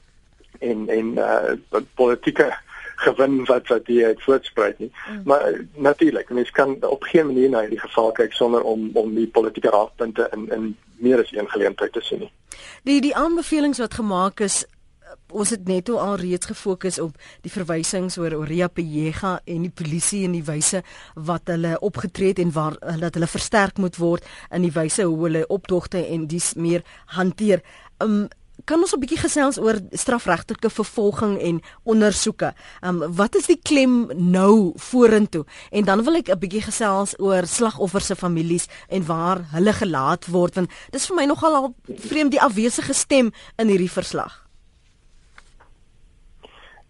en 0.60 0.88
en 0.88 1.12
uh 1.18 1.80
politieke 1.94 2.52
gewin 3.06 3.44
wat 3.44 3.68
wat 3.68 3.86
hier 3.86 4.06
uit 4.06 4.22
voortspruit 4.22 4.78
nie. 4.78 4.92
Mm. 5.10 5.20
Maar 5.24 5.52
uh, 5.52 5.58
natuurlik, 5.74 6.30
mense 6.30 6.52
kan 6.52 6.76
op 6.80 7.02
geen 7.02 7.26
manier 7.26 7.48
na 7.48 7.60
hierdie 7.60 7.80
geval 7.80 8.12
kyk 8.12 8.32
sonder 8.32 8.62
om 8.62 8.90
om 8.92 9.14
die 9.14 9.26
politieke 9.26 9.70
raakpunte 9.70 10.28
in 10.32 10.48
in 10.52 10.76
meer 10.96 11.20
as 11.20 11.32
een 11.32 11.50
geleentheid 11.50 11.92
te 11.92 12.00
sien 12.00 12.18
nie. 12.18 12.32
Die 12.82 13.00
die 13.00 13.16
aanbevelings 13.16 13.78
wat 13.78 13.94
gemaak 13.94 14.40
is 14.40 14.64
ons 15.30 15.50
het 15.50 15.68
net 15.68 15.88
al 15.88 16.16
reeds 16.20 16.46
gefokus 16.46 16.98
op 17.02 17.16
die 17.44 17.52
verwysings 17.52 18.18
oor 18.18 18.34
Oria 18.34 18.68
Pejega 18.68 19.40
en 19.44 19.66
die 19.66 19.74
polisie 19.74 20.24
en 20.26 20.32
die 20.32 20.44
wyse 20.46 20.82
wat 21.14 21.52
hulle 21.52 21.76
opgetree 21.80 22.34
het 22.34 22.38
en 22.42 22.52
waar 22.52 22.78
dat 23.00 23.14
hulle 23.14 23.30
versterk 23.30 23.78
moet 23.78 23.96
word 23.96 24.26
in 24.50 24.62
die 24.66 24.74
wyse 24.74 25.02
hoe 25.02 25.22
hulle 25.26 25.46
opdogte 25.46 26.06
en 26.06 26.26
dis 26.26 26.54
meer 26.54 26.84
hanteer. 27.18 27.62
Um, 28.02 28.26
kan 28.64 28.80
ons 28.80 28.94
'n 28.94 29.00
bietjie 29.00 29.18
gesels 29.18 29.58
oor 29.58 29.76
strafregtelike 29.92 30.70
vervolging 30.70 31.38
en 31.40 31.60
ondersoeke. 31.84 32.54
Um 32.82 33.14
wat 33.14 33.36
is 33.36 33.46
die 33.46 33.60
klem 33.62 34.10
nou 34.14 34.72
vorentoe? 34.76 35.44
En 35.70 35.84
dan 35.84 36.02
wil 36.04 36.14
ek 36.14 36.28
'n 36.30 36.38
bietjie 36.38 36.62
gesels 36.62 37.14
oor 37.18 37.46
slagoffers 37.46 38.06
se 38.06 38.16
families 38.16 38.66
en 38.88 39.06
waar 39.06 39.44
hulle 39.52 39.72
gelaat 39.72 40.26
word 40.26 40.54
want 40.54 40.70
dis 40.90 41.06
vir 41.06 41.16
my 41.16 41.24
nogal 41.24 41.54
al 41.54 41.74
vreemd 41.86 42.30
die 42.30 42.40
afwesige 42.40 42.94
stem 42.94 43.32
in 43.56 43.68
hierdie 43.68 43.90
verslag. 43.90 44.45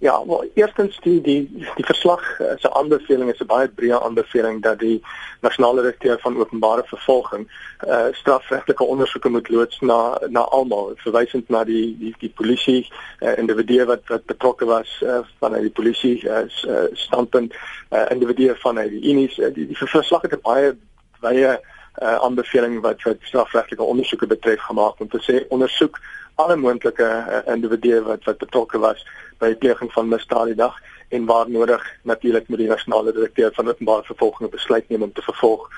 Ja, 0.06 0.26
wel 0.26 0.44
eerstens 0.54 0.98
die 1.00 1.20
die 1.20 1.40
die 1.74 1.84
verslag 1.84 2.40
uh, 2.40 2.52
se 2.56 2.74
aanbeveling 2.74 3.32
is 3.32 3.40
'n 3.42 3.46
baie 3.46 3.68
breë 3.68 3.98
aanbeveling 4.06 4.62
dat 4.62 4.78
die 4.78 5.02
nasionale 5.40 5.82
direkteur 5.82 6.18
van 6.20 6.36
openbare 6.36 6.84
vervolging 6.86 7.48
uh 7.86 8.06
strafregtelike 8.12 8.84
ondersoeke 8.84 9.28
moet 9.28 9.48
loods 9.48 9.80
na 9.80 10.18
na 10.28 10.40
almal, 10.40 10.92
verwysend 10.96 11.48
na 11.48 11.64
die 11.64 11.96
die 11.98 12.14
die 12.18 12.32
polisie 12.38 12.86
uh, 13.20 13.38
individue 13.38 13.84
wat 13.84 14.06
wat 14.12 14.24
betrokke 14.24 14.64
was 14.64 15.00
uh, 15.02 15.18
vanuit 15.38 15.66
die 15.66 15.76
polisie 15.80 16.16
uh, 16.28 16.44
standpunt 16.92 17.54
uh, 17.90 18.06
individue 18.10 18.54
vanuit 18.54 18.90
die 18.90 19.10
unies. 19.10 19.38
Uh, 19.38 19.54
die 19.54 19.66
die 19.66 19.76
verslag 19.76 20.22
het 20.22 20.38
'n 20.38 20.46
baie 20.52 20.76
baie 21.20 21.58
uh 22.02 22.16
aanbeveling 22.28 22.80
wat 22.80 23.02
wat 23.02 23.16
strafregtelike 23.20 23.82
ondersoeke 23.82 24.26
betref 24.26 24.60
gemaak 24.60 25.00
om 25.00 25.08
te 25.08 25.22
sê 25.28 25.46
ondersoek 25.48 25.98
alle 26.34 26.56
moontlike 26.56 27.04
uh, 27.04 27.54
individue 27.54 28.02
wat 28.02 28.24
wat 28.24 28.38
betrokke 28.38 28.78
was 28.78 29.06
by 29.38 29.54
pleging 29.54 29.92
van 29.92 30.08
misdaad 30.08 30.46
die 30.46 30.54
dag 30.54 30.76
en 31.08 31.24
waar 31.24 31.50
nodig 31.50 31.82
natuurlik 32.02 32.48
met 32.48 32.58
die 32.58 32.68
nasionale 32.68 33.12
direkteur 33.12 33.52
van 33.54 33.68
openbare 33.68 34.02
vervolging 34.02 34.50
besluit 34.50 34.88
neem 34.88 35.02
om 35.02 35.12
te 35.12 35.22
vervolg 35.22 35.68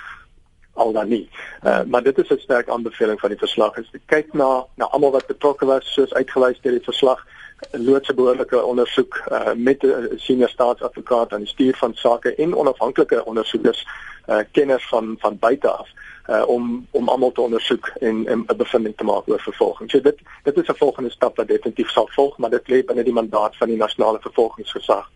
al 0.78 0.92
dan 0.92 1.08
nie. 1.08 1.28
Uh, 1.62 1.82
maar 1.86 2.02
dit 2.02 2.18
is 2.18 2.30
'n 2.30 2.38
sterk 2.38 2.68
aanbeveling 2.68 3.20
van 3.20 3.28
die 3.28 3.38
verslag 3.38 3.76
is 3.76 3.90
kyk 4.06 4.32
na 4.32 4.66
na 4.74 4.84
almal 4.84 5.10
wat 5.10 5.26
betrokke 5.26 5.66
was 5.66 5.92
soos 5.92 6.14
uitgewys 6.14 6.60
deur 6.60 6.72
die 6.72 6.90
verslag 6.90 7.26
loods 7.70 8.08
'n 8.08 8.14
behoorlike 8.14 8.62
ondersoek 8.62 9.22
uh, 9.32 9.52
met 9.54 9.82
'n 9.82 10.12
senior 10.16 10.48
staatsadvokaat 10.48 11.32
aan 11.32 11.40
die 11.40 11.48
stuur 11.48 11.76
van 11.76 11.94
sake 11.94 12.34
en 12.34 12.56
onafhanklike 12.56 13.24
ondersoekers 13.24 13.86
uh, 14.26 14.38
kenners 14.52 14.88
van 14.88 15.16
van 15.18 15.38
buite 15.38 15.68
af 15.68 15.88
uh, 16.30 16.48
om 16.48 16.86
om 16.90 17.08
almal 17.08 17.32
te 17.32 17.40
ondersoek 17.40 17.86
en 17.86 18.26
'n 18.26 18.56
bevinding 18.56 18.96
te 18.96 19.04
maak 19.04 19.28
oor 19.28 19.40
vervolging. 19.40 19.90
So 19.90 20.00
dit 20.00 20.18
dit 20.42 20.56
is 20.56 20.68
'n 20.68 20.74
volgende 20.74 21.10
stap 21.10 21.36
wat 21.36 21.48
definitief 21.48 21.90
sal 21.90 22.08
volg, 22.10 22.38
maar 22.38 22.50
dit 22.50 22.68
lê 22.68 22.84
binne 22.84 23.02
die 23.02 23.12
mandaat 23.12 23.56
van 23.56 23.68
die 23.68 23.76
nasionale 23.76 24.18
vervolgingsgesag 24.20 25.10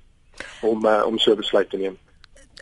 om 0.60 0.86
uh, 0.86 1.02
om 1.06 1.18
so 1.18 1.34
besluit 1.34 1.70
te 1.70 1.76
neem. 1.76 1.98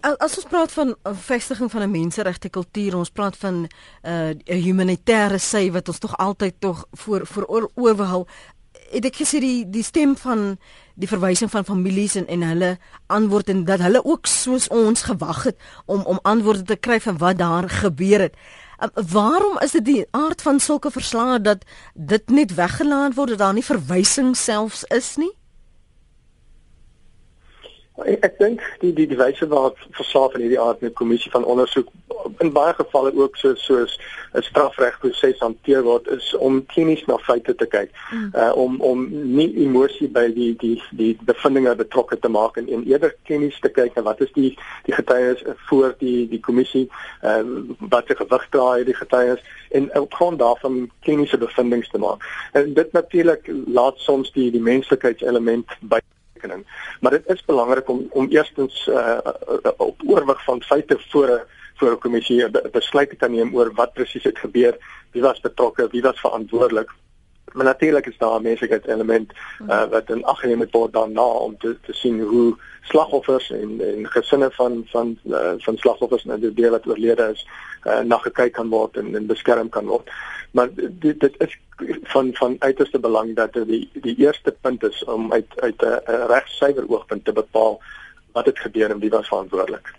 As 0.00 0.36
ons 0.36 0.46
praat 0.48 0.72
van 0.72 0.96
vestiging 1.02 1.70
van 1.70 1.82
'n 1.82 1.90
menseregte 1.90 2.48
kultuur, 2.48 2.96
ons 2.96 3.10
praat 3.10 3.36
van 3.36 3.54
'n 3.54 3.68
uh, 4.08 4.62
humanitêre 4.64 5.38
sy 5.38 5.70
wat 5.70 5.88
ons 5.88 5.98
tog 5.98 6.16
altyd 6.16 6.54
tog 6.58 6.86
voor 6.92 7.26
voor 7.26 7.70
oorhou 7.74 8.26
het 8.90 9.04
ek 9.06 9.20
gesê 9.22 9.40
die 9.42 9.64
die 9.70 9.84
stem 9.86 10.16
van 10.18 10.56
die 11.00 11.08
verwysing 11.08 11.50
van 11.50 11.64
families 11.64 12.16
en 12.18 12.26
en 12.26 12.42
hulle 12.42 12.70
antwoord 13.06 13.48
en 13.48 13.64
dat 13.64 13.80
hulle 13.80 14.04
ook 14.04 14.26
soos 14.26 14.68
ons 14.68 15.02
gewag 15.02 15.42
het 15.50 15.56
om 15.86 16.02
om 16.02 16.18
antwoorde 16.22 16.62
te 16.62 16.76
kry 16.76 17.00
van 17.00 17.18
wat 17.18 17.38
daar 17.38 17.68
gebeur 17.68 18.20
het. 18.28 18.34
Um, 18.80 18.90
waarom 19.12 19.58
is 19.58 19.70
dit 19.76 19.84
die 19.84 20.06
aard 20.10 20.42
van 20.42 20.60
sulke 20.60 20.90
verslae 20.90 21.40
dat 21.40 21.64
dit 21.94 22.30
net 22.30 22.54
weggelaat 22.54 23.14
word 23.14 23.28
dat 23.34 23.38
daar 23.38 23.54
nie 23.54 23.64
verwysing 23.64 24.36
selfs 24.36 24.84
is 24.88 25.16
nie? 25.16 25.32
Ek, 28.04 28.24
ek 28.24 28.38
dink 28.38 28.62
die 28.80 28.92
die 28.96 29.06
die 29.10 29.18
wyse 29.18 29.48
waarop 29.48 29.78
verslaaf 29.98 30.34
in 30.34 30.44
hierdie 30.46 30.60
aard 30.60 30.80
met 30.80 30.94
kommissie 30.98 31.30
van 31.30 31.44
ondersoek 31.44 31.88
in 32.38 32.52
baie 32.52 32.74
gevalle 32.74 33.12
ook 33.16 33.36
so 33.36 33.54
soos 33.54 33.98
'n 34.34 34.42
strafregproses 34.42 35.38
hanteer 35.38 35.82
word 35.82 36.06
is 36.08 36.34
om 36.34 36.66
klinies 36.66 37.04
na 37.06 37.16
feite 37.18 37.54
te 37.54 37.66
kyk. 37.66 37.90
Mm. 38.12 38.30
Uh 38.34 38.52
om 38.56 38.80
om 38.80 39.08
nie 39.10 39.48
emosie 39.66 40.08
by 40.08 40.26
die 40.34 40.56
die 40.56 40.82
die 40.90 41.18
bevindinge 41.20 41.74
betrokke 41.74 42.18
te 42.18 42.28
maak 42.28 42.56
en, 42.56 42.68
en 42.68 42.84
eerder 42.84 43.14
klinies 43.24 43.58
te 43.60 43.68
kyk 43.68 43.96
en 43.96 44.04
wat 44.04 44.20
is 44.20 44.32
die 44.32 44.58
die 44.84 44.94
getuienis 44.94 45.42
voor 45.68 45.94
die 45.98 46.28
die 46.28 46.40
kommissie 46.40 46.88
uh 47.22 47.42
wat 47.78 48.06
se 48.06 48.16
gewig 48.16 48.46
dra 48.50 48.68
hierdie 48.74 49.00
getuienis 49.02 49.42
en 49.70 49.90
op 50.00 50.14
grond 50.14 50.38
daarvan 50.38 50.90
kliniese 51.02 51.38
bevindinge 51.38 51.88
te 51.90 51.98
maak. 51.98 52.24
En 52.52 52.74
dit 52.74 52.92
natuurlik 52.92 53.50
laat 53.66 53.98
soms 53.98 54.32
die 54.32 54.50
die 54.50 54.60
menslike 54.60 55.16
by 55.80 55.98
rekening. 56.40 56.66
Maar 57.00 57.10
dit 57.10 57.26
is 57.26 57.44
belangrik 57.44 57.88
om 57.88 58.06
om 58.10 58.28
eerstens 58.28 58.86
uh, 58.86 59.18
op 59.76 60.02
oorwig 60.06 60.44
van 60.44 60.62
feite 60.62 60.98
voor 61.08 61.46
voor 61.74 61.92
'n 61.92 61.98
kommissie 61.98 62.44
'n 62.44 62.68
besluit 62.72 63.18
te 63.18 63.28
neem 63.28 63.54
oor 63.54 63.72
wat 63.74 63.92
presies 63.92 64.22
het 64.22 64.38
gebeur, 64.38 64.76
wie 65.10 65.22
was 65.22 65.40
betrokke, 65.40 65.88
wie 65.90 66.02
was 66.02 66.20
verantwoordelik. 66.20 66.90
Maar 67.52 67.64
natuurlik 67.64 68.06
is 68.06 68.18
daar 68.18 68.38
'n 68.38 68.42
menslike 68.42 68.80
element 68.86 69.32
uh, 69.68 69.84
wat 69.90 70.10
in 70.10 70.24
ag 70.24 70.40
geneem 70.40 70.66
word 70.70 70.92
daarna 70.92 71.22
om 71.46 71.58
te 71.58 71.76
te 71.82 71.92
sien 71.92 72.20
hoe 72.20 72.56
slagoffers 72.82 73.50
en 73.50 73.80
en 73.80 74.06
gesinne 74.06 74.50
van 74.50 74.82
van 74.86 75.18
uh, 75.24 75.52
van 75.58 75.76
slagoffers 75.76 76.26
en 76.26 76.40
die 76.40 76.54
deel 76.54 76.70
wat 76.70 76.86
oorlede 76.86 77.30
is 77.32 77.46
uh, 77.84 78.00
na 78.00 78.18
gekyk 78.18 78.52
kan 78.52 78.68
word 78.68 78.96
en, 78.96 79.14
en 79.16 79.26
beskerm 79.26 79.68
kan 79.68 79.86
word. 79.86 80.10
Maar 80.50 80.68
dit 80.74 81.20
dit 81.20 81.34
is 81.38 81.58
van 82.02 82.30
van 82.32 82.56
uiterste 82.58 82.98
belang 82.98 83.36
dat 83.36 83.52
die 83.52 83.90
die 83.92 84.16
eerste 84.16 84.56
punt 84.60 84.82
is 84.82 85.04
om 85.04 85.32
uit 85.32 85.60
uit 85.60 85.82
'n 85.82 86.26
regsuiwer 86.26 86.88
oogpunt 86.88 87.24
te 87.24 87.32
bepaal 87.32 87.80
wat 88.32 88.46
het 88.46 88.58
gebeur 88.58 88.90
en 88.90 88.98
wie 88.98 89.10
was 89.10 89.28
verantwoordelik. 89.28 89.92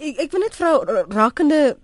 Ek 0.00 0.18
ek 0.24 0.32
wil 0.32 0.40
net 0.40 0.56
vrou 0.56 0.72
rakende 1.12 1.76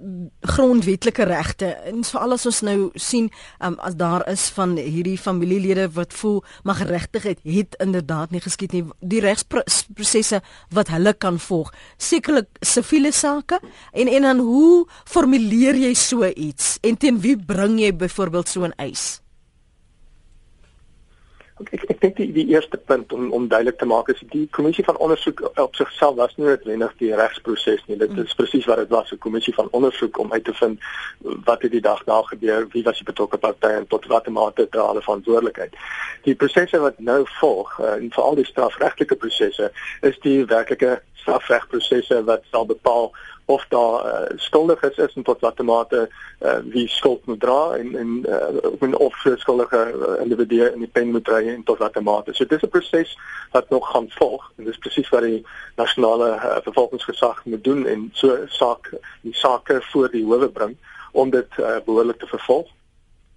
grondwetlike 0.48 1.26
regte 1.28 1.68
en 1.90 2.00
veral 2.08 2.34
as 2.38 2.46
ons 2.48 2.60
nou 2.66 2.76
sien 2.94 3.28
um, 3.60 3.76
as 3.84 3.98
daar 4.00 4.24
is 4.30 4.48
van 4.56 4.76
hierdie 4.80 5.18
familielede 5.20 5.88
wat 5.98 6.16
voel 6.16 6.40
maar 6.64 6.80
geregtigheid 6.80 7.42
het 7.44 7.76
inderdaad 7.84 8.32
nie 8.32 8.40
geskied 8.40 8.72
nie 8.72 8.84
die 9.00 9.20
regsprosesse 9.20 10.40
wat 10.74 10.90
hulle 10.94 11.12
kan 11.12 11.38
volg 11.38 11.70
sekerlik 11.96 12.48
siviele 12.64 13.12
sake 13.12 13.60
en 13.92 14.08
en 14.08 14.30
dan 14.30 14.42
hoe 14.48 14.86
formuleer 15.04 15.76
jy 15.76 15.94
so 15.94 16.24
iets 16.24 16.78
en 16.82 16.96
teen 16.96 17.20
wie 17.20 17.36
bring 17.36 17.78
jy 17.82 17.92
byvoorbeeld 17.92 18.48
so 18.48 18.64
'n 18.64 18.74
eis? 18.78 19.20
Ek 21.58 21.72
ek, 21.74 21.84
ek 21.90 22.00
dink 22.00 22.16
die, 22.20 22.28
die 22.32 22.46
eerste 22.52 22.78
punt 22.78 23.12
om 23.12 23.32
om 23.34 23.48
duidelik 23.50 23.78
te 23.78 23.86
maak 23.88 24.08
is 24.12 24.20
die 24.32 24.46
kommissie 24.54 24.84
van 24.86 24.98
ondersoek 25.02 25.40
op 25.58 25.74
sigself 25.74 26.14
was 26.20 26.36
nie 26.36 26.46
noodwendig 26.46 26.92
die 27.00 27.10
regsproses 27.18 27.82
nie. 27.88 27.98
Dit 27.98 28.14
is 28.22 28.36
presies 28.38 28.68
wat 28.70 28.78
dit 28.82 28.92
was, 28.94 29.10
'n 29.12 29.18
kommissie 29.18 29.54
van 29.54 29.68
ondersoek 29.78 30.18
om 30.18 30.32
uit 30.32 30.44
te 30.44 30.54
vind 30.54 30.78
wat 31.48 31.62
het 31.62 31.72
die 31.72 31.80
dag 31.80 32.04
daar 32.04 32.24
gebeur, 32.24 32.68
wie 32.72 32.82
was 32.82 32.98
die 33.02 33.08
betrokke 33.10 33.38
partye 33.38 33.80
en 33.80 33.86
tot 33.86 34.06
watter 34.06 34.32
mate 34.32 34.68
dra 34.68 34.86
hulle 34.86 35.02
verantwoordelikheid. 35.02 35.74
Die 36.22 36.34
prosesse 36.34 36.78
wat 36.78 36.98
nou 36.98 37.24
volg, 37.40 37.78
uh, 37.80 37.92
en 37.92 38.10
veral 38.10 38.34
die 38.34 38.46
strafregtelike 38.46 39.16
prosesse, 39.16 39.72
is 40.00 40.18
die 40.22 40.44
werklike 40.44 41.00
strafregprosesse 41.14 42.24
wat 42.24 42.44
sal 42.50 42.66
bepaal 42.66 43.12
of 43.48 43.64
daar 43.68 44.04
uh, 44.04 44.36
skuldig 44.36 44.82
is, 44.82 44.96
is 44.96 45.14
en 45.14 45.22
tot 45.22 45.40
watter 45.40 45.64
mate 45.64 46.00
uh, 46.40 46.58
wie 46.68 46.88
skuld 46.88 47.26
moet 47.26 47.40
dra 47.40 47.76
en 47.80 47.96
en 47.96 48.10
uh, 48.28 49.00
of 49.00 49.24
skuldige 49.34 49.80
uh, 49.94 50.20
individue 50.22 50.72
in 50.72 50.84
die 50.84 50.90
pen 50.92 51.10
moet 51.10 51.24
dra 51.24 51.40
en 51.40 51.64
tot 51.64 51.78
watter 51.78 52.02
mate. 52.02 52.34
So 52.34 52.44
dis 52.44 52.62
'n 52.62 52.68
proses 52.68 53.16
wat 53.52 53.70
nog 53.70 53.90
gaan 53.90 54.10
volg 54.10 54.52
en 54.56 54.64
dis 54.64 54.78
presies 54.78 55.08
wat 55.08 55.24
die 55.24 55.46
nasionale 55.76 56.28
uh, 56.34 56.56
vervolgingsgesag 56.62 57.44
moet 57.44 57.64
doen 57.64 57.86
en 57.86 58.10
so 58.12 58.36
saak 58.46 58.92
die 59.20 59.34
sake 59.34 59.80
voor 59.92 60.10
die 60.12 60.24
howe 60.24 60.48
bring 60.48 60.76
om 61.12 61.30
dit 61.30 61.48
uh, 61.58 61.78
behoorlik 61.84 62.18
te 62.18 62.26
vervolg 62.26 62.68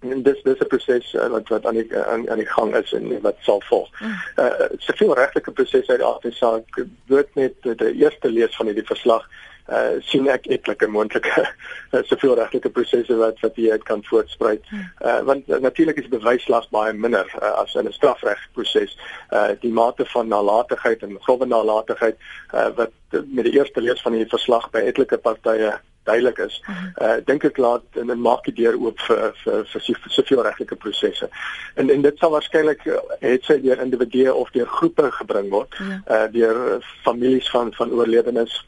en 0.00 0.22
dis 0.22 0.42
dis 0.42 0.60
'n 0.60 0.66
proses 0.66 1.14
uh, 1.14 1.26
wat 1.26 1.48
wat 1.48 1.66
aan 1.66 1.74
die 1.74 1.96
aan, 1.96 2.30
aan 2.30 2.42
die 2.42 2.52
gang 2.56 2.74
is 2.74 2.92
en 2.92 3.20
wat 3.20 3.36
sal 3.40 3.62
volg. 3.64 3.88
Mm. 4.00 4.12
Uh 4.36 4.68
soveel 4.76 5.14
regtelike 5.14 5.52
prosesse 5.52 5.90
uit 5.90 6.00
die 6.00 6.08
aard 6.08 6.22
van 6.22 6.32
saak 6.32 6.84
word 7.06 7.34
net 7.34 7.54
die 7.62 7.94
eerste 8.04 8.30
lees 8.30 8.56
van 8.56 8.66
hierdie 8.66 8.92
verslag 8.92 9.24
uh 9.70 10.00
sien 10.02 10.26
ek 10.28 10.46
etlike 10.46 10.86
moontlike 10.90 11.44
soveel 12.10 12.34
regtelike 12.38 12.70
prosesse 12.70 13.16
wat 13.20 13.38
wat 13.44 13.56
hier 13.56 13.76
uit 13.76 13.84
kan 13.84 14.02
voortspruit. 14.04 14.64
Uh 15.00 15.20
want 15.28 15.48
uh, 15.48 15.60
natuurlik 15.62 16.00
is 16.02 16.08
bewyslas 16.08 16.68
baie 16.74 16.92
minder 16.92 17.28
uh, 17.42 17.52
as 17.62 17.74
in 17.74 17.86
'n 17.86 17.92
strafregproses. 17.92 18.96
Uh 19.30 19.54
die 19.60 19.72
mate 19.72 20.06
van 20.14 20.28
nalatigheid 20.28 21.02
en 21.02 21.18
grove 21.20 21.46
nalatigheid 21.46 22.18
uh 22.54 22.68
wat 22.76 22.90
met 23.10 23.44
die 23.44 23.54
eerste 23.58 23.80
lees 23.80 24.02
van 24.02 24.12
die 24.12 24.26
verslag 24.26 24.70
by 24.70 24.78
etlike 24.78 25.18
partye 25.18 25.78
duidelik 26.04 26.38
is. 26.38 26.58
Uh 26.98 27.16
dink 27.24 27.44
ek 27.44 27.56
laat 27.56 27.84
en 28.00 28.10
dit 28.10 28.18
maak 28.18 28.44
die 28.44 28.56
deur 28.64 28.78
oop 28.80 28.98
vir 29.06 29.30
vir 29.44 29.62
vir 29.70 30.10
soveel 30.10 30.42
reglike 30.42 30.76
prosesse. 30.76 31.28
En 31.74 31.90
en 31.90 32.02
dit 32.02 32.18
sal 32.18 32.34
waarskynlik 32.34 32.82
het 33.20 33.44
sy 33.44 33.60
deur 33.62 33.80
individue 33.80 34.34
of 34.34 34.50
deur 34.50 34.66
groepe 34.66 35.10
gebring 35.20 35.50
word. 35.50 35.78
Ja. 35.78 36.02
Uh 36.16 36.26
deur 36.32 36.84
families 37.04 37.50
van 37.50 37.74
van 37.78 37.94
oorlewenes 37.94 38.58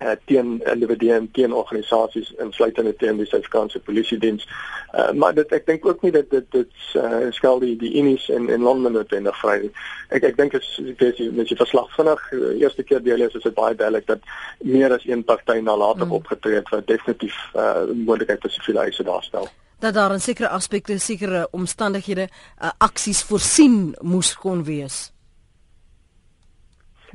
uh, 0.00 0.16
teen 0.24 0.60
individue 0.72 1.12
en 1.12 1.28
teen 1.32 1.52
organisasies 1.52 2.32
insluitende 2.38 2.94
teen 2.96 3.16
die 3.16 3.26
Suid-Afrikaanse 3.26 3.80
Polisie 3.80 4.18
Diens. 4.18 4.46
Uh, 4.94 5.10
maar 5.12 5.34
dit 5.34 5.52
ek 5.52 5.66
dink 5.66 5.86
ook 5.86 6.02
nie 6.02 6.12
dat 6.12 6.30
dit 6.30 6.46
dit 6.50 6.72
uh, 6.98 7.28
skel 7.36 7.60
die 7.62 7.76
die 7.80 7.92
Unis 8.00 8.28
in 8.28 8.48
in 8.48 8.66
Londen 8.66 8.96
noodwendig 8.96 9.38
vry 9.42 9.56
nie. 9.66 9.72
Ek 10.08 10.26
ek 10.30 10.36
dink 10.40 10.58
as 10.58 10.68
jy 10.80 11.30
met 11.36 11.50
jy 11.50 11.56
verslag 11.60 11.90
vinnig 11.96 12.26
eerste 12.32 12.82
keer 12.82 13.02
deel 13.04 13.26
is, 13.28 13.34
is 13.38 13.46
dit 13.46 13.54
baie 13.54 13.74
duidelik 13.74 14.06
dat 14.10 14.24
meer 14.58 14.92
as 14.96 15.06
een 15.06 15.24
party 15.24 15.60
na 15.60 15.76
later 15.76 16.06
mm. 16.06 16.18
opgetree 16.20 16.60
het 16.60 16.68
wat 16.74 16.86
definitief 16.86 17.36
uh, 17.54 17.88
moontlikheid 17.94 18.42
vir 18.42 18.56
siviele 18.56 18.88
eise 18.88 19.06
daarstel 19.06 19.50
dat 19.80 19.94
daar 19.94 20.12
'n 20.12 20.20
sekere 20.20 20.48
aspekte, 20.48 20.98
sekere 20.98 21.48
omstandighede, 21.50 22.28
uh, 22.62 22.70
aksies 22.78 23.22
voorsien 23.22 23.96
moes 24.00 24.34
kon 24.36 24.64
wees. 24.64 25.12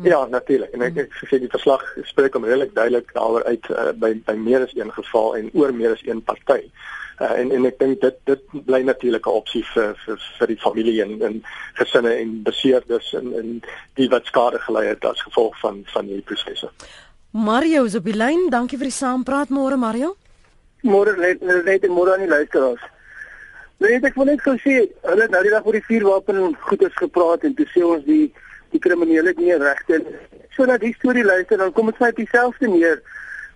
Ja, 0.03 0.25
natuurlik. 0.25 0.73
En 0.75 0.81
ek 0.81 0.97
ek 1.05 1.13
sê 1.23 1.39
die 1.39 1.51
verslag 1.51 1.83
spreek 2.09 2.35
hom 2.35 2.43
redelik 2.43 2.73
duidelik 2.75 3.13
daaroor 3.15 3.45
uit 3.47 3.69
uh, 3.71 3.91
by 3.95 4.11
by 4.27 4.35
meer 4.35 4.65
as 4.65 4.75
een 4.75 4.91
geval 4.91 5.35
en 5.39 5.49
oor 5.53 5.73
meer 5.73 5.95
as 5.95 6.03
een 6.03 6.21
party. 6.23 6.65
Uh, 7.21 7.31
en 7.39 7.51
en 7.55 7.67
ek 7.69 7.79
dink 7.79 8.01
dit 8.01 8.17
dit 8.27 8.43
bly 8.67 8.81
natuurlik 8.83 9.27
'n 9.27 9.37
opsie 9.39 9.63
vir 9.73 9.95
vir 10.05 10.19
vir 10.39 10.47
die 10.47 10.59
familie 10.59 11.01
en 11.03 11.21
en 11.21 11.43
gesinne 11.79 12.11
en 12.11 12.43
beseerdes 12.43 13.13
en 13.13 13.33
en 13.39 13.61
die 13.95 14.09
wat 14.09 14.25
skade 14.25 14.59
gely 14.59 14.85
het 14.85 15.05
as 15.05 15.21
gevolg 15.21 15.59
van 15.59 15.83
van 15.93 16.05
hierdie 16.05 16.27
prosesse. 16.27 16.69
Mario 17.31 17.83
is 17.83 17.95
op 17.95 18.03
die 18.03 18.17
lyn. 18.17 18.49
Dankie 18.49 18.77
vir 18.77 18.91
die 18.91 18.99
saampraat 18.99 19.49
môre 19.49 19.77
Mario. 19.77 20.15
Môre 20.83 21.15
net 21.17 21.41
net 21.41 21.87
môre 21.87 22.13
aan 22.13 22.27
die 22.27 22.35
luisteraars. 22.35 22.83
Nee, 23.77 23.99
ek 23.99 24.15
wil 24.15 24.25
net 24.25 24.41
gou 24.41 24.55
sê, 24.63 24.75
hulle 25.03 25.21
het 25.21 25.31
nou 25.31 25.41
die 25.43 25.51
dag 25.51 25.65
oor 25.65 25.75
die 25.75 25.87
vuurwapen 25.87 26.55
goeders 26.67 26.95
gepraat 26.95 27.43
en 27.43 27.55
toe 27.55 27.65
sê 27.73 27.83
ons 27.83 28.05
die 28.05 28.33
die 28.75 28.83
kriminele 28.83 29.33
nie 29.39 29.55
regte 29.61 30.01
so 30.55 30.65
dat 30.65 30.83
die 30.83 30.93
storie 30.95 31.23
luister 31.23 31.57
dan 31.57 31.73
kom 31.75 31.91
dit 31.91 31.99
net 31.99 32.15
dieselfde 32.15 32.67
neer. 32.67 33.01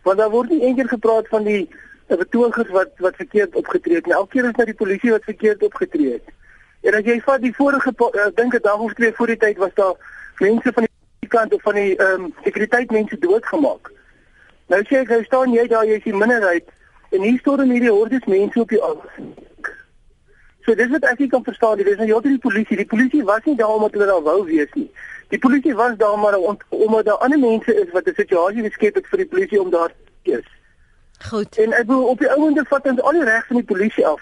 Want 0.04 0.18
daar 0.20 0.32
word 0.32 0.50
nie 0.50 0.62
eendag 0.68 0.90
gepraat 0.92 1.28
van 1.32 1.44
die 1.48 1.70
betogers 2.08 2.70
wat 2.76 2.92
wat 3.06 3.16
verkeerd 3.16 3.56
opgetree 3.56 4.00
het 4.00 4.06
nie. 4.06 4.16
Elke 4.16 4.32
keer 4.36 4.50
is 4.50 4.58
dit 4.58 4.72
die 4.72 4.80
polisie 4.82 5.12
wat 5.12 5.24
verkeerd 5.24 5.64
opgetree 5.64 6.12
het. 6.18 6.36
En 6.82 6.96
as 7.00 7.06
jy 7.06 7.20
vat 7.24 7.42
die 7.44 7.56
vorige 7.56 7.92
ek 7.92 8.36
dink 8.36 8.56
'n 8.56 8.64
dag 8.68 8.80
of 8.80 8.94
twee 8.94 9.14
voor 9.14 9.28
die 9.28 9.38
tyd 9.38 9.58
was 9.58 9.74
daar 9.74 9.96
mense 10.40 10.74
van 10.74 10.88
die 11.20 11.30
kant 11.30 11.54
of 11.54 11.62
van 11.62 11.76
die 11.76 11.96
ehm 11.96 12.24
um, 12.24 12.34
sekuriteit 12.44 12.92
mense 12.92 13.20
doodgemaak. 13.20 13.92
Nou 14.68 14.82
sê 14.84 15.02
ek 15.04 15.10
hy 15.10 15.24
staan 15.24 15.54
jy 15.54 15.68
daar 15.68 15.86
jy 15.86 15.98
is 15.98 16.04
die 16.04 16.16
minderheid 16.16 16.68
en 17.12 17.22
hier 17.22 17.40
staan 17.40 17.70
hierdie 17.70 17.92
hordes 17.92 18.26
mense 18.26 18.60
op 18.60 18.70
die 18.70 18.82
af 18.82 18.98
So 20.70 20.76
dis 20.78 20.92
wat 20.94 21.06
ek 21.10 21.22
nie 21.24 21.28
kan 21.30 21.42
verstaan 21.42 21.80
nie. 21.80 21.86
Dis 21.88 21.96
nou 21.98 22.06
heeltemal 22.06 22.36
die 22.36 22.44
polisie. 22.44 22.76
Die 22.78 22.86
polisie 22.86 23.24
was 23.26 23.46
nie 23.50 23.56
daar 23.58 23.72
omdat 23.74 23.96
hulle 23.98 24.06
daar 24.06 24.22
wou 24.22 24.44
wees 24.46 24.70
nie. 24.78 24.86
Die 25.34 25.40
polisie 25.42 25.74
was 25.74 25.96
daar 25.98 26.18
maar 26.22 26.36
om 26.38 26.60
omdat 26.70 27.06
daar 27.06 27.24
ander 27.26 27.40
mense 27.40 27.74
is 27.74 27.90
wat 27.92 28.06
'n 28.06 28.14
situasie 28.16 28.64
geskep 28.64 28.96
het 28.96 29.08
vir 29.08 29.18
die 29.18 29.32
polisie 29.32 29.62
om 29.62 29.70
daar 29.70 29.90
te 29.90 30.30
wees. 30.30 30.50
Goed. 31.30 31.58
En 31.58 31.74
ek 31.74 31.88
wil 31.88 32.04
op 32.04 32.20
die 32.20 32.30
ouende 32.30 32.66
vat 32.70 32.86
ons 32.86 33.02
al 33.02 33.12
die 33.12 33.24
reg 33.24 33.48
van 33.48 33.56
die 33.56 33.66
polisie 33.66 34.06
af. 34.08 34.22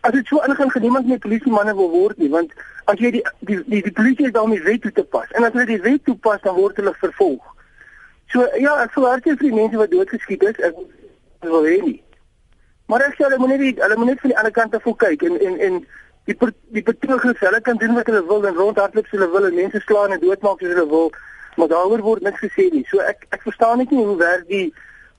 As 0.00 0.12
dit 0.12 0.26
so 0.26 0.40
aangaan 0.40 0.70
geniemand 0.70 1.06
nie 1.06 1.18
polisie 1.18 1.52
manne 1.52 1.74
wil 1.74 1.90
word 1.90 2.16
nie, 2.16 2.30
want 2.30 2.52
as 2.84 2.98
jy 2.98 3.10
die 3.10 3.24
die 3.38 3.62
die, 3.66 3.82
die 3.82 3.92
polisie 3.92 4.26
is 4.26 4.32
daar 4.32 4.48
om 4.48 4.56
die 4.56 4.62
wet 4.62 4.80
toe 4.82 4.92
te 4.92 5.04
pas. 5.04 5.28
En 5.30 5.44
as 5.44 5.52
hulle 5.52 5.66
die 5.66 5.82
wet 5.82 6.04
toepas, 6.04 6.40
dan 6.40 6.54
word 6.54 6.76
hulle 6.76 6.94
vervolg. 6.94 7.44
So 8.26 8.48
ja, 8.56 8.82
ek 8.82 8.92
sou 8.92 9.04
hartjie 9.04 9.36
vir 9.36 9.48
die 9.50 9.60
mense 9.60 9.76
wat 9.76 9.90
doodgeskiet 9.90 10.42
is, 10.42 10.56
ek 10.58 10.74
wil 11.40 11.68
hê 11.68 11.76
nie. 11.82 12.02
Maar 12.92 13.06
ek 13.08 13.14
sê 13.16 13.24
hulle 13.24 13.40
moet 13.40 13.54
net 13.56 13.78
hulle 13.80 13.96
moet 13.96 14.10
net 14.10 14.20
van 14.20 14.32
die 14.34 14.38
ander 14.38 14.52
kant 14.52 14.74
af 14.76 14.88
kyk 15.04 15.22
en 15.24 15.36
en 15.40 15.54
en 15.66 15.76
die 16.28 16.36
die 16.76 16.82
betogers 16.84 17.40
hulle 17.40 17.60
kan 17.64 17.78
doen 17.80 17.94
wat 17.96 18.08
hulle 18.10 18.24
wil 18.28 18.44
en 18.46 18.58
rondhardloop 18.60 19.06
as 19.08 19.14
hulle 19.16 19.28
wil 19.32 19.46
en 19.48 19.54
mense 19.54 19.80
slaan 19.86 20.12
en 20.12 20.20
doodmaak 20.20 20.60
as 20.60 20.74
hulle 20.74 20.88
wil, 20.90 21.08
maar 21.56 21.70
daaroor 21.72 22.02
word 22.04 22.26
niks 22.26 22.42
gesê 22.44 22.68
nie. 22.74 22.84
So 22.90 23.00
ek 23.00 23.24
ek 23.32 23.46
verstaan 23.48 23.80
net 23.80 23.94
nie 23.94 24.04
hoe 24.04 24.18
werk 24.20 24.44
die 24.50 24.66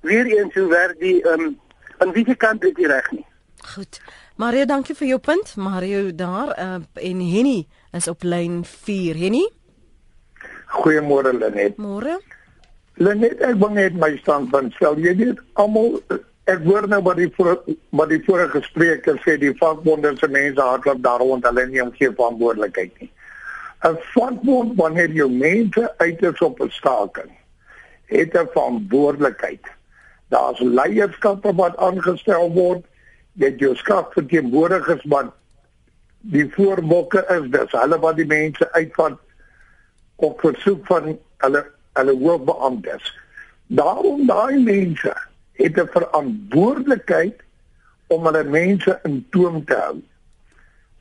weer 0.06 0.30
eens 0.38 0.54
hoe 0.60 0.68
werk 0.70 1.00
die 1.02 1.16
ehm 1.24 1.48
um, 1.48 1.56
aan 1.98 2.14
wiese 2.14 2.36
kant 2.36 2.66
is 2.70 2.76
die 2.78 2.88
reg 2.88 3.10
nie. 3.12 3.26
Goed. 3.74 4.02
Mario, 4.36 4.66
dankie 4.70 4.96
vir 4.96 5.08
jou 5.08 5.20
punt. 5.20 5.56
Mario 5.56 6.12
daar 6.16 6.54
uh, 6.60 6.80
en 7.10 7.26
Henny 7.34 7.66
is 7.92 8.08
op 8.08 8.24
lyn 8.24 8.62
4. 8.66 9.18
Henny? 9.24 9.44
Goeiemôre 10.78 11.34
Lenet. 11.34 11.78
Môre. 11.82 12.20
Lenet, 13.02 13.42
ek 13.42 13.58
wil 13.62 13.74
net 13.78 13.98
my 13.98 14.12
standpunt 14.22 14.74
stel. 14.78 15.00
Jy 15.02 15.16
weet 15.22 15.42
almal 15.62 16.02
ek 16.52 16.64
hoor 16.68 16.88
nou 16.88 17.02
wat 17.02 17.18
die 17.18 17.30
voor, 17.36 17.62
wat 17.96 18.10
die 18.12 18.22
vorige 18.26 18.62
spreker 18.66 19.20
sê 19.24 19.38
die 19.40 19.54
vakbonde 19.60 20.16
se 20.20 20.28
mense 20.28 20.62
hardloop 20.62 21.04
daaroond 21.04 21.46
hulle 21.48 21.68
nie 21.68 21.84
om 21.84 21.94
geen 21.96 22.16
verantwoordelikheid 22.16 23.00
nie. 23.00 23.12
'n 23.84 23.98
Vakbond 24.14 24.76
wanneer 24.80 25.12
jy 25.12 25.28
mense 25.28 25.94
uit 25.98 26.22
is 26.24 26.42
op 26.42 26.60
'n 26.62 26.70
staking 26.70 27.32
het 28.06 28.34
'n 28.34 28.48
verantwoordelikheid. 28.54 29.66
Daar's 30.30 30.60
leierskappe 30.60 31.56
wat 31.56 31.78
aangestel 31.78 32.52
word. 32.52 32.86
Jy 33.34 33.46
het 33.46 33.60
jou 33.60 33.76
skak 33.76 34.14
verteenwoordigers 34.14 35.04
wat 35.04 35.34
die 36.20 36.48
voorbokke 36.56 37.26
is, 37.30 37.50
dis 37.52 37.72
hulle 37.72 38.00
wat 38.00 38.16
die 38.16 38.26
mense 38.26 38.72
uitvat 38.72 39.20
op 40.16 40.40
versoek 40.40 40.86
van 40.86 41.18
hulle 41.38 41.66
hulle 41.94 42.16
hoofbeamptes. 42.18 43.20
Daarom 43.68 44.28
daai 44.28 44.60
mense 44.60 45.14
het 45.54 45.78
'n 45.78 45.88
verantwoordelikheid 45.96 47.42
om 48.08 48.26
hulle 48.26 48.44
mense 48.44 49.00
in 49.04 49.26
toom 49.30 49.66
te 49.66 49.76
hou. 49.76 50.02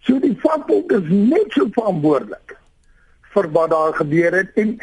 So 0.01 0.19
die 0.19 0.37
vakbond 0.43 0.93
is 0.93 1.09
net 1.09 1.53
so 1.53 1.69
verantwoordelik 1.71 2.57
vir 3.35 3.49
wat 3.51 3.71
daar 3.71 3.95
gebeur 3.95 4.35
het 4.37 4.51
en 4.61 4.79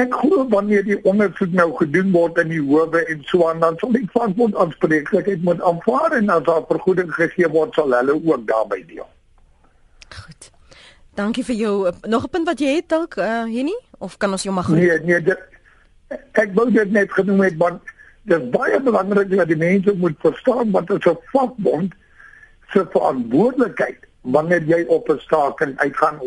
ek 0.00 0.14
glo 0.22 0.46
wanneer 0.48 0.84
die 0.86 0.98
ondersoek 1.04 1.52
nou 1.52 1.68
gedoen 1.76 2.12
word 2.14 2.38
in 2.38 2.48
die 2.48 2.62
howe 2.64 3.02
en 3.12 3.20
so 3.28 3.48
aan 3.48 3.60
dan 3.60 3.76
sal 3.78 3.92
die 3.92 4.08
vakbond 4.14 4.56
aanspreeklikheid 4.56 5.44
moet 5.44 5.60
aanvaar 5.68 6.16
en 6.16 6.32
as 6.32 6.46
daar 6.48 6.64
vergoeding 6.70 7.12
gegee 7.12 7.50
word 7.52 7.76
sal 7.76 7.92
hulle 7.92 8.16
ook 8.16 8.46
daarbey 8.48 8.80
deel. 8.88 9.08
Goed. 10.08 10.50
Dankie 11.14 11.44
vir 11.44 11.54
jou 11.54 11.74
nog 12.08 12.24
'n 12.24 12.32
punt 12.32 12.46
wat 12.48 12.60
jy 12.60 12.74
het 12.80 12.88
dalk 12.88 13.16
uh, 13.16 13.44
Henny 13.44 13.76
of 13.98 14.16
kan 14.16 14.30
ons 14.30 14.42
jou 14.42 14.54
maar 14.54 14.70
Nee, 14.70 14.98
nee, 15.04 15.20
dit, 15.20 15.38
ek 16.32 16.54
wou 16.54 16.70
dit 16.72 16.90
net 16.90 17.12
genoem 17.12 17.40
het 17.40 17.56
want 17.56 17.91
dit 18.22 18.38
is 18.40 18.50
baie 18.54 18.80
belangrik 18.80 19.30
dat 19.30 19.50
die 19.50 19.56
mense 19.56 19.94
moet 19.98 20.18
verstaan 20.18 20.70
wat 20.70 20.90
'n 20.90 21.18
vakbond 21.32 21.94
se 22.72 22.86
verantwoordelikheid 22.90 23.98
wanneer 24.20 24.62
jy 24.62 24.84
op 24.86 25.08
'n 25.08 25.18
staking 25.18 25.78
uitgaan 25.78 26.20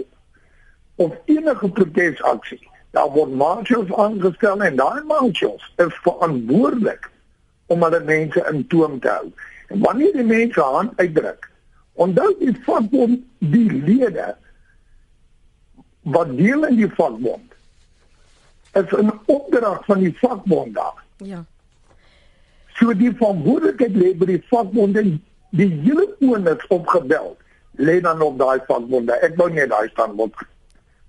of 0.96 1.14
enige 1.26 1.70
protesaksie. 1.70 2.70
Daar 2.92 3.12
word 3.12 3.34
marshals 3.34 3.94
aangestel 3.94 4.64
en 4.64 4.76
daai 4.76 5.04
marshals 5.04 5.74
is 5.76 5.96
verantwoordelik 6.02 7.12
om 7.66 7.84
hulle 7.84 8.04
mense 8.04 8.48
in 8.52 8.68
toom 8.68 9.00
te 9.00 9.08
hou. 9.08 9.32
En 9.68 9.80
wanneer 9.80 10.14
die 10.14 10.24
mense 10.24 10.62
hand 10.62 10.92
uitdruk, 10.96 11.50
onthou 11.94 12.36
die 12.40 12.56
vakbond 12.64 13.24
die 13.40 13.72
lede 13.72 14.36
wat 16.02 16.38
deel 16.38 16.66
in 16.68 16.76
die 16.76 16.92
vakbond 16.96 17.54
is 18.74 18.92
'n 18.92 19.12
opdrag 19.26 19.86
van 19.86 20.00
die 20.00 20.18
vakbond 20.18 20.74
daar. 20.76 21.04
Ja. 21.18 21.46
So 22.80 22.94
die 22.94 23.12
verantwoordelikheid 23.12 23.96
lê 23.96 24.14
by 24.20 24.26
die 24.26 24.42
vakbonde. 24.50 25.06
Die 25.56 25.70
hele 25.86 26.10
onus 26.20 26.68
opgebel 26.68 27.38
lê 27.80 28.02
dan 28.02 28.22
op 28.22 28.38
daai 28.40 28.60
vakbonde. 28.68 29.16
Ek 29.24 29.38
wou 29.40 29.50
net 29.50 29.70
daai 29.72 29.88
standpunt 29.94 30.36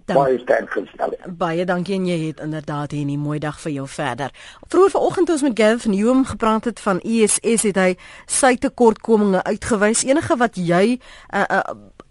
Dan, 0.07 0.17
baie 0.17 0.39
sterk 0.39 0.71
gestel. 0.71 1.11
het. 1.11 1.39
baie 1.39 1.65
dankie 1.65 1.95
en 1.95 2.07
jy 2.07 2.19
het 2.27 2.41
inderdaad 2.41 2.91
hier 2.91 3.07
'n 3.07 3.19
mooi 3.19 3.39
dag 3.39 3.61
vir 3.61 3.73
jou 3.73 3.89
verder. 3.89 4.31
Vroeger 4.69 4.91
vanoggend 4.91 5.31
ons 5.31 5.43
met 5.43 5.59
Gavin 5.59 5.91
Newham 5.91 6.25
gepraat 6.25 6.65
het 6.65 6.81
van 6.81 7.01
ISS 7.01 7.63
het 7.63 7.77
hy 7.77 7.97
sy 8.27 8.57
tekortkominge 8.57 9.43
uitgewys. 9.43 10.05
Enige 10.05 10.37
wat 10.37 10.57
jy 10.57 11.01
uh, 11.35 11.43
uh, 11.51 11.61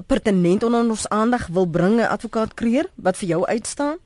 pertinent 0.07 0.63
onder 0.63 0.79
ons 0.79 1.09
aandag 1.09 1.47
wil 1.47 1.65
bring, 1.65 1.99
eh, 1.99 2.09
advokaat 2.09 2.53
Kreer, 2.53 2.85
wat 2.95 3.17
vir 3.17 3.27
jou 3.27 3.45
uitstaan? 3.45 3.97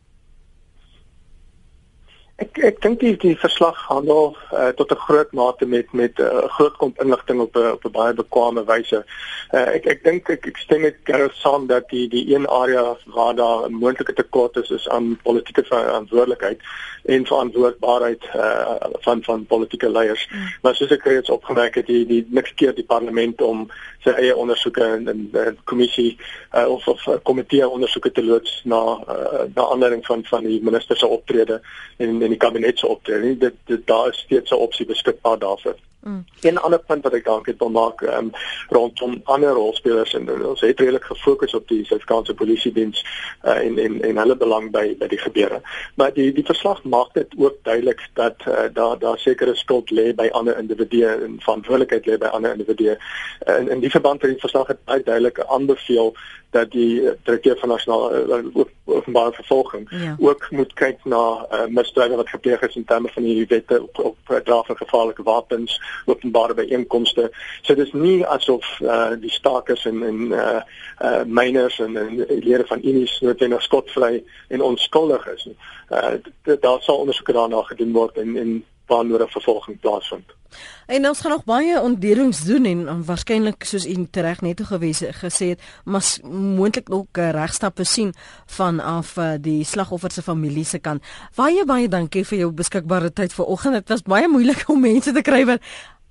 Ek 2.39 2.59
ek 2.63 2.77
dink 2.83 3.01
die, 3.03 3.15
die 3.19 3.35
verslag 3.35 3.75
handel 3.89 4.29
uh, 4.55 4.69
tot 4.79 4.91
'n 4.95 5.03
groot 5.05 5.31
mate 5.35 5.65
met 5.65 5.91
met 5.91 6.19
'n 6.19 6.23
uh, 6.23 6.47
groot 6.55 6.75
komp 6.77 7.01
inligting 7.03 7.41
op 7.41 7.55
'n 7.55 7.71
op 7.75 7.85
'n 7.85 7.91
baie 7.91 8.13
bekwame 8.13 8.63
wyse. 8.63 9.03
Uh, 9.51 9.67
ek 9.75 9.85
ek 9.85 10.03
dink 10.03 10.29
ek, 10.29 10.45
ek 10.47 10.57
stem 10.57 10.81
met 10.81 10.95
Gareth 11.03 11.35
saam 11.35 11.67
dat 11.67 11.89
die 11.89 12.07
die 12.07 12.35
een 12.35 12.47
area 12.47 12.95
waar 13.05 13.35
daar 13.35 13.67
'n 13.67 13.73
moontlike 13.73 14.13
tekort 14.13 14.55
is 14.55 14.69
is 14.69 14.89
aan 14.89 15.19
politieke 15.23 15.63
verantwoordelikheid 15.63 16.61
en 17.03 17.25
verantwoordbaarheid 17.25 18.23
uh, 18.35 18.75
van 18.99 19.23
van 19.23 19.45
politieke 19.45 19.89
leiers. 19.89 20.27
Mm. 20.31 20.47
Maar 20.61 20.75
soos 20.75 20.91
ek 20.91 21.03
reeds 21.03 21.29
opgemerk 21.29 21.75
het, 21.75 21.85
die 21.85 22.05
die 22.05 22.25
niks 22.29 22.53
keer 22.53 22.75
die 22.75 22.85
parlement 22.85 23.41
om 23.41 23.67
sy 24.03 24.09
eie 24.15 24.35
ondersoeke 24.35 24.83
en 24.83 25.09
'n 25.09 25.57
kommissie 25.63 26.17
uh, 26.55 26.67
of 26.67 26.87
of 26.87 27.03
komitee 27.23 27.67
ondersoeke 27.67 28.11
te 28.11 28.23
loods 28.23 28.61
na 28.63 28.81
uh, 29.09 29.43
na 29.55 29.63
aanleiding 29.71 30.05
van 30.05 30.23
van 30.23 30.43
die 30.43 30.61
minister 30.63 30.97
se 30.97 31.07
optrede 31.07 31.61
en 31.97 32.17
en 32.29 32.37
die 32.37 32.47
kabinet 32.47 32.79
se 32.79 32.87
optrede. 32.87 33.25
Nie. 33.25 33.37
Dit, 33.37 33.55
dit 33.65 33.87
daar 33.87 34.09
is 34.09 34.17
steeds 34.17 34.51
'n 34.51 34.65
opsie 34.65 34.85
beskikbaar 34.85 35.39
daarvoor. 35.39 35.75
Mm. 35.99 36.25
Een 36.41 36.57
ander 36.57 36.79
punt 36.79 37.03
wat 37.03 37.13
ek 37.13 37.25
dalk 37.25 37.45
het 37.45 37.57
wil 37.59 37.69
maak 37.69 38.01
um, 38.01 38.29
rondom 38.69 39.17
ander 39.23 39.51
rolspelers 39.51 40.13
en 40.15 40.29
ons 40.45 40.61
het 40.63 40.79
redelik 40.79 41.03
gefokus 41.03 41.53
op 41.53 41.67
die 41.67 41.81
Suid-Afrikaanse 41.85 42.33
Polisie 42.33 42.71
diens 42.71 43.01
uh, 43.43 43.57
en 43.57 43.77
en 43.77 44.01
en 44.01 44.21
hulle 44.21 44.37
belang 44.37 44.69
by 44.71 44.95
by 44.99 45.09
die 45.11 45.19
gebeure. 45.19 45.59
Maar 45.99 46.13
die 46.15 46.31
die 46.33 46.45
verslag 46.45 46.79
maak 46.83 47.11
dit 47.13 47.35
ook 47.37 47.57
duidelik 47.67 48.05
dat 48.13 48.47
uh, 48.47 48.69
daar 48.73 48.95
daar 48.99 49.19
sekere 49.19 49.55
skuld 49.55 49.91
lê 49.91 50.13
by 50.15 50.29
ander 50.31 50.57
individue 50.57 51.11
en 51.27 51.35
verantwoordelikheid 51.43 52.07
lê 52.07 52.17
by 52.17 52.31
ander 52.31 52.55
individue. 52.55 52.95
Uh, 52.95 53.59
in 53.59 53.67
in 53.69 53.83
die 53.83 53.91
verband 53.91 54.21
het 54.21 54.31
die 54.31 54.45
verslag 54.47 54.71
het 54.71 54.83
baie 54.85 55.03
duidelik 55.03 55.43
aanbeveel 55.43 56.15
dat 56.49 56.71
die 56.71 57.01
direkteur 57.23 57.57
van 57.57 57.69
nasionale 57.69 58.43
uh, 58.55 58.63
openbare 58.85 59.31
vervolging 59.31 59.87
ja. 59.89 60.15
ook 60.19 60.47
moet 60.51 60.73
kyk 60.73 61.03
na 61.03 61.45
uh, 61.51 61.65
misdrywe 61.67 62.15
wat 62.15 62.29
gepleeg 62.29 62.61
is 62.61 62.75
in 62.75 62.85
terme 62.85 63.09
van 63.13 63.23
die 63.23 63.45
wette 63.47 63.81
op 63.81 63.99
op 63.99 64.41
dra 64.43 64.61
van 64.63 64.77
gevaarlike 64.77 65.23
wapens 65.23 65.81
openbare 66.05 66.53
byeenkomste. 66.53 67.29
So 67.61 67.75
dis 67.75 67.91
nie 67.93 68.25
asof 68.25 68.79
uh, 68.79 69.11
die 69.19 69.31
stakers 69.31 69.85
en 69.85 70.03
en 70.03 70.19
uh, 70.31 70.61
uh, 71.01 71.21
miners 71.25 71.79
en, 71.79 71.97
en 71.97 72.15
lede 72.15 72.65
van 72.65 72.79
unies 72.83 73.19
noodwendig 73.19 73.61
skotvry 73.61 74.23
en 74.47 74.61
onskuldig 74.61 75.27
is 75.27 75.45
nie. 75.45 75.57
Uh, 75.89 76.57
daar 76.59 76.81
sal 76.81 76.97
ondersoeke 77.05 77.33
daarna 77.33 77.61
gedoen 77.61 77.93
word 77.93 78.17
en 78.17 78.37
en 78.37 78.59
waar 78.89 79.05
nodig 79.05 79.31
vervolging 79.31 79.79
plaasvind. 79.79 80.38
En 80.87 81.07
ons 81.07 81.19
gaan 81.19 81.31
nog 81.31 81.43
baie 81.45 81.81
ontderings 81.81 82.43
doen 82.47 82.65
en, 82.65 82.87
en 82.87 83.03
waarskynlik 83.05 83.63
soos 83.63 83.85
u 83.85 84.07
reg 84.11 84.41
net 84.41 84.61
gewees 84.65 85.03
gesê 85.21 85.53
het, 85.53 85.61
maar 85.85 86.03
moontlik 86.23 86.89
ook 86.93 87.17
uh, 87.17 87.29
regstappe 87.29 87.83
sien 87.83 88.13
vanaf 88.45 89.17
uh, 89.17 89.33
die 89.39 89.63
slagoffers 89.63 90.13
se 90.13 90.21
familie 90.21 90.65
se 90.65 90.79
kant. 90.79 91.03
Baie 91.35 91.65
baie 91.65 91.87
dankie 91.87 92.25
vir 92.25 92.39
jou 92.39 92.51
beskikbare 92.51 93.13
tyd 93.13 93.33
vanoggend. 93.33 93.73
Dit 93.73 93.89
was 93.89 94.01
baie 94.01 94.27
moeilik 94.27 94.65
om 94.69 94.81
mense 94.81 95.13
te 95.13 95.21
kry 95.21 95.45
wat 95.45 95.63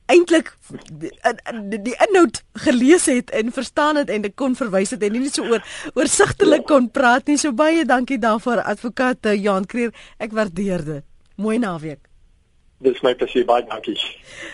eintlik 0.09 0.55
die, 0.89 1.13
die, 1.69 1.81
die 1.91 1.97
inhoud 2.09 2.41
gelees 2.65 3.07
het 3.11 3.31
en 3.37 3.53
verstaan 3.53 4.01
het 4.01 4.09
en 4.09 4.25
dit 4.25 4.35
kon 4.35 4.57
verwys 4.57 4.95
het 4.95 5.05
en 5.05 5.19
nie 5.19 5.29
so 5.29 5.45
oor 5.45 5.65
oorsigtelik 5.95 6.65
kon 6.69 6.89
praat 6.91 7.29
nie. 7.29 7.37
So 7.37 7.53
baie 7.53 7.85
dankie 7.85 8.21
daarvoor 8.23 8.65
advokaat 8.65 9.35
Jan 9.37 9.69
Kreer. 9.69 9.93
Ek 10.19 10.33
waardeer 10.33 10.85
dit. 10.85 11.05
Mooi 11.37 11.59
naweek. 11.59 12.08
Dis 12.79 13.01
my 13.03 13.11
plesier 13.19 13.43
baie 13.43 13.65
dankie. 13.67 13.97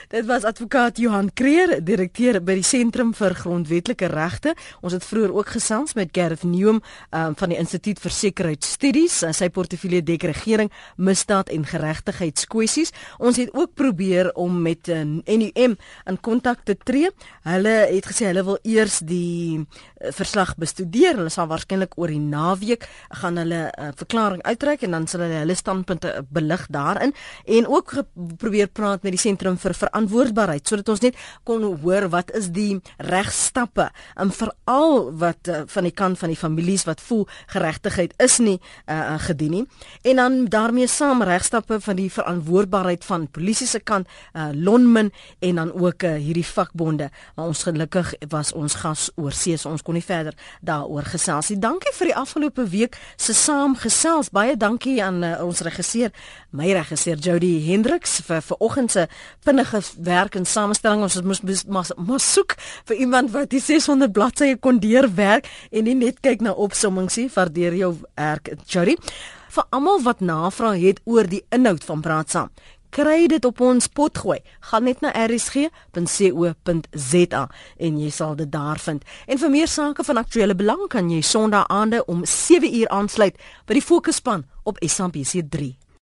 Dit 0.08 0.24
was 0.24 0.46
advokaat 0.48 0.96
Johan 0.96 1.26
Kreer, 1.36 1.74
direkteur 1.84 2.38
by 2.40 2.54
die 2.56 2.64
Sentrum 2.64 3.10
vir 3.12 3.34
Grondwetlike 3.36 4.08
Regte. 4.08 4.54
Ons 4.80 4.94
het 4.96 5.04
vroeër 5.04 5.34
ook 5.34 5.50
gesels 5.52 5.92
met 5.98 6.08
Gareth 6.16 6.46
Newham 6.48 6.78
um, 6.80 7.34
van 7.36 7.52
die 7.52 7.58
Instituut 7.60 8.00
vir 8.00 8.14
Sekuriteitsstudies, 8.16 9.18
sy 9.36 9.48
portefeulje 9.52 10.00
dek 10.08 10.24
regering, 10.30 10.70
misdaad 10.96 11.52
en 11.52 11.66
geregtigheidskwessies. 11.68 12.94
Ons 13.20 13.42
het 13.42 13.52
ook 13.52 13.74
probeer 13.76 14.30
om 14.40 14.56
met 14.64 14.88
eh, 14.88 15.04
NUM 15.04 15.76
in 15.76 16.20
kontak 16.24 16.64
te 16.64 16.78
tree. 16.80 17.12
Hulle 17.44 17.74
het 17.90 18.08
gesê 18.08 18.30
hulle 18.30 18.46
wil 18.48 18.58
eers 18.64 19.02
die 19.04 19.60
uh, 19.60 20.14
verslag 20.16 20.54
bestudeer. 20.56 21.20
Hulle 21.20 21.34
sal 21.34 21.50
waarskynlik 21.52 21.98
oor 22.00 22.08
die 22.08 22.22
naweek 22.24 22.88
gaan 23.20 23.36
hulle 23.42 23.68
'n 23.68 23.90
uh, 23.90 23.92
verklaring 24.00 24.40
uitreik 24.48 24.88
en 24.88 24.96
dan 24.96 25.06
sal 25.06 25.26
hulle 25.28 25.44
hulle 25.44 25.60
standpunte 25.60 26.24
belig 26.32 26.66
daarin 26.72 27.12
en 27.44 27.68
ook 27.68 27.92
probeer 28.14 28.68
praat 28.68 29.02
met 29.02 29.14
die 29.14 29.20
sentrum 29.20 29.56
vir 29.60 29.74
verantwoordbaarheid 29.74 30.68
sodat 30.68 30.88
ons 30.94 31.02
net 31.04 31.18
kon 31.44 31.64
hoor 31.82 32.08
wat 32.12 32.30
is 32.36 32.50
die 32.54 32.80
regstappe 33.02 33.90
en 34.20 34.32
veral 34.34 35.10
wat 35.20 35.50
uh, 35.50 35.62
van 35.70 35.88
die 35.88 35.94
kant 35.94 36.18
van 36.20 36.32
die 36.32 36.38
families 36.38 36.86
wat 36.88 37.02
voel 37.02 37.26
geregtigheid 37.52 38.14
is 38.22 38.38
nie 38.38 38.58
uh, 38.86 39.16
gedien 39.18 39.54
nie. 39.54 39.64
En 40.02 40.16
dan 40.16 40.36
daarmee 40.50 40.86
saam 40.90 41.22
regstappe 41.22 41.80
van 41.80 41.96
die 41.98 42.10
verantwoordbaarheid 42.12 43.04
van 43.04 43.26
polisie 43.30 43.66
se 43.66 43.80
kant 43.80 44.08
uh, 44.32 44.48
Lonmin 44.54 45.12
en 45.38 45.60
dan 45.60 45.72
ook 45.72 46.02
uh, 46.02 46.14
hierdie 46.14 46.46
vakbonde. 46.46 47.10
Maar 47.36 47.46
ons 47.46 47.62
gelukkig 47.62 48.14
was 48.28 48.52
ons 48.52 48.74
gas 48.82 49.10
oor 49.16 49.32
see 49.32 49.56
so 49.56 49.70
ons 49.70 49.82
kon 49.82 49.94
nie 49.94 50.04
verder 50.04 50.34
daaroor 50.62 51.06
gesels 51.14 51.50
nie. 51.50 51.58
Dankie 51.62 51.92
vir 51.98 52.10
die 52.10 52.16
afgelope 52.16 52.68
week 52.70 52.98
se 53.16 53.34
saamgesels. 53.34 54.32
Baie 54.34 54.56
dankie 54.56 55.00
aan 55.04 55.22
uh, 55.24 55.36
ons 55.44 55.64
regisseur 55.66 56.12
my 56.54 56.70
regisseur 56.72 57.18
Jody 57.18 57.56
Hendrik 57.66 58.03
Hendriks 58.04 58.20
vir 58.26 58.42
vanoggend 58.42 58.90
se 58.90 59.06
vinnige 59.44 59.80
werk 60.02 60.34
en 60.36 60.44
samestelling. 60.44 61.02
Ons 61.02 61.22
moes 61.22 61.64
moes 61.66 61.92
moes 61.96 62.32
soek 62.34 62.56
vir 62.86 62.96
iemand 62.96 63.32
wat 63.32 63.50
die 63.50 63.60
600 63.60 64.12
bladsye 64.12 64.58
kon 64.60 64.78
deurwerk 64.78 65.48
en 65.72 65.84
nie 65.84 65.94
net 65.94 66.20
kyk 66.20 66.40
na 66.42 66.52
opsommings 66.52 67.16
nie. 67.16 67.30
Waardeer 67.32 67.74
jou 67.74 67.96
werk, 68.16 68.52
Jody. 68.66 68.96
Vir 69.54 69.64
almal 69.70 70.02
wat 70.02 70.20
navraag 70.20 70.80
het 70.80 71.00
oor 71.04 71.26
die 71.26 71.44
inhoud 71.50 71.84
van 71.84 72.00
Praat 72.02 72.30
Saam 72.30 72.50
kry 72.94 73.26
dit 73.26 73.44
op 73.44 73.58
ons 73.58 73.88
pot 73.90 74.18
gooi. 74.22 74.38
Gaan 74.70 74.84
net 74.86 75.00
na 75.02 75.10
rsg.co.za 75.26 75.90
en 77.76 77.98
jy 77.98 78.10
sal 78.14 78.36
dit 78.38 78.50
daar 78.52 78.78
vind. 78.78 79.02
En 79.26 79.38
vir 79.38 79.50
meer 79.50 79.66
sake 79.66 80.04
van 80.06 80.16
aktuelle 80.22 80.54
belang 80.54 80.86
kan 80.88 81.10
jy 81.10 81.18
Sondae 81.26 81.66
aande 81.66 82.04
om 82.06 82.22
7uur 82.22 82.86
aansluit 82.94 83.34
by 83.66 83.74
die 83.80 83.82
Fokusspan 83.82 84.46
op 84.62 84.78
SABC3. 84.78 85.83